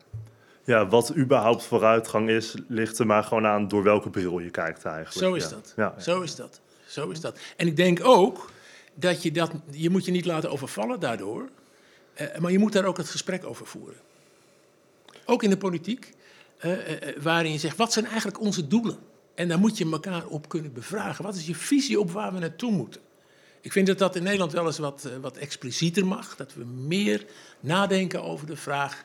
ja, 0.65 0.89
wat 0.89 1.17
überhaupt 1.17 1.65
vooruitgang 1.65 2.29
is, 2.29 2.55
ligt 2.69 2.99
er 2.99 3.07
maar 3.07 3.25
gewoon 3.25 3.47
aan 3.47 3.69
door 3.69 3.83
welke 3.83 4.11
bril 4.11 4.39
je 4.39 4.51
kijkt 4.51 4.85
eigenlijk. 4.85 5.27
Zo 5.27 5.35
is 5.35 5.49
dat. 5.49 5.73
Ja. 5.77 5.95
Zo 5.99 6.21
is 6.21 6.35
dat. 6.35 6.61
Zo 6.87 7.11
is 7.11 7.21
dat. 7.21 7.39
En 7.57 7.67
ik 7.67 7.77
denk 7.77 8.05
ook 8.05 8.51
dat 8.95 9.23
je 9.23 9.33
dat, 9.33 9.51
je 9.71 9.91
moet 9.91 10.05
je 10.05 10.11
niet 10.11 10.27
laten 10.27 10.51
overvallen 10.51 11.01
daardoor, 11.01 11.49
eh, 12.15 12.39
maar 12.39 12.53
je 12.53 12.59
moet 12.59 12.73
daar 12.73 12.85
ook 12.85 12.97
het 12.97 13.09
gesprek 13.09 13.45
over 13.45 13.67
voeren. 13.67 13.97
Ook 15.25 15.43
in 15.43 15.51
de 15.51 15.57
politiek, 15.57 16.13
eh, 16.59 16.73
eh, 16.73 17.09
eh, 17.09 17.23
waarin 17.23 17.53
je 17.53 17.59
zegt, 17.59 17.77
wat 17.77 17.93
zijn 17.93 18.07
eigenlijk 18.07 18.41
onze 18.41 18.67
doelen? 18.67 18.99
En 19.35 19.49
daar 19.49 19.59
moet 19.59 19.79
je 19.79 19.91
elkaar 19.91 20.27
op 20.27 20.49
kunnen 20.49 20.73
bevragen. 20.73 21.25
Wat 21.25 21.35
is 21.35 21.47
je 21.47 21.55
visie 21.55 22.01
op 22.01 22.11
waar 22.11 22.33
we 22.33 22.39
naartoe 22.39 22.71
moeten? 22.71 23.01
Ik 23.61 23.73
vind 23.73 23.87
dat 23.87 23.99
dat 23.99 24.17
in 24.17 24.23
Nederland 24.23 24.53
wel 24.53 24.67
eens 24.67 24.79
wat, 24.79 25.09
wat 25.21 25.37
explicieter 25.37 26.07
mag. 26.07 26.37
Dat 26.37 26.55
we 26.55 26.65
meer 26.65 27.27
nadenken 27.61 28.23
over 28.23 28.47
de 28.47 28.57
vraag 28.57 29.05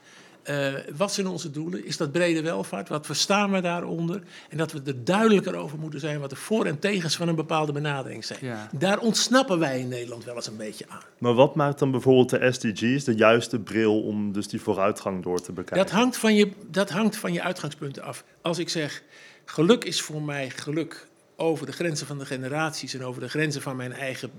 uh, 0.50 0.74
wat 0.98 1.14
zijn 1.14 1.28
onze 1.28 1.52
doelen? 1.52 1.86
Is 1.86 1.98
dat 1.98 2.12
brede 2.12 2.42
welvaart? 2.42 2.90
Wat 2.90 3.06
verstaan 3.06 3.52
we 3.52 3.62
daaronder? 3.62 4.22
En 4.50 4.58
dat 4.58 4.72
we 4.72 4.82
er 4.86 5.04
duidelijker 5.04 5.56
over 5.56 5.80
moeten 5.80 6.00
zijn 6.00 6.20
wat 6.20 6.30
de 6.30 6.36
voor- 6.36 6.66
en 6.66 6.80
tegens 6.80 7.16
van 7.16 7.28
een 7.28 7.36
bepaalde 7.36 7.72
benadering 7.72 8.26
zijn. 8.26 8.40
Daar 8.72 9.00
ontsnappen 9.00 9.60
wij 9.60 9.80
in 9.80 9.88
Nederland 9.88 10.24
wel 10.24 10.36
eens 10.36 10.48
een 10.48 10.58
beetje 10.58 10.86
aan. 10.88 11.02
Maar 11.18 11.34
wat 11.34 11.56
maakt 11.56 11.80
dan 11.80 11.92
bijvoorbeeld 11.92 12.30
de 12.30 12.52
SDG's 12.52 13.04
de 13.04 13.16
juiste 13.16 13.60
bril 13.60 14.02
om 14.02 14.32
dus 14.32 14.48
die 14.48 14.62
vooruitgang 14.62 15.24
door 15.24 15.42
te 15.42 15.52
bekijken? 15.52 15.86
Dat 15.86 15.96
hangt 15.96 16.18
van 16.18 16.36
je, 16.36 16.52
dat 16.68 16.90
hangt 16.90 17.16
van 17.16 17.34
je 17.34 17.42
uitgangspunten 17.42 18.04
af. 18.04 18.24
Als 18.42 18.58
ik 18.58 18.70
zeg, 18.70 19.04
geluk 19.46 19.84
is 19.84 20.02
voor 20.02 20.22
mij 20.22 20.50
geluk 20.50 21.08
over 21.36 21.66
de 21.66 21.72
grenzen 21.72 22.08
van 22.08 22.18
de 22.18 22.26
generaties 22.26 22.94
en 22.94 23.04
over 23.04 23.22
de 23.22 23.30
grenzen 23.30 23.62
van 23.62 23.76
mijn 23.76 23.94
eigen 23.94 24.32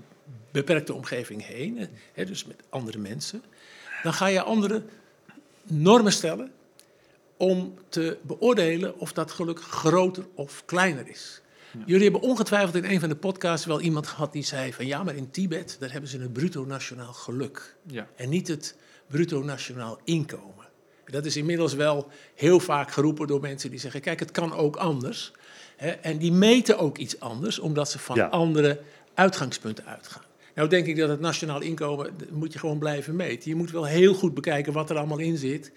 beperkte 0.51 0.93
omgeving 0.93 1.45
heen, 1.45 1.87
hè, 2.13 2.25
dus 2.25 2.45
met 2.45 2.55
andere 2.69 2.97
mensen, 2.97 3.41
dan 4.03 4.13
ga 4.13 4.25
je 4.25 4.41
andere 4.41 4.83
normen 5.71 6.11
stellen 6.11 6.51
om 7.37 7.73
te 7.89 8.17
beoordelen 8.21 8.99
of 8.99 9.13
dat 9.13 9.31
geluk 9.31 9.61
groter 9.61 10.25
of 10.35 10.65
kleiner 10.65 11.07
is. 11.07 11.41
Jullie 11.85 12.03
hebben 12.03 12.29
ongetwijfeld 12.29 12.75
in 12.75 12.91
een 12.91 12.99
van 12.99 13.09
de 13.09 13.15
podcasts 13.15 13.65
wel 13.65 13.81
iemand 13.81 14.07
gehad 14.07 14.33
die 14.33 14.43
zei 14.43 14.73
van 14.73 14.85
ja, 14.85 15.03
maar 15.03 15.15
in 15.15 15.31
Tibet 15.31 15.77
daar 15.79 15.91
hebben 15.91 16.09
ze 16.09 16.19
het 16.19 16.33
bruto 16.33 16.65
nationaal 16.65 17.13
geluk 17.13 17.75
ja. 17.87 18.07
en 18.15 18.29
niet 18.29 18.47
het 18.47 18.75
bruto 19.07 19.43
nationaal 19.43 19.99
inkomen. 20.03 20.65
Dat 21.05 21.25
is 21.25 21.35
inmiddels 21.35 21.73
wel 21.73 22.07
heel 22.35 22.59
vaak 22.59 22.91
geroepen 22.91 23.27
door 23.27 23.41
mensen 23.41 23.69
die 23.69 23.79
zeggen 23.79 24.01
kijk, 24.01 24.19
het 24.19 24.31
kan 24.31 24.53
ook 24.53 24.75
anders. 24.75 25.31
En 26.01 26.17
die 26.17 26.31
meten 26.31 26.77
ook 26.77 26.97
iets 26.97 27.19
anders 27.19 27.59
omdat 27.59 27.91
ze 27.91 27.99
van 27.99 28.29
andere 28.29 28.81
uitgangspunten 29.13 29.85
uitgaan. 29.85 30.23
Nou 30.55 30.69
denk 30.69 30.85
ik 30.85 30.95
dat 30.97 31.09
het 31.09 31.19
nationaal 31.19 31.61
inkomen, 31.61 32.13
moet 32.31 32.53
je 32.53 32.59
gewoon 32.59 32.79
blijven 32.79 33.15
meten. 33.15 33.49
Je 33.49 33.55
moet 33.55 33.71
wel 33.71 33.85
heel 33.85 34.13
goed 34.13 34.33
bekijken 34.33 34.73
wat 34.73 34.89
er 34.89 34.97
allemaal 34.97 35.19
in 35.19 35.37
zit. 35.37 35.71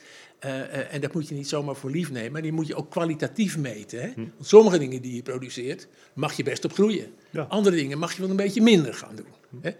Uh, 0.44 0.50
uh, 0.50 0.94
en 0.94 1.00
dat 1.00 1.12
moet 1.12 1.28
je 1.28 1.34
niet 1.34 1.48
zomaar 1.48 1.74
voor 1.74 1.90
lief 1.90 2.10
nemen, 2.10 2.32
maar 2.32 2.42
die 2.42 2.52
moet 2.52 2.66
je 2.66 2.74
ook 2.74 2.90
kwalitatief 2.90 3.58
meten. 3.58 4.00
Hè? 4.00 4.08
Hm. 4.08 4.20
Want 4.20 4.46
sommige 4.46 4.78
dingen 4.78 5.02
die 5.02 5.14
je 5.14 5.22
produceert, 5.22 5.88
mag 6.12 6.32
je 6.32 6.42
best 6.42 6.64
op 6.64 6.72
groeien. 6.72 7.14
Andere 7.48 7.76
dingen 7.76 7.98
mag 7.98 8.12
je 8.12 8.20
wel 8.20 8.30
een 8.30 8.36
beetje 8.36 8.62
minder 8.62 8.94
gaan 8.94 9.16
doen. 9.16 9.60
Hè? 9.60 9.70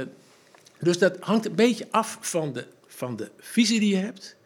Uh, 0.00 0.06
dus 0.78 0.98
dat 0.98 1.16
hangt 1.20 1.46
een 1.46 1.54
beetje 1.54 1.86
af 1.90 2.18
van 2.20 2.52
de, 2.52 2.66
van 2.86 3.16
de 3.16 3.30
visie 3.38 3.80
die 3.80 3.90
je 3.90 4.02
hebt. 4.02 4.36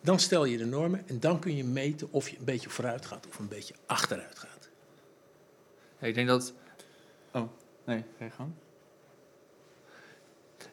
Dan 0.00 0.20
stel 0.20 0.44
je 0.44 0.58
de 0.58 0.66
normen 0.66 1.02
en 1.06 1.20
dan 1.20 1.38
kun 1.38 1.56
je 1.56 1.64
meten 1.64 2.08
of 2.10 2.28
je 2.28 2.38
een 2.38 2.44
beetje 2.44 2.70
vooruit 2.70 3.06
gaat 3.06 3.26
of 3.28 3.38
een 3.38 3.48
beetje 3.48 3.74
achteruit 3.86 4.38
gaat. 4.38 4.68
ik 6.00 6.14
denk 6.14 6.28
dat. 6.28 6.52
Oh, 7.32 7.48
nee, 7.84 8.04
ga 8.18 8.24
je 8.24 8.30
gang. 8.30 8.52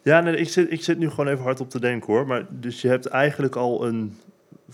Ja, 0.02 0.20
nee, 0.20 0.36
ik, 0.36 0.48
zit, 0.48 0.72
ik 0.72 0.82
zit 0.82 0.98
nu 0.98 1.10
gewoon 1.10 1.28
even 1.28 1.42
hard 1.44 1.60
op 1.60 1.70
te 1.70 1.80
denken 1.80 2.12
hoor. 2.12 2.26
Maar 2.26 2.46
dus 2.50 2.80
je 2.80 2.88
hebt 2.88 3.06
eigenlijk 3.06 3.56
al 3.56 3.86
een 3.86 4.16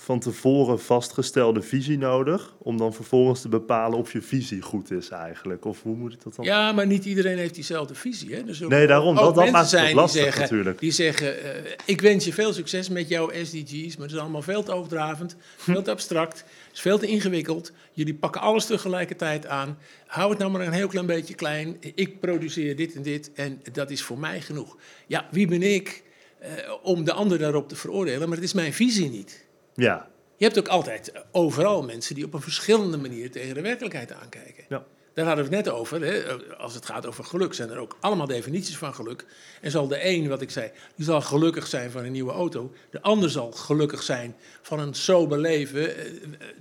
van 0.00 0.20
tevoren 0.20 0.80
vastgestelde 0.80 1.62
visie 1.62 1.98
nodig. 1.98 2.54
Om 2.58 2.76
dan 2.76 2.94
vervolgens 2.94 3.40
te 3.40 3.48
bepalen 3.48 3.98
of 3.98 4.12
je 4.12 4.22
visie 4.22 4.62
goed 4.62 4.90
is 4.90 5.08
eigenlijk. 5.08 5.64
Of 5.64 5.82
hoe 5.82 5.96
moet 5.96 6.12
ik 6.12 6.22
dat 6.22 6.34
dan? 6.34 6.44
Ja, 6.44 6.72
maar 6.72 6.86
niet 6.86 7.04
iedereen 7.04 7.38
heeft 7.38 7.54
diezelfde 7.54 7.94
visie. 7.94 8.34
Hè? 8.34 8.44
Dus 8.44 8.60
nee, 8.60 8.86
daarom. 8.86 9.14
dat, 9.14 9.34
dat 9.34 9.50
maakt 9.50 9.70
het 9.70 9.92
lastig 9.92 10.22
die 10.22 10.22
zeggen, 10.22 10.42
natuurlijk. 10.42 10.78
Die 10.78 10.90
zeggen, 10.90 11.44
uh, 11.44 11.50
ik 11.84 12.00
wens 12.00 12.24
je 12.24 12.32
veel 12.32 12.52
succes 12.52 12.88
met 12.88 13.08
jouw 13.08 13.30
SDG's. 13.42 13.96
Maar 13.96 14.06
het 14.06 14.14
is 14.14 14.20
allemaal 14.20 14.42
veel 14.42 14.62
te 14.62 14.72
overdravend, 14.72 15.36
veel 15.56 15.82
te 15.82 15.90
abstract. 15.90 16.38
Het 16.38 16.74
is 16.76 16.80
veel 16.80 16.98
te 16.98 17.06
ingewikkeld. 17.06 17.72
Jullie 17.92 18.14
pakken 18.14 18.40
alles 18.40 18.66
tegelijkertijd 18.66 19.46
aan. 19.46 19.78
Hou 20.06 20.30
het 20.30 20.38
nou 20.38 20.50
maar 20.50 20.66
een 20.66 20.72
heel 20.72 20.88
klein 20.88 21.06
beetje 21.06 21.34
klein. 21.34 21.76
Ik 21.80 22.20
produceer 22.20 22.76
dit 22.76 22.94
en 22.94 23.02
dit 23.02 23.32
en 23.34 23.62
dat 23.72 23.90
is 23.90 24.02
voor 24.02 24.18
mij 24.18 24.40
genoeg. 24.40 24.76
Ja, 25.06 25.28
wie 25.30 25.46
ben 25.46 25.62
ik 25.62 26.02
uh, 26.42 26.48
om 26.82 27.04
de 27.04 27.12
ander 27.12 27.38
daarop 27.38 27.68
te 27.68 27.76
veroordelen? 27.76 28.28
Maar 28.28 28.36
het 28.36 28.46
is 28.46 28.52
mijn 28.52 28.72
visie 28.72 29.10
niet. 29.10 29.46
Ja. 29.78 30.08
Je 30.36 30.44
hebt 30.44 30.58
ook 30.58 30.68
altijd 30.68 31.12
overal 31.32 31.82
mensen 31.82 32.14
die 32.14 32.24
op 32.24 32.34
een 32.34 32.40
verschillende 32.40 32.96
manier 32.96 33.30
tegen 33.30 33.54
de 33.54 33.60
werkelijkheid 33.60 34.12
aankijken. 34.12 34.64
Ja. 34.68 34.84
Daar 35.14 35.26
hadden 35.26 35.48
we 35.48 35.56
het 35.56 35.64
net 35.64 35.74
over. 35.74 36.02
Hè. 36.02 36.22
Als 36.56 36.74
het 36.74 36.86
gaat 36.86 37.06
over 37.06 37.24
geluk, 37.24 37.54
zijn 37.54 37.70
er 37.70 37.78
ook 37.78 37.96
allemaal 38.00 38.26
definities 38.26 38.76
van 38.76 38.94
geluk. 38.94 39.26
En 39.60 39.70
zal 39.70 39.88
de 39.88 40.06
een, 40.06 40.28
wat 40.28 40.40
ik 40.40 40.50
zei, 40.50 40.70
die 40.94 41.04
zal 41.04 41.20
gelukkig 41.20 41.66
zijn 41.66 41.90
van 41.90 42.04
een 42.04 42.12
nieuwe 42.12 42.32
auto. 42.32 42.72
De 42.90 43.02
ander 43.02 43.30
zal 43.30 43.52
gelukkig 43.52 44.02
zijn 44.02 44.34
van 44.62 44.78
een 44.78 44.94
sober 44.94 45.38
leven 45.38 45.96
eh, 45.96 46.12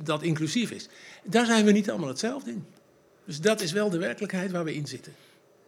dat 0.04 0.22
inclusief 0.22 0.72
is. 0.72 0.90
Daar 1.24 1.46
zijn 1.46 1.66
we 1.66 1.72
niet 1.72 1.90
allemaal 1.90 2.08
hetzelfde 2.08 2.52
in. 2.52 2.66
Dus 3.26 3.42
dat 3.42 3.62
is 3.62 3.72
wel 3.72 3.90
de 3.90 3.98
werkelijkheid 3.98 4.52
waar 4.52 4.64
we 4.64 4.76
in 4.76 4.88
zitten. 4.88 5.14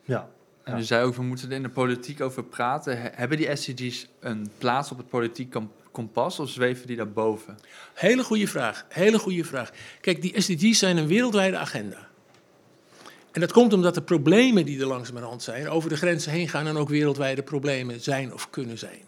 Ja. 0.03 0.29
En 0.63 0.77
u 0.77 0.83
zei 0.83 1.05
ook, 1.05 1.15
we 1.15 1.23
moeten 1.23 1.49
er 1.49 1.55
in 1.55 1.63
de 1.63 1.69
politiek 1.69 2.21
over 2.21 2.43
praten. 2.43 2.97
Hebben 3.15 3.37
die 3.37 3.55
SDG's 3.55 4.07
een 4.19 4.49
plaats 4.57 4.91
op 4.91 4.97
het 4.97 5.09
politiek 5.09 5.51
kompas 5.99 6.39
of 6.39 6.49
zweven 6.49 6.87
die 6.87 6.95
daarboven? 6.95 7.57
Hele 7.93 8.23
goede 8.23 8.47
vraag. 8.47 8.85
Hele 8.89 9.19
goede 9.19 9.43
vraag. 9.43 9.71
Kijk, 10.01 10.21
die 10.21 10.41
SDG's 10.41 10.79
zijn 10.79 10.97
een 10.97 11.07
wereldwijde 11.07 11.57
agenda. 11.57 12.07
En 13.31 13.41
dat 13.41 13.51
komt 13.51 13.73
omdat 13.73 13.93
de 13.93 14.01
problemen 14.01 14.65
die 14.65 14.79
er 14.79 14.87
langzamerhand 14.87 15.43
zijn, 15.43 15.69
over 15.69 15.89
de 15.89 15.97
grenzen 15.97 16.31
heen 16.31 16.49
gaan 16.49 16.67
en 16.67 16.77
ook 16.77 16.89
wereldwijde 16.89 17.43
problemen 17.43 18.01
zijn 18.01 18.33
of 18.33 18.49
kunnen 18.49 18.77
zijn. 18.77 19.01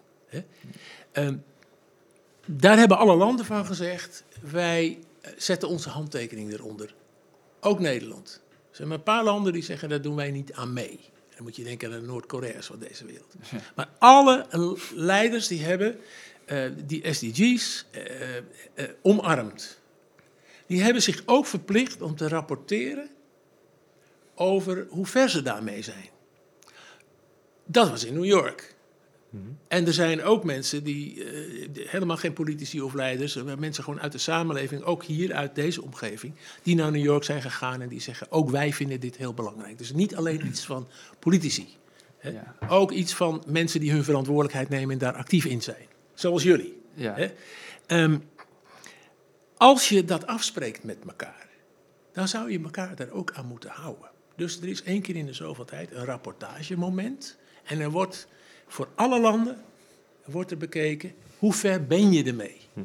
Ehm, 1.12 1.36
daar 2.46 2.78
hebben 2.78 2.98
alle 2.98 3.16
landen 3.16 3.46
van 3.46 3.66
gezegd, 3.66 4.24
wij 4.42 5.00
zetten 5.38 5.70
onze 5.70 5.90
handtekening 5.90 6.54
eronder. 6.54 6.94
Ook 7.60 7.80
Nederland. 7.80 8.42
Er 8.70 8.76
zijn 8.76 8.88
maar 8.88 8.98
een 8.98 9.04
paar 9.04 9.24
landen 9.24 9.54
die 9.54 9.64
zeggen, 9.64 9.90
daar 9.90 10.02
doen 10.02 10.16
wij 10.16 10.32
niet 10.32 10.54
aan 10.54 10.74
mee. 10.74 11.00
Dan 11.36 11.44
moet 11.44 11.56
je 11.56 11.64
denken 11.64 11.94
aan 11.94 12.00
de 12.00 12.08
Noord-Korea's 12.08 12.66
van 12.66 12.80
deze 12.80 13.06
wereld. 13.06 13.36
Maar 13.76 13.90
alle 13.98 14.46
leiders 14.96 15.48
die 15.48 15.64
hebben 15.64 16.00
die 16.86 17.14
SDG's 17.14 17.86
uh, 17.92 18.36
uh, 18.76 18.86
omarmd. 19.02 19.80
Die 20.68 20.82
hebben 20.82 21.02
zich 21.02 21.24
ook 21.26 21.46
verplicht 21.46 22.02
om 22.02 22.16
te 22.16 22.28
rapporteren 22.28 23.10
over 24.36 24.88
hoe 24.90 25.06
ver 25.06 25.30
ze 25.30 25.42
daarmee 25.42 25.82
zijn. 25.82 26.10
Dat 27.66 27.90
was 27.90 28.06
in 28.06 28.14
New 28.14 28.26
York. 28.26 28.76
En 29.68 29.86
er 29.86 29.94
zijn 29.94 30.24
ook 30.24 30.44
mensen 30.44 30.84
die, 30.84 31.24
helemaal 31.74 32.18
geen 32.18 32.34
politici 32.34 32.82
of 32.82 32.94
leiders, 32.94 33.44
mensen 33.58 33.84
gewoon 33.84 34.02
uit 34.02 34.12
de 34.12 34.18
samenleving, 34.18 34.84
ook 34.84 35.04
hier 35.04 35.34
uit 35.34 35.56
deze 35.56 35.82
omgeving, 35.82 36.34
die 36.64 36.76
naar 36.76 36.92
New 36.92 37.04
York 37.04 37.24
zijn 37.24 37.42
gegaan 37.42 37.82
en 37.82 37.90
die 37.90 38.02
zeggen, 38.02 38.32
ook 38.32 38.50
wij 38.50 38.74
vinden 38.74 39.00
dit 39.00 39.18
heel 39.18 39.34
belangrijk. 39.34 39.78
Dus 39.78 39.94
niet 39.94 40.16
alleen 40.16 40.48
iets 40.52 40.66
van 40.66 40.88
politici. 41.20 41.68
Hè? 42.18 42.30
Ja. 42.30 42.56
Ook 42.68 42.92
iets 42.92 43.14
van 43.14 43.44
mensen 43.48 43.80
die 43.80 43.92
hun 43.92 44.04
verantwoordelijkheid 44.04 44.70
nemen 44.70 44.92
en 44.92 44.98
daar 44.98 45.14
actief 45.14 45.46
in 45.46 45.62
zijn. 45.62 45.86
Zoals 46.22 46.44
jullie. 46.44 46.82
Ja. 46.94 47.16
Hè? 47.16 47.32
Um, 48.04 48.30
als 49.58 49.90
je 49.90 50.06
dat 50.06 50.28
afspreekt 50.28 50.84
met 50.84 50.98
elkaar, 51.08 51.48
dan 52.14 52.28
zou 52.28 52.52
je 52.52 52.60
elkaar 52.64 52.96
daar 52.96 53.10
ook 53.10 53.32
aan 53.32 53.46
moeten 53.46 53.70
houden. 53.70 54.10
Dus 54.36 54.62
er 54.62 54.68
is 54.68 54.84
één 54.84 55.02
keer 55.02 55.16
in 55.16 55.26
de 55.26 55.34
zoveel 55.34 55.66
tijd 55.66 55.92
een 55.92 56.06
rapportagemoment. 56.06 57.38
En 57.64 57.80
er 57.80 57.90
wordt 57.90 58.28
voor 58.68 58.88
alle 58.96 59.20
landen 59.20 59.62
wordt 60.26 60.52
er 60.52 60.58
bekeken 60.58 61.14
hoe 61.38 61.54
ver 61.54 61.86
ben 61.86 62.12
je 62.12 62.24
ermee. 62.24 62.58
Hm. 62.74 62.82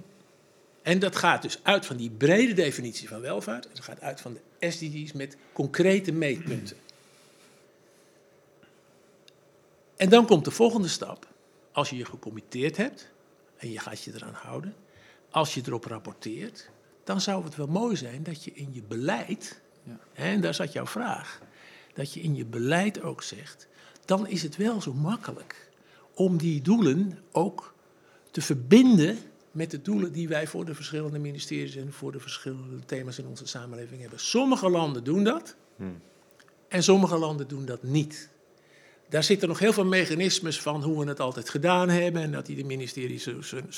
En 0.82 0.98
dat 0.98 1.16
gaat 1.16 1.42
dus 1.42 1.60
uit 1.62 1.86
van 1.86 1.96
die 1.96 2.10
brede 2.10 2.52
definitie 2.52 3.08
van 3.08 3.20
welvaart. 3.20 3.68
Het 3.68 3.80
gaat 3.80 4.00
uit 4.00 4.20
van 4.20 4.36
de 4.58 4.70
SDG's 4.70 5.12
met 5.12 5.36
concrete 5.52 6.12
meetpunten. 6.12 6.76
En 9.96 10.08
dan 10.08 10.26
komt 10.26 10.44
de 10.44 10.50
volgende 10.50 10.88
stap. 10.88 11.26
Als 11.72 11.90
je 11.90 11.96
je 11.96 12.04
gecommitteerd 12.04 12.76
hebt 12.76 13.14
en 13.56 13.70
je 13.70 13.78
gaat 13.78 14.02
je 14.02 14.14
eraan 14.14 14.34
houden, 14.34 14.74
als 15.30 15.54
je 15.54 15.62
erop 15.66 15.84
rapporteert, 15.84 16.70
dan 17.04 17.20
zou 17.20 17.44
het 17.44 17.56
wel 17.56 17.66
mooi 17.66 17.96
zijn 17.96 18.22
dat 18.22 18.44
je 18.44 18.52
in 18.54 18.68
je 18.72 18.82
beleid, 18.82 19.60
ja. 19.82 19.98
en 20.12 20.40
daar 20.40 20.54
zat 20.54 20.72
jouw 20.72 20.86
vraag, 20.86 21.40
dat 21.94 22.12
je 22.12 22.20
in 22.20 22.34
je 22.34 22.44
beleid 22.44 23.02
ook 23.02 23.22
zegt, 23.22 23.68
dan 24.04 24.26
is 24.26 24.42
het 24.42 24.56
wel 24.56 24.80
zo 24.80 24.92
makkelijk 24.92 25.70
om 26.14 26.36
die 26.36 26.62
doelen 26.62 27.18
ook 27.32 27.74
te 28.30 28.40
verbinden 28.40 29.18
met 29.50 29.70
de 29.70 29.82
doelen 29.82 30.12
die 30.12 30.28
wij 30.28 30.46
voor 30.46 30.64
de 30.64 30.74
verschillende 30.74 31.18
ministeries 31.18 31.76
en 31.76 31.92
voor 31.92 32.12
de 32.12 32.20
verschillende 32.20 32.84
thema's 32.84 33.18
in 33.18 33.26
onze 33.26 33.46
samenleving 33.46 34.00
hebben. 34.00 34.20
Sommige 34.20 34.70
landen 34.70 35.04
doen 35.04 35.24
dat 35.24 35.56
hmm. 35.76 36.00
en 36.68 36.82
sommige 36.82 37.18
landen 37.18 37.48
doen 37.48 37.64
dat 37.64 37.82
niet. 37.82 38.28
Daar 39.08 39.24
zitten 39.24 39.48
nog 39.48 39.58
heel 39.58 39.72
veel 39.72 39.84
mechanismes 39.84 40.60
van 40.60 40.82
hoe 40.82 41.00
we 41.00 41.08
het 41.08 41.20
altijd 41.20 41.48
gedaan 41.48 41.88
hebben. 41.88 42.22
En 42.22 42.32
dat 42.32 42.46
die 42.46 42.56
de 42.56 42.64
ministerie 42.64 43.22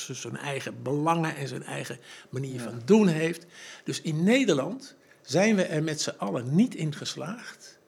zijn 0.00 0.36
eigen 0.36 0.82
belangen 0.82 1.36
en 1.36 1.48
zijn 1.48 1.62
eigen 1.62 1.98
manier 2.30 2.60
van 2.60 2.80
doen 2.84 3.06
heeft. 3.06 3.46
Dus 3.84 4.00
in 4.00 4.24
Nederland 4.24 4.96
zijn 5.22 5.56
we 5.56 5.62
er 5.62 5.82
met 5.82 6.00
z'n 6.00 6.14
allen 6.18 6.54
niet 6.54 6.74
in 6.74 6.94
geslaagd 6.94 7.78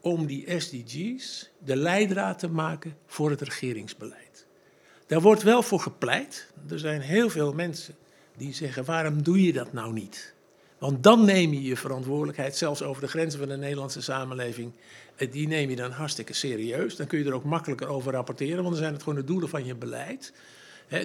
om 0.00 0.26
die 0.26 0.60
SDG's 0.60 1.50
de 1.64 1.76
leidraad 1.76 2.38
te 2.38 2.48
maken 2.48 2.96
voor 3.06 3.30
het 3.30 3.40
regeringsbeleid. 3.40 4.46
Daar 5.06 5.20
wordt 5.20 5.42
wel 5.42 5.62
voor 5.62 5.80
gepleit. 5.80 6.46
Er 6.68 6.78
zijn 6.78 7.00
heel 7.00 7.30
veel 7.30 7.52
mensen 7.52 7.96
die 8.36 8.54
zeggen: 8.54 8.84
waarom 8.84 9.22
doe 9.22 9.42
je 9.42 9.52
dat 9.52 9.72
nou 9.72 9.92
niet? 9.92 10.34
Want 10.78 11.02
dan 11.02 11.24
neem 11.24 11.52
je 11.52 11.62
je 11.62 11.76
verantwoordelijkheid, 11.76 12.56
zelfs 12.56 12.82
over 12.82 13.02
de 13.02 13.08
grenzen 13.08 13.38
van 13.38 13.48
de 13.48 13.56
Nederlandse 13.56 14.02
samenleving, 14.02 14.72
eh, 15.16 15.32
die 15.32 15.48
neem 15.48 15.70
je 15.70 15.76
dan 15.76 15.90
hartstikke 15.90 16.32
serieus. 16.32 16.96
Dan 16.96 17.06
kun 17.06 17.18
je 17.18 17.24
er 17.24 17.34
ook 17.34 17.44
makkelijker 17.44 17.88
over 17.88 18.12
rapporteren, 18.12 18.56
want 18.56 18.68
dan 18.68 18.76
zijn 18.76 18.92
het 18.92 19.02
gewoon 19.02 19.18
de 19.18 19.24
doelen 19.24 19.48
van 19.48 19.64
je 19.64 19.74
beleid. 19.74 20.32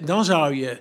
Dan 0.04 0.24
zou 0.24 0.54
je 0.54 0.80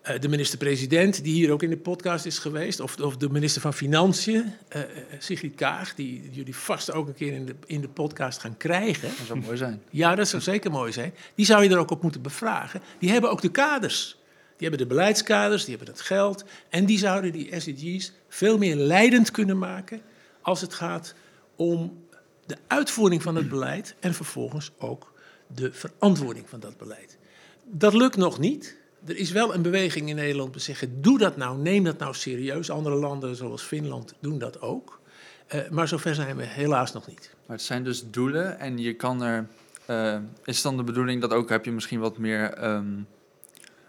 eh, 0.00 0.20
de 0.20 0.28
minister-president, 0.28 1.24
die 1.24 1.32
hier 1.32 1.52
ook 1.52 1.62
in 1.62 1.70
de 1.70 1.76
podcast 1.76 2.26
is 2.26 2.38
geweest, 2.38 2.80
of, 2.80 3.00
of 3.00 3.16
de 3.16 3.30
minister 3.30 3.60
van 3.60 3.74
Financiën, 3.74 4.52
uh, 4.76 4.82
Sigrid 5.18 5.54
Kaag, 5.54 5.94
die 5.94 6.30
jullie 6.30 6.56
vast 6.56 6.92
ook 6.92 7.06
een 7.06 7.14
keer 7.14 7.32
in 7.32 7.46
de, 7.46 7.54
in 7.66 7.80
de 7.80 7.88
podcast 7.88 8.40
gaan 8.40 8.56
krijgen. 8.56 9.08
Dat 9.08 9.26
zou 9.26 9.38
mooi 9.38 9.56
zijn. 9.56 9.82
Ja, 9.90 10.14
dat 10.14 10.28
zou 10.28 10.42
zeker 10.42 10.70
mooi 10.70 10.92
zijn. 10.92 11.14
Die 11.34 11.46
zou 11.46 11.62
je 11.62 11.70
er 11.70 11.78
ook 11.78 11.90
op 11.90 12.02
moeten 12.02 12.22
bevragen. 12.22 12.82
Die 12.98 13.10
hebben 13.10 13.30
ook 13.30 13.40
de 13.40 13.50
kaders. 13.50 14.18
Die 14.56 14.68
hebben 14.68 14.88
de 14.88 14.94
beleidskaders, 14.94 15.64
die 15.64 15.76
hebben 15.76 15.94
het 15.94 16.02
geld. 16.02 16.44
En 16.68 16.84
die 16.84 16.98
zouden 16.98 17.32
die 17.32 17.60
SDG's 17.60 18.12
veel 18.30 18.58
meer 18.58 18.76
leidend 18.76 19.30
kunnen 19.30 19.58
maken 19.58 20.00
als 20.40 20.60
het 20.60 20.74
gaat 20.74 21.14
om 21.56 22.04
de 22.46 22.56
uitvoering 22.66 23.22
van 23.22 23.36
het 23.36 23.48
beleid 23.48 23.94
en 24.00 24.14
vervolgens 24.14 24.70
ook 24.78 25.12
de 25.46 25.72
verantwoording 25.72 26.48
van 26.48 26.60
dat 26.60 26.76
beleid. 26.76 27.18
Dat 27.64 27.94
lukt 27.94 28.16
nog 28.16 28.38
niet. 28.38 28.78
Er 29.06 29.16
is 29.16 29.30
wel 29.30 29.54
een 29.54 29.62
beweging 29.62 30.08
in 30.08 30.16
Nederland 30.16 30.52
te 30.52 30.58
zeggen: 30.58 31.02
doe 31.02 31.18
dat 31.18 31.36
nou, 31.36 31.58
neem 31.58 31.84
dat 31.84 31.98
nou 31.98 32.14
serieus. 32.14 32.70
Andere 32.70 32.96
landen 32.96 33.36
zoals 33.36 33.62
Finland 33.62 34.14
doen 34.20 34.38
dat 34.38 34.60
ook. 34.60 35.00
Uh, 35.54 35.68
maar 35.70 35.88
zover 35.88 36.14
zijn 36.14 36.36
we 36.36 36.44
helaas 36.44 36.92
nog 36.92 37.06
niet. 37.06 37.34
Maar 37.46 37.56
het 37.56 37.66
zijn 37.66 37.84
dus 37.84 38.10
doelen 38.10 38.58
en 38.58 38.78
je 38.78 38.94
kan 38.94 39.22
er. 39.22 39.46
Uh, 39.86 40.16
is 40.44 40.62
dan 40.62 40.76
de 40.76 40.82
bedoeling 40.82 41.20
dat 41.20 41.32
ook 41.32 41.48
heb 41.48 41.64
je 41.64 41.72
misschien 41.72 42.00
wat 42.00 42.18
meer 42.18 42.64
um, 42.64 43.06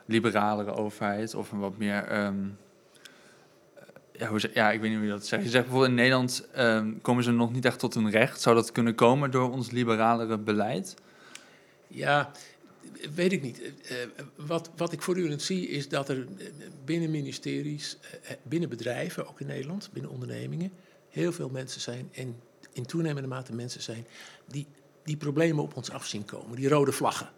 liberalere 0.05 0.73
overheid 0.73 1.35
of 1.35 1.51
een 1.51 1.59
wat 1.59 1.77
meer. 1.77 2.23
Um, 2.23 2.57
ja, 4.12 4.28
hoe, 4.28 4.49
ja, 4.53 4.72
ik 4.72 4.80
weet 4.80 4.89
niet 4.89 4.97
hoe 4.99 5.07
je 5.07 5.14
dat 5.14 5.28
zegt. 5.28 5.43
Je 5.43 5.49
zegt 5.49 5.64
bijvoorbeeld 5.64 5.91
in 5.91 5.97
Nederland 5.97 6.47
um, 6.57 7.01
komen 7.01 7.24
ze 7.24 7.32
nog 7.32 7.53
niet 7.53 7.66
echt 7.66 7.80
tot 7.80 7.93
hun 7.93 8.09
recht. 8.09 8.41
Zou 8.41 8.55
dat 8.55 8.72
kunnen 8.72 8.95
komen 8.95 9.32
door 9.32 9.51
ons 9.51 9.72
liberalere 9.72 10.38
beleid? 10.38 10.95
Ja, 11.88 12.32
weet 13.16 13.32
ik 13.32 13.41
niet. 13.41 13.62
Uh, 13.62 13.97
wat, 14.36 14.70
wat 14.76 14.91
ik 14.91 15.01
voortdurend 15.01 15.41
zie 15.41 15.68
is 15.68 15.89
dat 15.89 16.09
er 16.09 16.28
binnen 16.86 17.12
ministeries, 17.12 17.97
binnen 18.43 18.70
bedrijven, 18.70 19.28
ook 19.28 19.39
in 19.39 19.47
Nederland, 19.47 19.89
binnen 19.93 20.12
ondernemingen, 20.12 20.72
heel 21.09 21.32
veel 21.32 21.49
mensen 21.49 21.82
zijn 21.82 22.09
en 22.14 22.36
in 22.74 22.86
toenemende 22.86 23.28
mate 23.28 23.53
mensen 23.53 23.82
zijn 23.82 24.05
die 24.47 24.68
die 25.03 25.18
problemen 25.18 25.64
op 25.64 25.76
ons 25.76 25.91
af 25.91 26.05
zien 26.05 26.26
komen, 26.26 26.55
die 26.55 26.70
rode 26.70 26.91
vlaggen. 26.91 27.30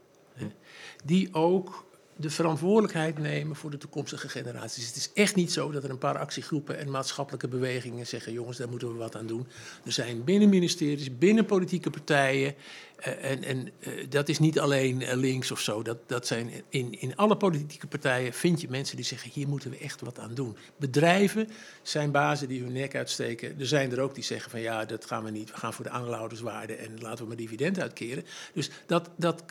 Die 1.05 1.33
ook 1.33 1.85
de 2.15 2.29
verantwoordelijkheid 2.29 3.17
nemen 3.17 3.55
voor 3.55 3.69
de 3.69 3.77
toekomstige 3.77 4.29
generaties. 4.29 4.87
Het 4.87 4.95
is 4.95 5.11
echt 5.13 5.35
niet 5.35 5.51
zo 5.51 5.71
dat 5.71 5.83
er 5.83 5.89
een 5.89 5.97
paar 5.97 6.17
actiegroepen 6.17 6.77
en 6.77 6.91
maatschappelijke 6.91 7.47
bewegingen 7.47 8.07
zeggen: 8.07 8.33
jongens, 8.33 8.57
daar 8.57 8.69
moeten 8.69 8.91
we 8.91 8.97
wat 8.97 9.15
aan 9.15 9.27
doen. 9.27 9.47
Er 9.85 9.91
zijn 9.91 10.23
binnen 10.23 10.49
ministeries, 10.49 11.17
binnen 11.17 11.45
politieke 11.45 11.89
partijen, 11.89 12.55
uh, 12.99 13.31
en, 13.31 13.43
en 13.43 13.69
uh, 13.79 14.05
dat 14.09 14.29
is 14.29 14.39
niet 14.39 14.59
alleen 14.59 15.01
uh, 15.01 15.13
links 15.13 15.51
of 15.51 15.59
zo. 15.59 15.81
Dat, 15.81 15.97
dat 16.05 16.27
zijn 16.27 16.51
in, 16.69 17.01
in 17.01 17.15
alle 17.15 17.37
politieke 17.37 17.87
partijen 17.87 18.33
vind 18.33 18.61
je 18.61 18.69
mensen 18.69 18.95
die 18.95 19.05
zeggen: 19.05 19.31
hier 19.33 19.47
moeten 19.47 19.69
we 19.69 19.77
echt 19.77 20.01
wat 20.01 20.19
aan 20.19 20.33
doen. 20.33 20.57
Bedrijven 20.77 21.49
zijn 21.81 22.11
bazen 22.11 22.47
die 22.47 22.61
hun 22.61 22.73
nek 22.73 22.95
uitsteken. 22.95 23.59
Er 23.59 23.67
zijn 23.67 23.91
er 23.91 23.99
ook 23.99 24.15
die 24.15 24.23
zeggen: 24.23 24.51
van 24.51 24.61
ja, 24.61 24.85
dat 24.85 25.05
gaan 25.05 25.23
we 25.23 25.31
niet. 25.31 25.51
We 25.51 25.57
gaan 25.57 25.73
voor 25.73 25.85
de 25.85 25.91
aandeelhouderswaarde 25.91 26.75
en 26.75 26.99
laten 26.99 27.23
we 27.23 27.27
maar 27.27 27.37
dividend 27.37 27.79
uitkeren. 27.79 28.25
Dus 28.53 28.69
dat. 28.85 29.09
dat 29.15 29.43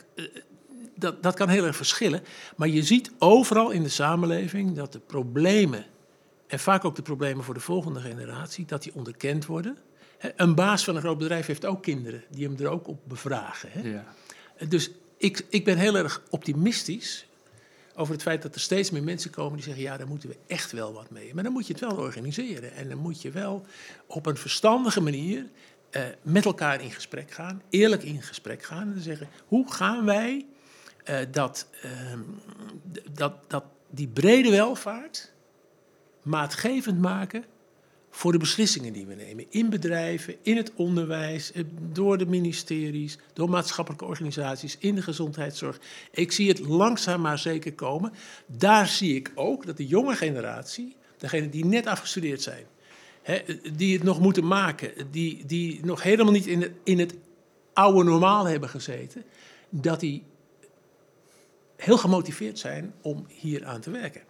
dat, 0.95 1.23
dat 1.23 1.35
kan 1.35 1.49
heel 1.49 1.65
erg 1.65 1.75
verschillen. 1.75 2.23
Maar 2.55 2.67
je 2.67 2.83
ziet 2.83 3.11
overal 3.19 3.71
in 3.71 3.83
de 3.83 3.89
samenleving 3.89 4.75
dat 4.75 4.91
de 4.91 4.99
problemen, 4.99 5.85
en 6.47 6.59
vaak 6.59 6.85
ook 6.85 6.95
de 6.95 7.01
problemen 7.01 7.43
voor 7.43 7.53
de 7.53 7.59
volgende 7.59 7.99
generatie, 7.99 8.65
dat 8.65 8.83
die 8.83 8.93
onderkend 8.95 9.45
worden. 9.45 9.77
Een 10.35 10.55
baas 10.55 10.83
van 10.83 10.95
een 10.95 11.01
groot 11.01 11.17
bedrijf 11.17 11.45
heeft 11.45 11.65
ook 11.65 11.83
kinderen 11.83 12.23
die 12.29 12.47
hem 12.47 12.57
er 12.59 12.67
ook 12.67 12.87
op 12.87 12.99
bevragen. 13.07 13.69
Hè? 13.71 13.89
Ja. 13.89 14.05
Dus 14.67 14.91
ik, 15.17 15.45
ik 15.49 15.63
ben 15.63 15.77
heel 15.77 15.95
erg 15.95 16.21
optimistisch 16.29 17.27
over 17.95 18.13
het 18.13 18.21
feit 18.21 18.41
dat 18.41 18.55
er 18.55 18.61
steeds 18.61 18.91
meer 18.91 19.03
mensen 19.03 19.31
komen 19.31 19.53
die 19.53 19.63
zeggen: 19.63 19.83
ja, 19.83 19.97
daar 19.97 20.07
moeten 20.07 20.29
we 20.29 20.37
echt 20.47 20.71
wel 20.71 20.93
wat 20.93 21.09
mee. 21.09 21.33
Maar 21.33 21.43
dan 21.43 21.53
moet 21.53 21.67
je 21.67 21.73
het 21.73 21.81
wel 21.81 21.97
organiseren. 21.97 22.73
En 22.73 22.89
dan 22.89 22.97
moet 22.97 23.21
je 23.21 23.31
wel 23.31 23.65
op 24.07 24.25
een 24.25 24.37
verstandige 24.37 25.01
manier 25.01 25.45
uh, 25.91 26.01
met 26.21 26.45
elkaar 26.45 26.81
in 26.81 26.91
gesprek 26.91 27.31
gaan, 27.31 27.61
eerlijk 27.69 28.03
in 28.03 28.21
gesprek 28.21 28.63
gaan. 28.63 28.93
En 28.93 29.01
zeggen: 29.01 29.27
hoe 29.47 29.71
gaan 29.71 30.05
wij 30.05 30.45
uh, 31.09 31.17
dat, 31.31 31.67
uh, 31.85 31.91
dat, 33.11 33.33
dat 33.47 33.63
die 33.89 34.07
brede 34.07 34.49
welvaart 34.49 35.31
maatgevend 36.21 36.99
maken 37.01 37.43
voor 38.15 38.31
de 38.31 38.37
beslissingen 38.37 38.93
die 38.93 39.05
we 39.05 39.13
nemen. 39.13 39.45
In 39.49 39.69
bedrijven, 39.69 40.35
in 40.41 40.57
het 40.57 40.71
onderwijs, 40.75 41.51
eh, 41.51 41.63
door 41.91 42.17
de 42.17 42.25
ministeries, 42.25 43.17
door 43.33 43.49
maatschappelijke 43.49 44.05
organisaties, 44.05 44.77
in 44.79 44.95
de 44.95 45.01
gezondheidszorg. 45.01 45.79
Ik 46.11 46.31
zie 46.31 46.47
het 46.47 46.59
langzaam 46.59 47.21
maar 47.21 47.39
zeker 47.39 47.73
komen. 47.73 48.13
Daar 48.45 48.87
zie 48.87 49.15
ik 49.15 49.31
ook 49.35 49.65
dat 49.65 49.77
de 49.77 49.87
jonge 49.87 50.15
generatie, 50.15 50.95
degenen 51.17 51.49
die 51.49 51.65
net 51.65 51.87
afgestudeerd 51.87 52.41
zijn, 52.41 52.65
hè, 53.21 53.41
die 53.73 53.93
het 53.93 54.03
nog 54.03 54.19
moeten 54.19 54.47
maken, 54.47 54.91
die, 55.11 55.45
die 55.45 55.85
nog 55.85 56.03
helemaal 56.03 56.33
niet 56.33 56.47
in 56.47 56.61
het, 56.61 56.71
in 56.83 56.99
het 56.99 57.15
oude 57.73 58.03
normaal 58.03 58.45
hebben 58.45 58.69
gezeten, 58.69 59.23
dat 59.69 59.99
die 59.99 60.23
heel 61.75 61.97
gemotiveerd 61.97 62.59
zijn 62.59 62.93
om 63.01 63.25
hier 63.27 63.65
aan 63.65 63.81
te 63.81 63.91
werken. 63.91 64.21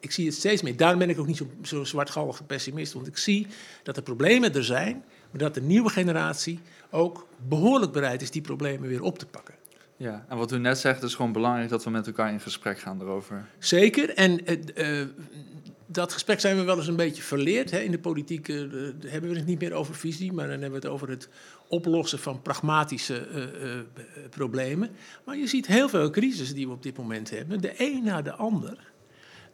Ik 0.00 0.10
zie 0.10 0.26
het 0.26 0.34
steeds 0.34 0.62
meer. 0.62 0.76
Daarom 0.76 0.98
ben 0.98 1.10
ik 1.10 1.18
ook 1.18 1.26
niet 1.26 1.36
zo, 1.36 1.46
zo 1.62 1.84
zwartgallig 1.84 2.46
pessimist. 2.46 2.92
Want 2.92 3.06
ik 3.06 3.16
zie 3.16 3.46
dat 3.82 3.94
de 3.94 4.02
problemen 4.02 4.54
er 4.54 4.64
zijn. 4.64 5.04
maar 5.30 5.40
dat 5.40 5.54
de 5.54 5.62
nieuwe 5.62 5.90
generatie 5.90 6.60
ook 6.90 7.26
behoorlijk 7.48 7.92
bereid 7.92 8.22
is 8.22 8.30
die 8.30 8.42
problemen 8.42 8.88
weer 8.88 9.02
op 9.02 9.18
te 9.18 9.26
pakken. 9.26 9.54
Ja, 9.96 10.24
en 10.28 10.36
wat 10.36 10.52
u 10.52 10.58
net 10.58 10.78
zegt, 10.78 11.02
is 11.02 11.14
gewoon 11.14 11.32
belangrijk 11.32 11.68
dat 11.68 11.84
we 11.84 11.90
met 11.90 12.06
elkaar 12.06 12.32
in 12.32 12.40
gesprek 12.40 12.78
gaan 12.78 13.00
erover. 13.00 13.48
Zeker, 13.58 14.14
en 14.14 14.40
uh, 14.74 15.06
dat 15.90 16.12
gesprek 16.12 16.40
zijn 16.40 16.56
we 16.56 16.62
wel 16.62 16.76
eens 16.76 16.86
een 16.86 16.96
beetje 16.96 17.22
verleerd. 17.22 17.70
Hè. 17.70 17.78
In 17.78 17.90
de 17.90 17.98
politiek 17.98 18.48
uh, 18.48 18.60
hebben 19.06 19.30
we 19.30 19.36
het 19.36 19.46
niet 19.46 19.60
meer 19.60 19.72
over 19.72 19.94
visie, 19.94 20.32
maar 20.32 20.48
dan 20.48 20.60
hebben 20.60 20.80
we 20.80 20.86
het 20.86 20.94
over 20.94 21.08
het 21.08 21.28
oplossen 21.68 22.18
van 22.18 22.42
pragmatische 22.42 23.26
problemen. 24.30 24.90
Maar 25.24 25.36
je 25.36 25.46
ziet 25.46 25.66
heel 25.66 25.88
veel 25.88 26.10
crises 26.10 26.54
die 26.54 26.66
we 26.66 26.72
op 26.72 26.82
dit 26.82 26.96
moment 26.96 27.30
hebben, 27.30 27.60
de 27.60 27.74
een 27.76 28.04
na 28.04 28.22
de 28.22 28.32
ander. 28.32 28.87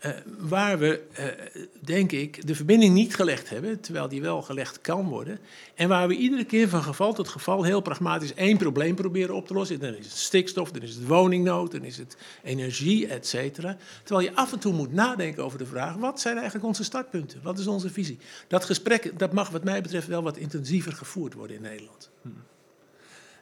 Uh, 0.05 0.11
waar 0.39 0.79
we, 0.79 1.03
uh, 1.19 1.63
denk 1.81 2.13
ik, 2.13 2.47
de 2.47 2.55
verbinding 2.55 2.95
niet 2.95 3.15
gelegd 3.15 3.51
hebben, 3.51 3.81
terwijl 3.81 4.09
die 4.09 4.21
wel 4.21 4.43
gelegd 4.43 4.81
kan 4.81 5.09
worden. 5.09 5.39
En 5.75 5.89
waar 5.89 6.09
we 6.09 6.17
iedere 6.17 6.45
keer 6.45 6.69
van 6.69 6.83
geval 6.83 7.13
tot 7.13 7.29
geval 7.29 7.63
heel 7.63 7.81
pragmatisch 7.81 8.35
één 8.35 8.57
probleem 8.57 8.95
proberen 8.95 9.35
op 9.35 9.47
te 9.47 9.55
lossen. 9.55 9.81
Dan 9.81 9.95
is 9.95 10.05
het 10.05 10.17
stikstof, 10.17 10.71
dan 10.71 10.83
is 10.83 10.95
het 10.95 11.07
woningnood, 11.07 11.73
dan 11.73 11.85
is 11.85 11.97
het 11.97 12.17
energie, 12.43 13.07
et 13.07 13.27
cetera. 13.27 13.77
Terwijl 14.03 14.29
je 14.29 14.37
af 14.37 14.53
en 14.53 14.59
toe 14.59 14.73
moet 14.73 14.93
nadenken 14.93 15.45
over 15.45 15.59
de 15.59 15.67
vraag, 15.67 15.95
wat 15.95 16.21
zijn 16.21 16.37
eigenlijk 16.37 16.67
onze 16.67 16.85
startpunten? 16.85 17.41
Wat 17.43 17.59
is 17.59 17.67
onze 17.67 17.91
visie? 17.91 18.19
Dat 18.49 18.65
gesprek, 18.65 19.19
dat 19.19 19.33
mag 19.33 19.51
wat 19.51 19.65
mij 19.65 19.83
betreft 19.83 20.07
wel 20.07 20.23
wat 20.23 20.37
intensiever 20.37 20.93
gevoerd 20.93 21.35
worden 21.35 21.57
in 21.57 21.63
Nederland. 21.63 22.11
Hm. 22.23 22.29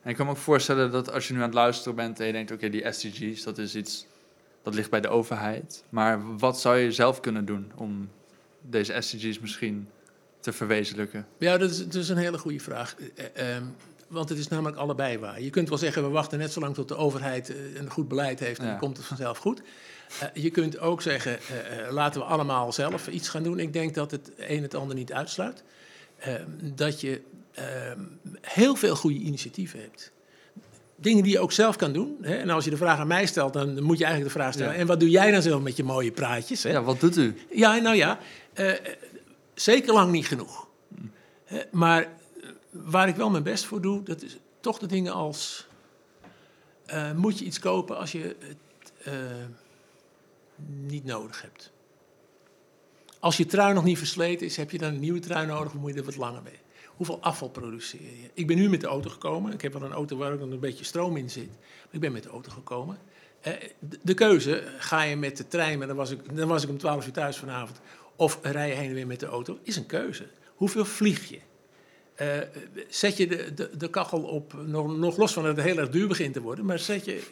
En 0.02 0.10
ik 0.10 0.16
kan 0.16 0.26
me 0.26 0.32
ook 0.32 0.38
voorstellen 0.38 0.90
dat 0.90 1.12
als 1.12 1.28
je 1.28 1.32
nu 1.34 1.38
aan 1.38 1.44
het 1.44 1.54
luisteren 1.54 1.94
bent 1.94 2.20
en 2.20 2.26
je 2.26 2.32
denkt, 2.32 2.50
oké, 2.50 2.68
die 2.68 2.92
SDG's, 2.92 3.42
dat 3.42 3.58
is 3.58 3.74
iets 3.74 4.06
dat 4.62 4.74
ligt 4.74 4.90
bij 4.90 5.00
de 5.00 5.08
overheid. 5.08 5.84
Maar 5.88 6.36
wat 6.38 6.60
zou 6.60 6.78
je 6.78 6.92
zelf 6.92 7.20
kunnen 7.20 7.44
doen 7.44 7.72
om 7.74 8.10
deze 8.60 8.96
SDG's 9.00 9.38
misschien 9.38 9.88
te 10.40 10.52
verwezenlijken? 10.52 11.26
Ja, 11.38 11.58
dat 11.58 11.70
is, 11.70 11.84
dat 11.84 11.94
is 11.94 12.08
een 12.08 12.16
hele 12.16 12.38
goede 12.38 12.60
vraag. 12.60 12.96
Uh, 12.98 13.56
want 14.08 14.28
het 14.28 14.38
is 14.38 14.48
namelijk 14.48 14.76
allebei 14.76 15.18
waar. 15.18 15.40
Je 15.40 15.50
kunt 15.50 15.68
wel 15.68 15.78
zeggen, 15.78 16.02
we 16.02 16.08
wachten 16.08 16.38
net 16.38 16.52
zo 16.52 16.60
lang 16.60 16.74
tot 16.74 16.88
de 16.88 16.96
overheid 16.96 17.50
eh, 17.50 17.74
een 17.74 17.90
goed 17.90 18.08
beleid 18.08 18.40
heeft 18.40 18.60
en 18.60 18.66
dan 18.66 18.78
komt 18.78 18.96
het 18.96 19.06
vanzelf 19.06 19.38
goed. 19.38 19.62
Uh, 20.22 20.42
je 20.42 20.50
kunt 20.50 20.78
ook 20.78 21.02
zeggen, 21.02 21.38
laten 21.90 22.20
we 22.20 22.26
allemaal 22.26 22.72
zelf 22.72 23.08
iets 23.08 23.28
gaan 23.28 23.42
doen. 23.42 23.58
Ik 23.58 23.72
denk 23.72 23.94
dat 23.94 24.10
het 24.10 24.30
een 24.36 24.62
het 24.62 24.74
ander 24.74 24.96
niet 24.96 25.12
uitsluit. 25.12 25.62
Ehm, 26.18 26.48
dat 26.74 27.00
je 27.00 27.20
ehm, 27.52 28.00
heel 28.40 28.74
veel 28.74 28.96
goede 28.96 29.18
initiatieven 29.18 29.80
hebt 29.80 30.12
dingen 31.03 31.22
die 31.22 31.32
je 31.32 31.38
ook 31.38 31.53
zelf 31.53 31.76
kan 31.76 31.92
doen. 31.92 32.16
Hè? 32.20 32.34
En 32.34 32.50
als 32.50 32.64
je 32.64 32.70
de 32.70 32.76
vraag 32.76 32.98
aan 32.98 33.07
mij 33.07 33.26
stelt, 33.26 33.53
dan 33.53 33.82
moet 33.82 33.98
je 33.98 34.05
eigenlijk 34.05 34.34
de 34.34 34.40
vraag 34.40 34.53
stellen: 34.53 34.74
en 34.74 34.86
wat 34.86 35.00
doe 35.00 35.11
jij 35.11 35.30
dan 35.30 35.42
zelf 35.42 35.62
met 35.62 35.76
je 35.76 35.84
mooie 35.84 36.12
praatjes? 36.12 36.62
Hè? 36.62 36.70
Ja, 36.70 36.82
wat 36.82 37.00
doet 37.00 37.16
u? 37.16 37.34
Ja, 37.50 37.76
nou 37.76 37.96
ja, 37.96 38.18
uh, 38.55 38.72
zeker 39.55 39.92
lang 39.92 40.12
niet 40.12 40.26
genoeg. 40.26 40.68
Uh, 41.53 41.59
maar 41.70 42.09
waar 42.70 43.09
ik 43.09 43.16
wel 43.16 43.30
mijn 43.30 43.42
best 43.42 43.64
voor 43.64 43.80
doe, 43.80 44.03
dat 44.03 44.22
is 44.22 44.38
toch 44.61 44.78
de 44.78 44.86
dingen 44.86 45.12
als: 45.12 45.66
uh, 46.86 47.12
moet 47.12 47.38
je 47.38 47.44
iets 47.44 47.59
kopen 47.59 47.98
als 47.98 48.12
je 48.12 48.36
het 48.38 48.90
niet 50.66 51.05
nodig 51.05 51.42
hebt? 51.42 51.70
Als 53.20 53.36
je 53.36 53.46
trui 53.46 53.74
nog 53.74 53.84
niet 53.84 53.98
versleten 53.98 54.46
is, 54.46 54.57
heb 54.57 54.70
je 54.70 54.78
dan 54.78 54.94
een 54.94 55.00
nieuwe 55.00 55.20
trui 55.20 55.46
nodig, 55.46 55.74
of 55.74 55.80
moet 55.80 55.92
je 55.92 55.98
er 55.98 56.05
wat 56.05 56.16
langer 56.16 56.42
mee? 56.42 56.59
Hoeveel 56.97 57.20
afval 57.20 57.49
produceer 57.49 58.01
je? 58.01 58.30
Ik 58.34 58.47
ben 58.47 58.57
nu 58.57 58.68
met 58.68 58.80
de 58.80 58.86
auto 58.86 59.11
gekomen. 59.11 59.53
Ik 59.53 59.62
heb 59.62 59.72
wel 59.72 59.82
een 59.82 59.93
auto 59.93 60.16
waar 60.16 60.32
ook 60.32 60.40
een 60.40 60.61
beetje 60.61 60.84
stroom 60.84 61.16
in 61.16 61.30
zit. 61.30 61.49
Maar 61.49 61.90
ik 61.90 62.01
ben 62.01 62.12
met 62.12 62.22
de 62.22 62.28
auto 62.28 62.51
gekomen. 62.51 62.99
Eh, 63.40 63.53
de 64.03 64.14
keuze, 64.14 64.62
ga 64.78 65.03
je 65.03 65.16
met 65.16 65.36
de 65.36 65.49
trein, 65.49 65.78
maar 65.78 65.86
dan 65.86 65.97
was 65.97 66.11
ik, 66.11 66.36
dan 66.36 66.49
was 66.49 66.62
ik 66.62 66.68
om 66.68 66.78
12 66.78 67.07
uur 67.07 67.12
thuis 67.12 67.36
vanavond, 67.36 67.80
of 68.16 68.38
rij 68.43 68.68
je 68.68 68.74
heen 68.74 68.88
en 68.88 68.95
weer 68.95 69.07
met 69.07 69.20
de 69.20 69.26
auto, 69.26 69.59
is 69.62 69.76
een 69.76 69.86
keuze. 69.86 70.26
Hoeveel 70.55 70.84
vlieg 70.84 71.28
je? 71.28 71.38
Uh, 72.20 72.26
zet 72.88 73.16
je 73.16 73.26
de, 73.26 73.55
de, 73.55 73.76
de 73.76 73.90
kachel 73.90 74.22
op, 74.22 74.55
nog, 74.66 74.97
nog, 74.97 75.16
los 75.16 75.32
van 75.32 75.45
dat 75.45 75.57
het 75.57 75.64
heel 75.64 75.78
erg 75.78 75.88
duur 75.88 76.09
begint 76.09 76.32
te 76.32 76.40
worden, 76.40 76.64
maar 76.64 76.78
zet 76.78 77.05
je, 77.05 77.22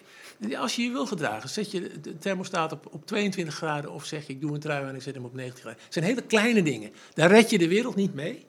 als 0.56 0.76
je 0.76 0.82
je 0.82 0.90
wil 0.90 1.06
gedragen, 1.06 1.48
zet 1.48 1.70
je 1.70 2.00
de 2.00 2.18
thermostaat 2.18 2.72
op, 2.72 2.86
op 2.90 3.06
22 3.06 3.54
graden 3.54 3.92
of 3.92 4.04
zeg 4.04 4.28
ik 4.28 4.40
doe 4.40 4.54
een 4.54 4.60
trui 4.60 4.88
en 4.88 4.94
ik 4.94 5.02
zet 5.02 5.14
hem 5.14 5.24
op 5.24 5.34
90 5.34 5.60
graden. 5.60 5.80
Het 5.84 5.92
zijn 5.92 6.04
hele 6.04 6.22
kleine 6.22 6.62
dingen. 6.62 6.92
Daar 7.14 7.30
red 7.30 7.50
je 7.50 7.58
de 7.58 7.68
wereld 7.68 7.94
niet 7.94 8.14
mee. 8.14 8.46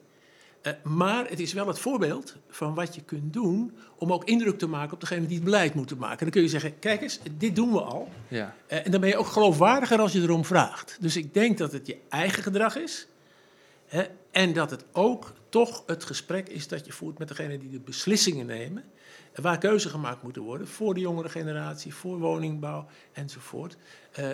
Uh, 0.63 0.73
maar 0.83 1.29
het 1.29 1.39
is 1.39 1.53
wel 1.53 1.67
het 1.67 1.79
voorbeeld 1.79 2.35
van 2.49 2.73
wat 2.73 2.95
je 2.95 3.01
kunt 3.01 3.33
doen 3.33 3.77
om 3.95 4.13
ook 4.13 4.23
indruk 4.23 4.57
te 4.57 4.67
maken 4.67 4.93
op 4.93 4.99
degene 4.99 5.25
die 5.25 5.35
het 5.35 5.43
beleid 5.43 5.73
moeten 5.73 5.97
maken. 5.97 6.19
dan 6.19 6.29
kun 6.29 6.41
je 6.41 6.47
zeggen, 6.47 6.79
kijk 6.79 7.01
eens, 7.01 7.19
dit 7.37 7.55
doen 7.55 7.71
we 7.71 7.81
al. 7.81 8.09
Ja. 8.27 8.55
Uh, 8.67 8.85
en 8.85 8.91
dan 8.91 9.01
ben 9.01 9.09
je 9.09 9.17
ook 9.17 9.27
geloofwaardiger 9.27 9.99
als 9.99 10.11
je 10.11 10.21
erom 10.21 10.45
vraagt. 10.45 10.97
Dus 10.99 11.15
ik 11.15 11.33
denk 11.33 11.57
dat 11.57 11.71
het 11.71 11.87
je 11.87 11.97
eigen 12.09 12.43
gedrag 12.43 12.75
is. 12.75 13.07
Hè, 13.85 14.03
en 14.31 14.53
dat 14.53 14.71
het 14.71 14.85
ook 14.91 15.33
toch 15.49 15.83
het 15.85 16.03
gesprek 16.03 16.49
is 16.49 16.67
dat 16.67 16.85
je 16.85 16.91
voert 16.91 17.17
met 17.17 17.27
degene 17.27 17.57
die 17.57 17.69
de 17.69 17.79
beslissingen 17.79 18.45
nemen. 18.45 18.83
Waar 19.35 19.57
keuzes 19.57 19.91
gemaakt 19.91 20.23
moeten 20.23 20.41
worden 20.41 20.67
voor 20.67 20.93
de 20.93 20.99
jongere 20.99 21.29
generatie, 21.29 21.93
voor 21.93 22.19
woningbouw 22.19 22.87
enzovoort. 23.11 23.77
Uh, 24.19 24.25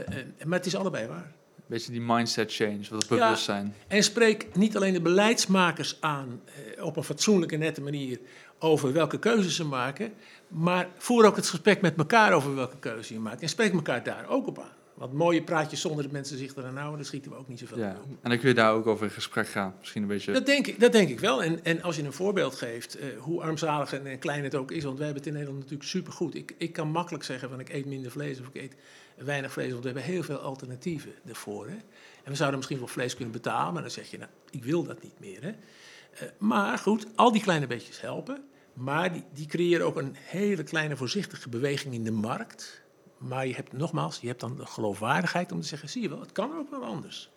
maar 0.46 0.58
het 0.58 0.66
is 0.66 0.76
allebei 0.76 1.08
waar 1.08 1.32
beetje 1.68 1.92
die 1.92 2.02
mindset 2.02 2.54
change, 2.54 2.82
wat 2.90 3.08
bewustzijn. 3.08 3.66
Ja, 3.66 3.96
en 3.96 4.04
spreek 4.04 4.56
niet 4.56 4.76
alleen 4.76 4.94
de 4.94 5.02
beleidsmakers 5.02 5.98
aan 6.00 6.42
eh, 6.46 6.86
op 6.86 6.98
een 6.98 7.04
fatsoenlijke, 7.04 7.56
nette 7.56 7.82
manier 7.82 8.20
over 8.60 8.94
welke 8.94 9.20
keuzes 9.20 9.56
ze 9.56 9.66
maken, 9.66 10.14
maar 10.48 10.90
voer 10.98 11.26
ook 11.26 11.36
het 11.36 11.48
gesprek 11.48 11.82
met 11.82 11.98
elkaar 11.98 12.34
over 12.34 12.56
welke 12.56 12.78
keuze 12.80 13.14
je 13.14 13.20
maakt. 13.20 13.42
En 13.42 13.50
spreek 13.50 13.74
elkaar 13.74 14.04
daar 14.04 14.28
ook 14.28 14.48
op 14.48 14.60
aan. 14.60 14.77
Want 14.98 15.14
mooie 15.14 15.44
praatjes 15.44 15.82
zonder 15.82 16.04
dat 16.04 16.12
mensen 16.12 16.38
zich 16.38 16.56
eraan 16.56 16.76
houden, 16.76 16.96
daar 16.96 17.06
schieten 17.06 17.32
we 17.32 17.38
ook 17.38 17.48
niet 17.48 17.60
zoveel 17.60 17.78
ja. 17.78 17.98
En 18.22 18.30
dan 18.30 18.40
kun 18.40 18.48
je 18.48 18.56
daar 18.56 18.74
ook 18.74 18.88
over 18.88 19.06
in 19.06 19.12
gesprek 19.12 19.48
gaan. 19.48 19.76
Misschien 19.80 20.02
een 20.02 20.08
beetje... 20.08 20.32
Dat 20.32 20.46
denk 20.46 20.68
ik, 20.68 20.80
dat 20.80 20.92
denk 20.92 21.10
ik 21.10 21.20
wel. 21.20 21.44
En, 21.44 21.64
en 21.64 21.82
als 21.82 21.96
je 21.96 22.04
een 22.04 22.14
voorbeeld 22.14 22.56
geeft, 22.56 22.96
eh, 22.96 23.08
hoe 23.20 23.42
armzalig 23.42 23.94
en 23.94 24.20
klein 24.20 24.44
het 24.44 24.56
ook 24.56 24.72
is, 24.72 24.84
want 24.84 24.98
wij 24.98 25.06
hebben 25.06 25.24
het 25.24 25.34
in 25.34 25.38
Nederland 25.38 25.64
natuurlijk 25.64 25.90
supergoed. 25.90 26.36
Ik, 26.36 26.54
ik 26.58 26.74
kan 26.74 26.90
makkelijk 26.90 27.24
zeggen 27.24 27.50
van 27.50 27.60
ik 27.60 27.70
eet 27.70 27.86
minder 27.86 28.12
vlees 28.12 28.40
of 28.40 28.48
ik 28.48 28.56
eet 28.62 28.76
weinig 29.18 29.52
vlees, 29.52 29.70
want 29.72 29.84
we 29.84 29.90
hebben 29.90 30.12
heel 30.14 30.24
veel 30.24 30.38
alternatieven 30.38 31.12
ervoor. 31.28 31.68
Hè? 31.68 31.76
En 32.24 32.32
we 32.32 32.36
zouden 32.36 32.58
misschien 32.58 32.80
wel 32.80 32.88
vlees 32.88 33.16
kunnen 33.16 33.34
betalen, 33.34 33.74
maar 33.74 33.82
dan 33.82 33.92
zeg 33.92 34.12
je, 34.12 34.18
nou, 34.18 34.30
ik 34.50 34.64
wil 34.64 34.84
dat 34.84 35.04
niet 35.04 35.20
meer. 35.20 35.42
Hè? 35.42 35.50
Uh, 35.50 36.30
maar 36.38 36.78
goed, 36.78 37.08
al 37.16 37.32
die 37.32 37.42
kleine 37.42 37.68
beetjes 37.68 38.02
helpen, 38.02 38.44
maar 38.74 39.14
die, 39.14 39.24
die 39.34 39.46
creëren 39.46 39.86
ook 39.86 39.98
een 39.98 40.16
hele 40.20 40.64
kleine 40.64 40.96
voorzichtige 40.96 41.50
beweging 41.50 41.94
in 41.94 42.04
de 42.04 42.12
markt. 42.12 42.86
Maar 43.18 43.48
je 43.48 43.56
hebt 43.56 43.74
nogmaals, 43.74 44.20
je 44.20 44.28
hebt 44.28 44.40
dan 44.40 44.56
de 44.56 44.66
geloofwaardigheid 44.66 45.52
om 45.52 45.62
te 45.62 45.68
zeggen, 45.68 45.90
zie 45.90 46.02
je 46.02 46.10
wel, 46.10 46.20
het 46.20 46.32
kan 46.32 46.58
ook 46.58 46.70
wel 46.70 46.84
anders. 46.84 47.30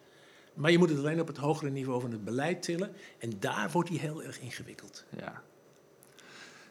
Maar 0.54 0.70
je 0.70 0.78
moet 0.78 0.88
het 0.88 0.98
alleen 0.98 1.20
op 1.20 1.26
het 1.26 1.36
hogere 1.36 1.70
niveau 1.70 2.00
van 2.00 2.10
het 2.10 2.24
beleid 2.24 2.62
tillen. 2.62 2.92
En 3.18 3.32
daar 3.40 3.70
wordt 3.70 3.88
hij 3.88 3.98
heel 3.98 4.22
erg 4.22 4.40
ingewikkeld. 4.40 5.04
Ja, 5.16 5.42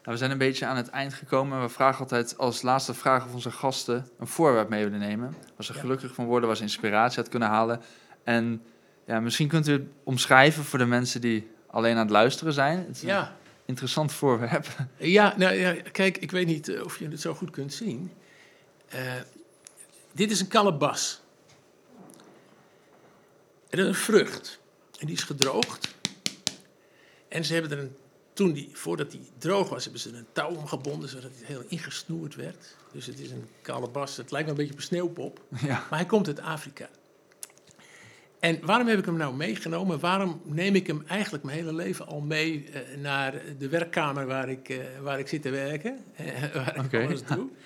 nou, 0.02 0.12
we 0.12 0.16
zijn 0.16 0.30
een 0.30 0.38
beetje 0.38 0.66
aan 0.66 0.76
het 0.76 0.88
eind 0.88 1.14
gekomen. 1.14 1.60
We 1.60 1.68
vragen 1.68 2.00
altijd 2.00 2.38
als 2.38 2.62
laatste 2.62 2.94
vraag 2.94 3.24
of 3.24 3.34
onze 3.34 3.50
gasten 3.50 4.06
een 4.18 4.26
voorwerp 4.26 4.68
mee 4.68 4.84
willen 4.84 4.98
nemen. 4.98 5.34
Waar 5.56 5.64
ze 5.64 5.72
gelukkig 5.72 6.14
van 6.14 6.24
worden, 6.24 6.48
waar 6.48 6.56
ze 6.56 6.62
inspiratie 6.62 7.18
uit 7.18 7.28
kunnen 7.28 7.48
halen. 7.48 7.80
En 8.24 8.62
ja, 9.06 9.20
misschien 9.20 9.48
kunt 9.48 9.68
u 9.68 9.72
het 9.72 9.82
omschrijven 10.04 10.64
voor 10.64 10.78
de 10.78 10.84
mensen 10.84 11.20
die 11.20 11.50
alleen 11.66 11.94
aan 11.94 12.02
het 12.02 12.10
luisteren 12.10 12.52
zijn. 12.52 12.78
Het 12.78 12.96
is 12.96 13.00
ja. 13.00 13.20
een 13.20 13.28
interessant 13.64 14.12
voorwerp. 14.12 14.66
Ja, 14.96 15.34
nou 15.36 15.54
ja, 15.54 15.74
kijk, 15.92 16.18
ik 16.18 16.30
weet 16.30 16.46
niet 16.46 16.68
eh, 16.68 16.84
of 16.84 16.98
je 16.98 17.08
het 17.08 17.20
zo 17.20 17.34
goed 17.34 17.50
kunt 17.50 17.72
zien. 17.72 18.10
Uh, 18.94 19.12
dit 20.12 20.30
is 20.30 20.40
een 20.40 20.48
kalebas. 20.48 21.20
Het 23.68 23.78
is 23.78 23.86
een 23.86 23.94
vrucht. 23.94 24.58
En 24.98 25.06
die 25.06 25.16
is 25.16 25.22
gedroogd. 25.22 25.94
En 27.28 27.44
ze 27.44 27.52
hebben 27.52 27.70
er 27.70 27.78
een 27.78 27.96
toen 28.32 28.52
die, 28.52 28.70
voordat 28.72 29.10
die 29.10 29.20
droog 29.38 29.68
was, 29.68 29.82
hebben 29.82 30.00
ze 30.00 30.12
een 30.12 30.26
touw 30.32 30.54
omgebonden 30.54 31.08
zodat 31.08 31.30
het 31.30 31.44
heel 31.44 31.62
ingesnoerd 31.68 32.34
werd. 32.34 32.76
Dus 32.92 33.06
het 33.06 33.20
is 33.20 33.30
een 33.30 33.48
kalebas. 33.62 34.16
Het 34.16 34.30
lijkt 34.30 34.46
me 34.46 34.52
een 34.52 34.58
beetje 34.58 34.72
op 34.72 34.78
een 34.78 34.84
sneeuwpop. 34.84 35.40
Ja. 35.66 35.86
Maar 35.90 35.98
hij 35.98 36.06
komt 36.06 36.26
uit 36.26 36.40
Afrika. 36.40 36.88
En 38.38 38.58
waarom 38.62 38.86
heb 38.86 38.98
ik 38.98 39.04
hem 39.04 39.16
nou 39.16 39.34
meegenomen? 39.34 40.00
Waarom 40.00 40.40
neem 40.44 40.74
ik 40.74 40.86
hem 40.86 41.04
eigenlijk 41.06 41.44
mijn 41.44 41.56
hele 41.56 41.72
leven 41.72 42.06
al 42.06 42.20
mee 42.20 42.68
uh, 42.68 42.96
naar 42.96 43.42
de 43.58 43.68
werkkamer 43.68 44.26
waar 44.26 44.48
ik, 44.48 44.68
uh, 44.68 44.78
waar 45.00 45.18
ik 45.18 45.28
zit 45.28 45.42
te 45.42 45.50
werken? 45.50 46.04
Waar 46.54 46.76
ik 46.76 46.84
okay. 46.84 47.04
alles 47.04 47.24
doe. 47.24 47.48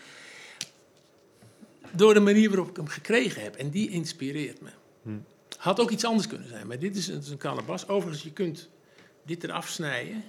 Door 1.97 2.15
de 2.15 2.21
manier 2.21 2.49
waarop 2.49 2.69
ik 2.69 2.77
hem 2.77 2.87
gekregen 2.87 3.43
heb. 3.43 3.57
En 3.57 3.71
die 3.71 3.91
inspireert 3.91 4.61
me. 4.61 4.71
Hm. 5.03 5.11
Had 5.59 5.81
ook 5.81 5.91
iets 5.91 6.05
anders 6.05 6.27
kunnen 6.27 6.49
zijn. 6.49 6.67
Maar 6.67 6.79
dit 6.79 6.97
is, 6.97 7.09
is 7.09 7.29
een 7.29 7.37
kalebas. 7.37 7.89
Overigens, 7.89 8.25
je 8.25 8.33
kunt 8.33 8.69
dit 9.25 9.45
eraf 9.45 9.69
snijden 9.69 10.25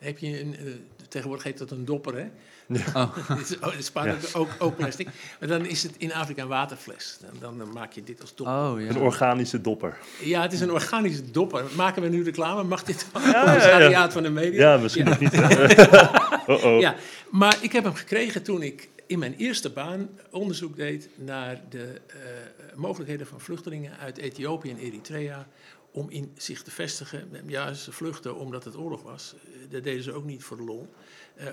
heb 0.00 0.18
je 0.18 0.40
een, 0.40 0.56
uh, 0.60 0.72
tegenwoordig 1.08 1.44
heet 1.44 1.58
dat 1.58 1.70
een 1.70 1.84
dopper, 1.84 2.14
hè? 2.14 2.26
Ja. 2.66 3.10
Oh. 3.30 3.40
is, 3.40 3.58
oh, 3.58 3.74
is 3.74 4.34
ook, 4.34 4.48
ook 4.58 4.76
plastic. 4.76 5.08
Maar 5.40 5.48
dan 5.48 5.66
is 5.66 5.82
het 5.82 5.92
in 5.98 6.12
Afrika 6.12 6.42
een 6.42 6.48
waterfles. 6.48 7.18
Dan, 7.40 7.58
dan 7.58 7.72
maak 7.72 7.92
je 7.92 8.02
dit 8.02 8.20
als 8.20 8.34
dopper. 8.34 8.54
Oh, 8.54 8.80
ja. 8.80 8.88
Een 8.88 8.96
organische 8.96 9.60
dopper. 9.60 9.98
Ja, 10.20 10.42
het 10.42 10.52
is 10.52 10.60
een 10.60 10.70
organische 10.70 11.30
dopper. 11.30 11.64
Maken 11.76 12.02
we 12.02 12.08
nu 12.08 12.22
reclame? 12.22 12.62
Mag 12.62 12.82
dit 12.82 13.06
van 13.12 13.22
ja, 13.22 13.88
ja, 13.88 14.10
van 14.10 14.22
de 14.22 14.30
media? 14.30 14.72
Ja, 14.72 14.80
misschien 14.80 15.04
nog 15.04 15.20
niet. 15.20 15.34
oh 16.46 16.64
-oh. 16.64 16.80
Ja, 16.80 16.94
maar 17.30 17.58
ik 17.60 17.72
heb 17.72 17.84
hem 17.84 17.94
gekregen 17.94 18.42
toen 18.42 18.62
ik 18.62 18.88
in 19.10 19.18
mijn 19.18 19.34
eerste 19.34 19.70
baan 19.70 20.18
onderzoek 20.30 20.76
deed 20.76 21.08
naar 21.14 21.62
de 21.68 22.00
uh, 22.06 22.76
mogelijkheden 22.76 23.26
van 23.26 23.40
vluchtelingen 23.40 23.98
uit 23.98 24.18
Ethiopië 24.18 24.70
en 24.70 24.76
Eritrea 24.76 25.48
om 25.90 26.10
in 26.10 26.32
zich 26.36 26.62
te 26.62 26.70
vestigen. 26.70 27.30
Ja, 27.46 27.72
ze 27.72 27.92
vluchtten 27.92 28.36
omdat 28.36 28.64
het 28.64 28.76
oorlog 28.76 29.02
was. 29.02 29.34
Dat 29.68 29.82
deden 29.82 30.02
ze 30.02 30.12
ook 30.12 30.24
niet 30.24 30.42
voor 30.42 30.56
de 30.56 30.62
lol. 30.62 30.94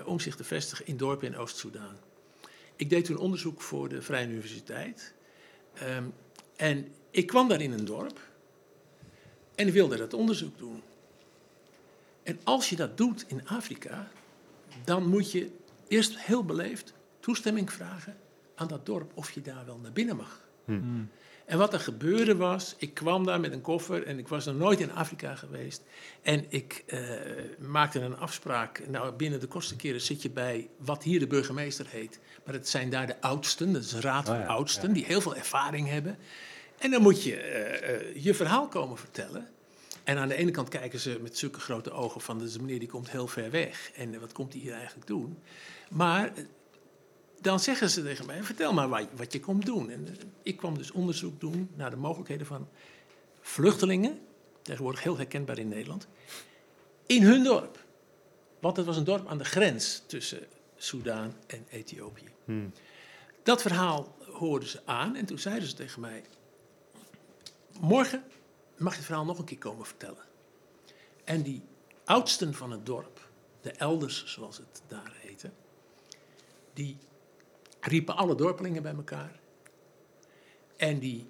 om 0.04 0.20
zich 0.20 0.36
te 0.36 0.44
vestigen 0.44 0.86
in 0.86 0.96
dorpen 0.96 1.26
in 1.26 1.36
Oost-Soedan. 1.36 1.96
Ik 2.76 2.90
deed 2.90 3.04
toen 3.04 3.16
onderzoek 3.16 3.62
voor 3.62 3.88
de 3.88 4.02
Vrije 4.02 4.28
Universiteit. 4.28 5.14
Ehm, 5.74 6.04
en 6.56 6.92
ik 7.10 7.26
kwam 7.26 7.48
daar 7.48 7.60
in 7.60 7.72
een 7.72 7.84
dorp. 7.84 8.20
En 9.54 9.70
wilde 9.70 9.96
dat 9.96 10.14
onderzoek 10.14 10.58
doen. 10.58 10.82
En 12.22 12.40
als 12.44 12.70
je 12.70 12.76
dat 12.76 12.96
doet 12.96 13.24
in 13.28 13.48
Afrika, 13.48 14.10
dan 14.84 15.06
moet 15.06 15.32
je 15.32 15.50
eerst 15.88 16.18
heel 16.18 16.44
beleefd 16.44 16.96
toestemming 17.28 17.72
vragen 17.72 18.16
aan 18.54 18.68
dat 18.68 18.86
dorp 18.86 19.12
of 19.14 19.30
je 19.30 19.40
daar 19.40 19.66
wel 19.66 19.78
naar 19.78 19.92
binnen 19.92 20.16
mag. 20.16 20.40
Hmm. 20.64 21.10
En 21.46 21.58
wat 21.58 21.72
er 21.72 21.80
gebeurde 21.80 22.36
was, 22.36 22.74
ik 22.78 22.94
kwam 22.94 23.24
daar 23.24 23.40
met 23.40 23.52
een 23.52 23.60
koffer 23.60 24.06
en 24.06 24.18
ik 24.18 24.28
was 24.28 24.44
nog 24.44 24.56
nooit 24.56 24.80
in 24.80 24.92
Afrika 24.92 25.34
geweest. 25.34 25.82
En 26.22 26.44
ik 26.48 26.84
uh, 26.86 27.00
maakte 27.58 28.00
een 28.00 28.16
afspraak. 28.16 28.82
Nou, 28.88 29.12
binnen 29.12 29.40
de 29.40 29.46
kortste 29.46 29.76
keren 29.76 30.00
zit 30.00 30.22
je 30.22 30.30
bij 30.30 30.68
wat 30.76 31.02
hier 31.02 31.18
de 31.18 31.26
burgemeester 31.26 31.86
heet. 31.88 32.20
Maar 32.44 32.54
het 32.54 32.68
zijn 32.68 32.90
daar 32.90 33.06
de 33.06 33.20
oudsten, 33.20 33.72
dat 33.72 33.82
is 33.82 33.92
een 33.92 34.00
raad 34.00 34.26
van 34.26 34.40
oh 34.40 34.48
oudsten, 34.48 34.92
die 34.92 35.04
heel 35.04 35.20
veel 35.20 35.36
ervaring 35.36 35.88
hebben. 35.88 36.18
En 36.78 36.90
dan 36.90 37.02
moet 37.02 37.22
je 37.22 37.34
uh, 38.14 38.24
je 38.24 38.34
verhaal 38.34 38.68
komen 38.68 38.98
vertellen. 38.98 39.48
En 40.04 40.18
aan 40.18 40.28
de 40.28 40.34
ene 40.34 40.50
kant 40.50 40.68
kijken 40.68 40.98
ze 40.98 41.18
met 41.22 41.38
zulke 41.38 41.60
grote 41.60 41.90
ogen 41.90 42.20
van, 42.20 42.38
deze 42.38 42.60
meneer 42.60 42.78
die 42.78 42.88
komt 42.88 43.10
heel 43.10 43.26
ver 43.26 43.50
weg. 43.50 43.90
En 43.94 44.20
wat 44.20 44.32
komt 44.32 44.52
hij 44.52 44.62
hier 44.62 44.74
eigenlijk 44.74 45.06
doen? 45.06 45.38
Maar 45.90 46.32
dan 47.40 47.60
zeggen 47.60 47.90
ze 47.90 48.02
tegen 48.02 48.26
mij, 48.26 48.42
vertel 48.42 48.72
maar 48.72 48.88
wat, 48.88 49.06
wat 49.16 49.32
je 49.32 49.40
komt 49.40 49.66
doen. 49.66 49.90
En 49.90 50.06
ik 50.42 50.56
kwam 50.56 50.78
dus 50.78 50.90
onderzoek 50.90 51.40
doen 51.40 51.70
naar 51.74 51.90
de 51.90 51.96
mogelijkheden 51.96 52.46
van 52.46 52.68
vluchtelingen, 53.40 54.20
tegenwoordig 54.62 55.02
heel 55.02 55.16
herkenbaar 55.16 55.58
in 55.58 55.68
Nederland, 55.68 56.06
in 57.06 57.22
hun 57.22 57.44
dorp. 57.44 57.84
Want 58.60 58.76
het 58.76 58.86
was 58.86 58.96
een 58.96 59.04
dorp 59.04 59.28
aan 59.28 59.38
de 59.38 59.44
grens 59.44 60.02
tussen 60.06 60.46
Soudaan 60.76 61.34
en 61.46 61.66
Ethiopië. 61.68 62.28
Hmm. 62.44 62.72
Dat 63.42 63.62
verhaal 63.62 64.16
hoorden 64.32 64.68
ze 64.68 64.80
aan 64.84 65.16
en 65.16 65.26
toen 65.26 65.38
zeiden 65.38 65.68
ze 65.68 65.74
tegen 65.74 66.00
mij, 66.00 66.24
morgen 67.80 68.24
mag 68.76 68.92
je 68.92 68.98
het 68.98 69.06
verhaal 69.06 69.24
nog 69.24 69.38
een 69.38 69.44
keer 69.44 69.58
komen 69.58 69.86
vertellen. 69.86 70.24
En 71.24 71.42
die 71.42 71.62
oudsten 72.04 72.54
van 72.54 72.70
het 72.70 72.86
dorp, 72.86 73.28
de 73.60 73.70
elders 73.70 74.26
zoals 74.26 74.56
het 74.56 74.82
daar 74.86 75.12
heette, 75.20 75.50
die 76.72 76.98
riepen 77.80 78.16
alle 78.16 78.34
dorpelingen 78.34 78.82
bij 78.82 78.94
elkaar. 78.94 79.40
En 80.76 80.98
die 80.98 81.28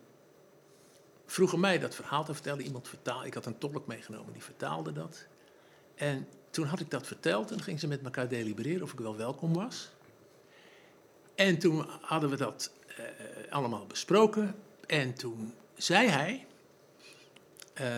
vroegen 1.27 1.61
mij 1.61 1.79
dat 1.79 1.95
verhaal 1.95 2.25
te 2.25 2.35
vertellen. 2.35 2.65
Iemand 2.65 2.89
vertaalde, 2.89 3.27
ik 3.27 3.35
had 3.35 3.47
een 3.47 3.59
tolk 3.59 3.87
meegenomen, 3.87 4.33
die 4.33 4.43
vertaalde 4.43 4.93
dat. 4.93 5.27
En 5.95 6.29
toen 6.51 6.67
had 6.67 6.81
ik 6.81 6.91
dat 6.91 7.07
verteld 7.07 7.51
en 7.51 7.63
gingen 7.63 7.81
ze 7.81 7.87
met 7.87 8.03
elkaar 8.05 8.29
delibereren 8.29 8.83
of 8.83 8.93
ik 8.93 8.99
wel 8.99 9.17
welkom 9.17 9.55
was. 9.55 9.91
En 11.35 11.59
toen 11.59 11.87
hadden 12.01 12.31
we 12.31 12.37
dat 12.37 12.73
uh, 12.89 13.05
allemaal 13.53 13.87
besproken. 13.87 14.55
En 14.87 15.15
toen 15.15 15.55
zei 15.77 16.09
hij: 16.09 16.47
uh, 17.81 17.97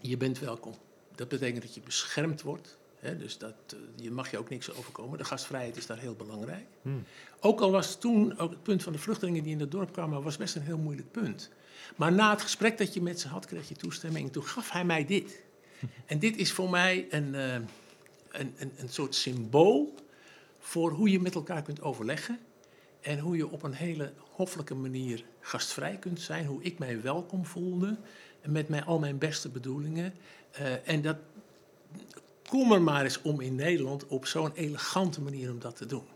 Je 0.00 0.16
bent 0.16 0.38
welkom. 0.38 0.74
Dat 1.14 1.28
betekent 1.28 1.62
dat 1.62 1.74
je 1.74 1.80
beschermd 1.80 2.42
wordt 2.42 2.77
dus 3.00 3.38
dat, 3.38 3.54
uh, 3.74 3.80
je 3.96 4.10
mag 4.10 4.30
je 4.30 4.38
ook 4.38 4.48
niks 4.48 4.72
overkomen. 4.72 5.18
De 5.18 5.24
gastvrijheid 5.24 5.76
is 5.76 5.86
daar 5.86 5.98
heel 5.98 6.14
belangrijk. 6.14 6.66
Hmm. 6.82 7.04
Ook 7.40 7.60
al 7.60 7.70
was 7.70 7.98
toen 7.98 8.38
ook 8.38 8.50
het 8.50 8.62
punt 8.62 8.82
van 8.82 8.92
de 8.92 8.98
vluchtelingen 8.98 9.42
die 9.42 9.52
in 9.52 9.60
het 9.60 9.70
dorp 9.70 9.92
kwamen, 9.92 10.22
was 10.22 10.36
best 10.36 10.54
een 10.54 10.62
heel 10.62 10.78
moeilijk 10.78 11.10
punt. 11.10 11.50
Maar 11.96 12.12
na 12.12 12.30
het 12.30 12.42
gesprek 12.42 12.78
dat 12.78 12.94
je 12.94 13.02
met 13.02 13.20
ze 13.20 13.28
had, 13.28 13.46
kreeg 13.46 13.68
je 13.68 13.74
toestemming. 13.74 14.32
Toen 14.32 14.44
gaf 14.44 14.70
hij 14.70 14.84
mij 14.84 15.04
dit. 15.04 15.40
En 16.06 16.18
dit 16.18 16.36
is 16.36 16.52
voor 16.52 16.70
mij 16.70 17.06
een, 17.10 17.34
uh, 17.34 17.52
een, 17.52 18.54
een, 18.56 18.72
een 18.76 18.88
soort 18.88 19.14
symbool 19.14 19.94
voor 20.58 20.90
hoe 20.90 21.10
je 21.10 21.20
met 21.20 21.34
elkaar 21.34 21.62
kunt 21.62 21.80
overleggen. 21.80 22.38
En 23.00 23.18
hoe 23.18 23.36
je 23.36 23.48
op 23.48 23.62
een 23.62 23.72
hele 23.72 24.12
hoffelijke 24.30 24.74
manier 24.74 25.24
gastvrij 25.40 25.96
kunt 25.96 26.20
zijn. 26.20 26.46
Hoe 26.46 26.62
ik 26.62 26.78
mij 26.78 27.02
welkom 27.02 27.44
voelde. 27.44 27.96
Met 28.46 28.68
mij, 28.68 28.84
al 28.84 28.98
mijn 28.98 29.18
beste 29.18 29.48
bedoelingen. 29.48 30.14
Uh, 30.60 30.88
en 30.88 31.02
dat 31.02 31.16
kom 32.48 32.72
er 32.72 32.82
maar 32.82 33.04
eens 33.04 33.22
om 33.22 33.40
in 33.40 33.54
Nederland 33.54 34.06
op 34.06 34.26
zo'n 34.26 34.52
elegante 34.54 35.20
manier 35.20 35.50
om 35.50 35.58
dat 35.58 35.76
te 35.76 35.86
doen. 35.86 36.06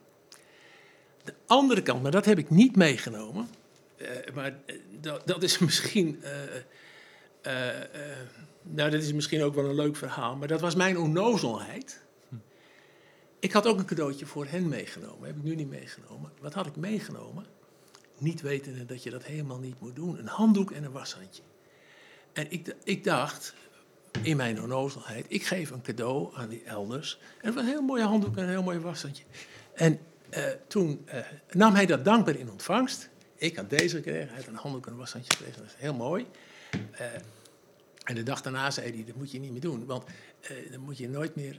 De 1.24 1.34
andere 1.46 1.82
kant, 1.82 2.02
maar 2.02 2.10
dat 2.10 2.24
heb 2.24 2.38
ik 2.38 2.50
niet 2.50 2.76
meegenomen, 2.76 3.48
uh, 3.96 4.08
maar 4.34 4.56
eh, 4.66 4.76
dat, 5.00 5.26
dat, 5.26 5.42
is 5.42 5.58
misschien, 5.68 6.22
uh, 7.44 7.52
nou 8.62 8.90
dat 8.90 9.02
is 9.02 9.12
misschien 9.12 9.42
ook 9.42 9.54
wel 9.54 9.64
een 9.64 9.74
leuk 9.74 9.96
verhaal, 9.96 10.36
maar 10.36 10.48
dat 10.48 10.60
was 10.60 10.74
mijn 10.74 10.98
onnozelheid. 10.98 12.00
Ik 13.38 13.52
had 13.52 13.66
ook 13.66 13.78
een 13.78 13.84
cadeautje 13.84 14.26
voor 14.26 14.46
hen 14.46 14.68
meegenomen, 14.68 15.26
heb 15.26 15.36
ik 15.36 15.42
nu 15.42 15.54
niet 15.54 15.70
meegenomen. 15.70 16.32
Wat 16.40 16.54
had 16.54 16.66
ik 16.66 16.76
meegenomen? 16.76 17.46
Niet 18.18 18.40
wetende 18.40 18.84
dat 18.84 19.02
je 19.02 19.10
dat 19.10 19.24
helemaal 19.24 19.58
niet 19.58 19.80
moet 19.80 19.96
doen. 19.96 20.18
Een 20.18 20.26
handdoek 20.26 20.70
en 20.70 20.84
een 20.84 20.92
washandje. 20.92 21.42
En 22.32 22.50
ik, 22.50 22.74
ik 22.84 23.04
dacht, 23.04 23.54
in 24.22 24.36
mijn 24.36 24.62
onnozelheid, 24.62 25.24
ik 25.28 25.46
geef 25.46 25.70
een 25.70 25.82
cadeau 25.82 26.36
aan 26.36 26.48
die 26.48 26.62
elders. 26.64 27.18
En 27.20 27.46
het 27.46 27.54
was 27.54 27.62
een 27.62 27.70
heel 27.70 27.82
mooie 27.82 28.02
handdoek 28.02 28.36
en 28.36 28.42
een 28.42 28.48
heel 28.48 28.62
mooi 28.62 28.78
washandje. 28.78 29.24
En 29.74 29.98
uh, 30.36 30.44
toen 30.66 31.06
uh, 31.14 31.20
nam 31.50 31.74
hij 31.74 31.86
dat 31.86 32.04
dankbaar 32.04 32.36
in 32.36 32.50
ontvangst. 32.50 33.08
Ik 33.36 33.56
had 33.56 33.70
deze 33.70 33.96
gekregen, 33.96 34.28
hij 34.28 34.36
had 34.36 34.46
een 34.46 34.54
handdoek 34.54 34.86
en 34.86 34.92
een 34.92 34.98
washandje 34.98 35.32
gekregen. 35.36 35.62
Dat 35.62 35.70
is 35.70 35.80
heel 35.80 35.94
mooi. 35.94 36.26
Uh, 36.72 37.00
en 38.04 38.14
de 38.14 38.22
dag 38.22 38.42
daarna 38.42 38.70
zei 38.70 38.92
hij, 38.94 39.04
dat 39.04 39.16
moet 39.16 39.30
je 39.30 39.38
niet 39.38 39.52
meer 39.52 39.60
doen. 39.60 39.86
Want 39.86 40.04
uh, 40.50 40.70
dat 40.70 40.80
moet 40.80 40.98
je 40.98 41.08
nooit 41.08 41.34
meer 41.34 41.56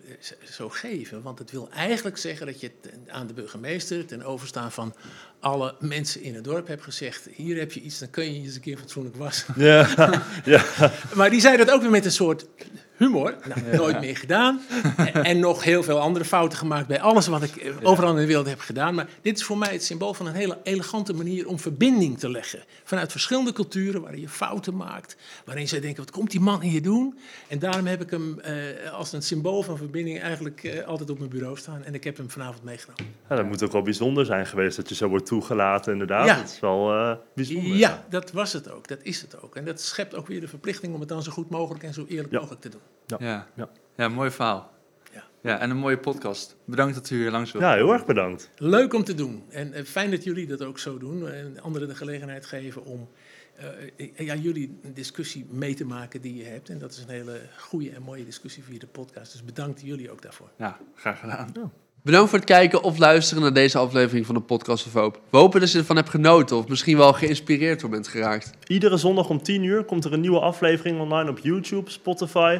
zo 0.51 0.69
geven. 0.69 1.21
Want 1.21 1.39
het 1.39 1.51
wil 1.51 1.69
eigenlijk 1.71 2.17
zeggen 2.17 2.45
dat 2.45 2.59
je 2.59 2.71
aan 3.07 3.27
de 3.27 3.33
burgemeester... 3.33 4.05
ten 4.05 4.23
overstaan 4.23 4.71
van 4.71 4.95
alle 5.39 5.75
mensen 5.79 6.21
in 6.21 6.35
het 6.35 6.43
dorp 6.43 6.67
hebt 6.67 6.83
gezegd... 6.83 7.27
hier 7.35 7.57
heb 7.57 7.71
je 7.71 7.81
iets, 7.81 7.99
dan 7.99 8.09
kun 8.09 8.23
je 8.23 8.33
je 8.33 8.45
eens 8.45 8.55
een 8.55 8.61
keer 8.61 8.77
fatsoenlijk 8.77 9.15
wassen. 9.15 9.53
Ja, 9.57 9.87
ja. 10.45 10.63
maar 11.15 11.29
die 11.29 11.41
zei 11.41 11.57
dat 11.57 11.71
ook 11.71 11.81
weer 11.81 11.89
met 11.91 12.05
een 12.05 12.11
soort 12.11 12.45
humor. 12.97 13.35
Nou, 13.47 13.77
nooit 13.77 13.99
meer 13.99 14.17
gedaan. 14.17 14.61
En, 15.23 15.39
nog 15.39 15.63
heel 15.63 15.83
veel 15.83 15.99
andere 15.99 16.25
fouten 16.25 16.57
gemaakt 16.57 16.87
bij 16.87 17.01
alles 17.01 17.27
wat 17.27 17.43
ik 17.43 17.55
eh, 17.55 17.71
overal 17.81 18.09
in 18.09 18.15
de 18.15 18.25
wereld 18.25 18.47
heb 18.47 18.59
gedaan. 18.59 18.95
Maar 18.95 19.07
dit 19.21 19.37
is 19.37 19.43
voor 19.43 19.57
mij 19.57 19.71
het 19.71 19.83
symbool 19.83 20.13
van 20.13 20.27
een 20.27 20.33
hele 20.33 20.57
elegante 20.63 21.13
manier 21.13 21.47
om 21.47 21.59
verbinding 21.59 22.19
te 22.19 22.29
leggen. 22.29 22.63
Vanuit 22.83 23.11
verschillende 23.11 23.53
culturen 23.53 24.01
waarin 24.01 24.21
je 24.21 24.29
fouten 24.29 24.75
maakt. 24.75 25.15
Waarin 25.45 25.67
zij 25.67 25.79
denken, 25.79 26.03
wat 26.03 26.11
komt 26.11 26.31
die 26.31 26.39
man 26.39 26.61
hier 26.61 26.81
doen? 26.81 27.17
En 27.47 27.59
daarom 27.59 27.85
heb 27.85 28.01
ik 28.01 28.09
hem 28.09 28.39
eh, 28.39 28.93
als 28.93 29.11
een 29.11 29.21
symbool 29.21 29.63
van 29.63 29.77
verbinding 29.77 30.21
eigenlijk 30.21 30.63
eh, 30.63 30.87
altijd 30.87 31.09
op 31.09 31.17
mijn 31.17 31.29
bureau 31.29 31.57
staan. 31.57 31.83
En 31.83 31.93
ik 31.93 32.03
heb 32.03 32.17
hem 32.17 32.29
vanavond 32.29 32.63
meegenomen. 32.63 33.05
Ja, 33.29 33.35
dat 33.35 33.45
moet 33.45 33.63
ook 33.63 33.71
wel 33.71 33.81
bijzonder 33.81 34.25
zijn 34.25 34.45
geweest 34.45 34.75
dat 34.75 34.89
je 34.89 34.95
zo 34.95 35.07
wordt 35.07 35.25
toegelaten 35.25 35.91
inderdaad. 35.91 36.27
Ja. 36.27 36.35
Dat 36.35 36.49
is 36.49 36.59
wel 36.59 36.93
uh, 36.93 37.15
bijzonder. 37.35 37.75
Ja, 37.75 38.05
dat 38.09 38.31
was 38.31 38.53
het 38.53 38.71
ook. 38.71 38.87
Dat 38.87 38.99
is 39.01 39.21
het 39.21 39.41
ook. 39.41 39.55
En 39.55 39.65
dat 39.65 39.81
schept 39.81 40.15
ook 40.15 40.27
weer 40.27 40.39
de 40.39 40.47
verplichting 40.47 40.93
om 40.93 40.99
het 40.99 41.09
dan 41.09 41.23
zo 41.23 41.31
goed 41.31 41.49
mogelijk 41.49 41.83
en 41.83 41.93
zo 41.93 42.05
eerlijk 42.07 42.31
mogelijk 42.31 42.61
te 42.61 42.69
doen. 42.69 42.81
Ja, 43.05 43.17
ja. 43.19 43.47
ja. 43.55 43.69
ja 43.95 44.09
mooi 44.09 44.31
verhaal. 44.31 44.71
Ja. 45.13 45.23
ja, 45.41 45.59
en 45.59 45.69
een 45.69 45.77
mooie 45.77 45.97
podcast. 45.97 46.55
Bedankt 46.65 46.95
dat 46.95 47.09
u 47.09 47.15
hier 47.17 47.31
langs 47.31 47.51
wilt. 47.51 47.63
Ja, 47.63 47.73
heel 47.73 47.91
erg 47.93 48.05
bedankt. 48.05 48.51
Leuk 48.55 48.93
om 48.93 49.03
te 49.03 49.15
doen. 49.15 49.43
En 49.49 49.73
eh, 49.73 49.83
fijn 49.83 50.11
dat 50.11 50.23
jullie 50.23 50.47
dat 50.47 50.61
ook 50.63 50.79
zo 50.79 50.97
doen. 50.97 51.29
En 51.29 51.61
anderen 51.61 51.87
de 51.87 51.95
gelegenheid 51.95 52.45
geven 52.45 52.85
om 52.85 53.09
uh, 53.97 54.27
ja, 54.27 54.35
jullie 54.35 54.79
een 54.83 54.93
discussie 54.93 55.45
mee 55.49 55.73
te 55.73 55.85
maken 55.85 56.21
die 56.21 56.35
je 56.35 56.43
hebt. 56.43 56.69
En 56.69 56.77
dat 56.77 56.91
is 56.91 56.97
een 56.97 57.09
hele 57.09 57.41
goede 57.57 57.89
en 57.89 58.01
mooie 58.01 58.25
discussie 58.25 58.63
via 58.63 58.79
de 58.79 58.87
podcast. 58.87 59.31
Dus 59.31 59.43
bedankt 59.43 59.81
jullie 59.81 60.11
ook 60.11 60.21
daarvoor. 60.21 60.49
Ja, 60.57 60.77
graag 60.95 61.19
gedaan. 61.19 61.51
Bedankt 62.01 62.29
voor 62.29 62.39
het 62.39 62.47
kijken 62.47 62.83
of 62.83 62.97
luisteren 62.97 63.43
naar 63.43 63.53
deze 63.53 63.77
aflevering 63.77 64.25
van 64.25 64.35
de 64.35 64.41
Podcast 64.41 64.85
of 64.85 64.93
Hoop. 64.93 65.21
We 65.29 65.37
hopen 65.37 65.59
dat 65.59 65.71
je 65.71 65.77
ervan 65.77 65.95
hebt 65.95 66.09
genoten 66.09 66.57
of 66.57 66.67
misschien 66.67 66.97
wel 66.97 67.13
geïnspireerd 67.13 67.79
door 67.79 67.89
bent 67.89 68.07
geraakt. 68.07 68.51
Iedere 68.67 68.97
zondag 68.97 69.29
om 69.29 69.43
10 69.43 69.63
uur 69.63 69.83
komt 69.83 70.05
er 70.05 70.13
een 70.13 70.19
nieuwe 70.19 70.39
aflevering 70.39 70.99
online 70.99 71.29
op 71.29 71.39
YouTube, 71.39 71.89
Spotify 71.89 72.59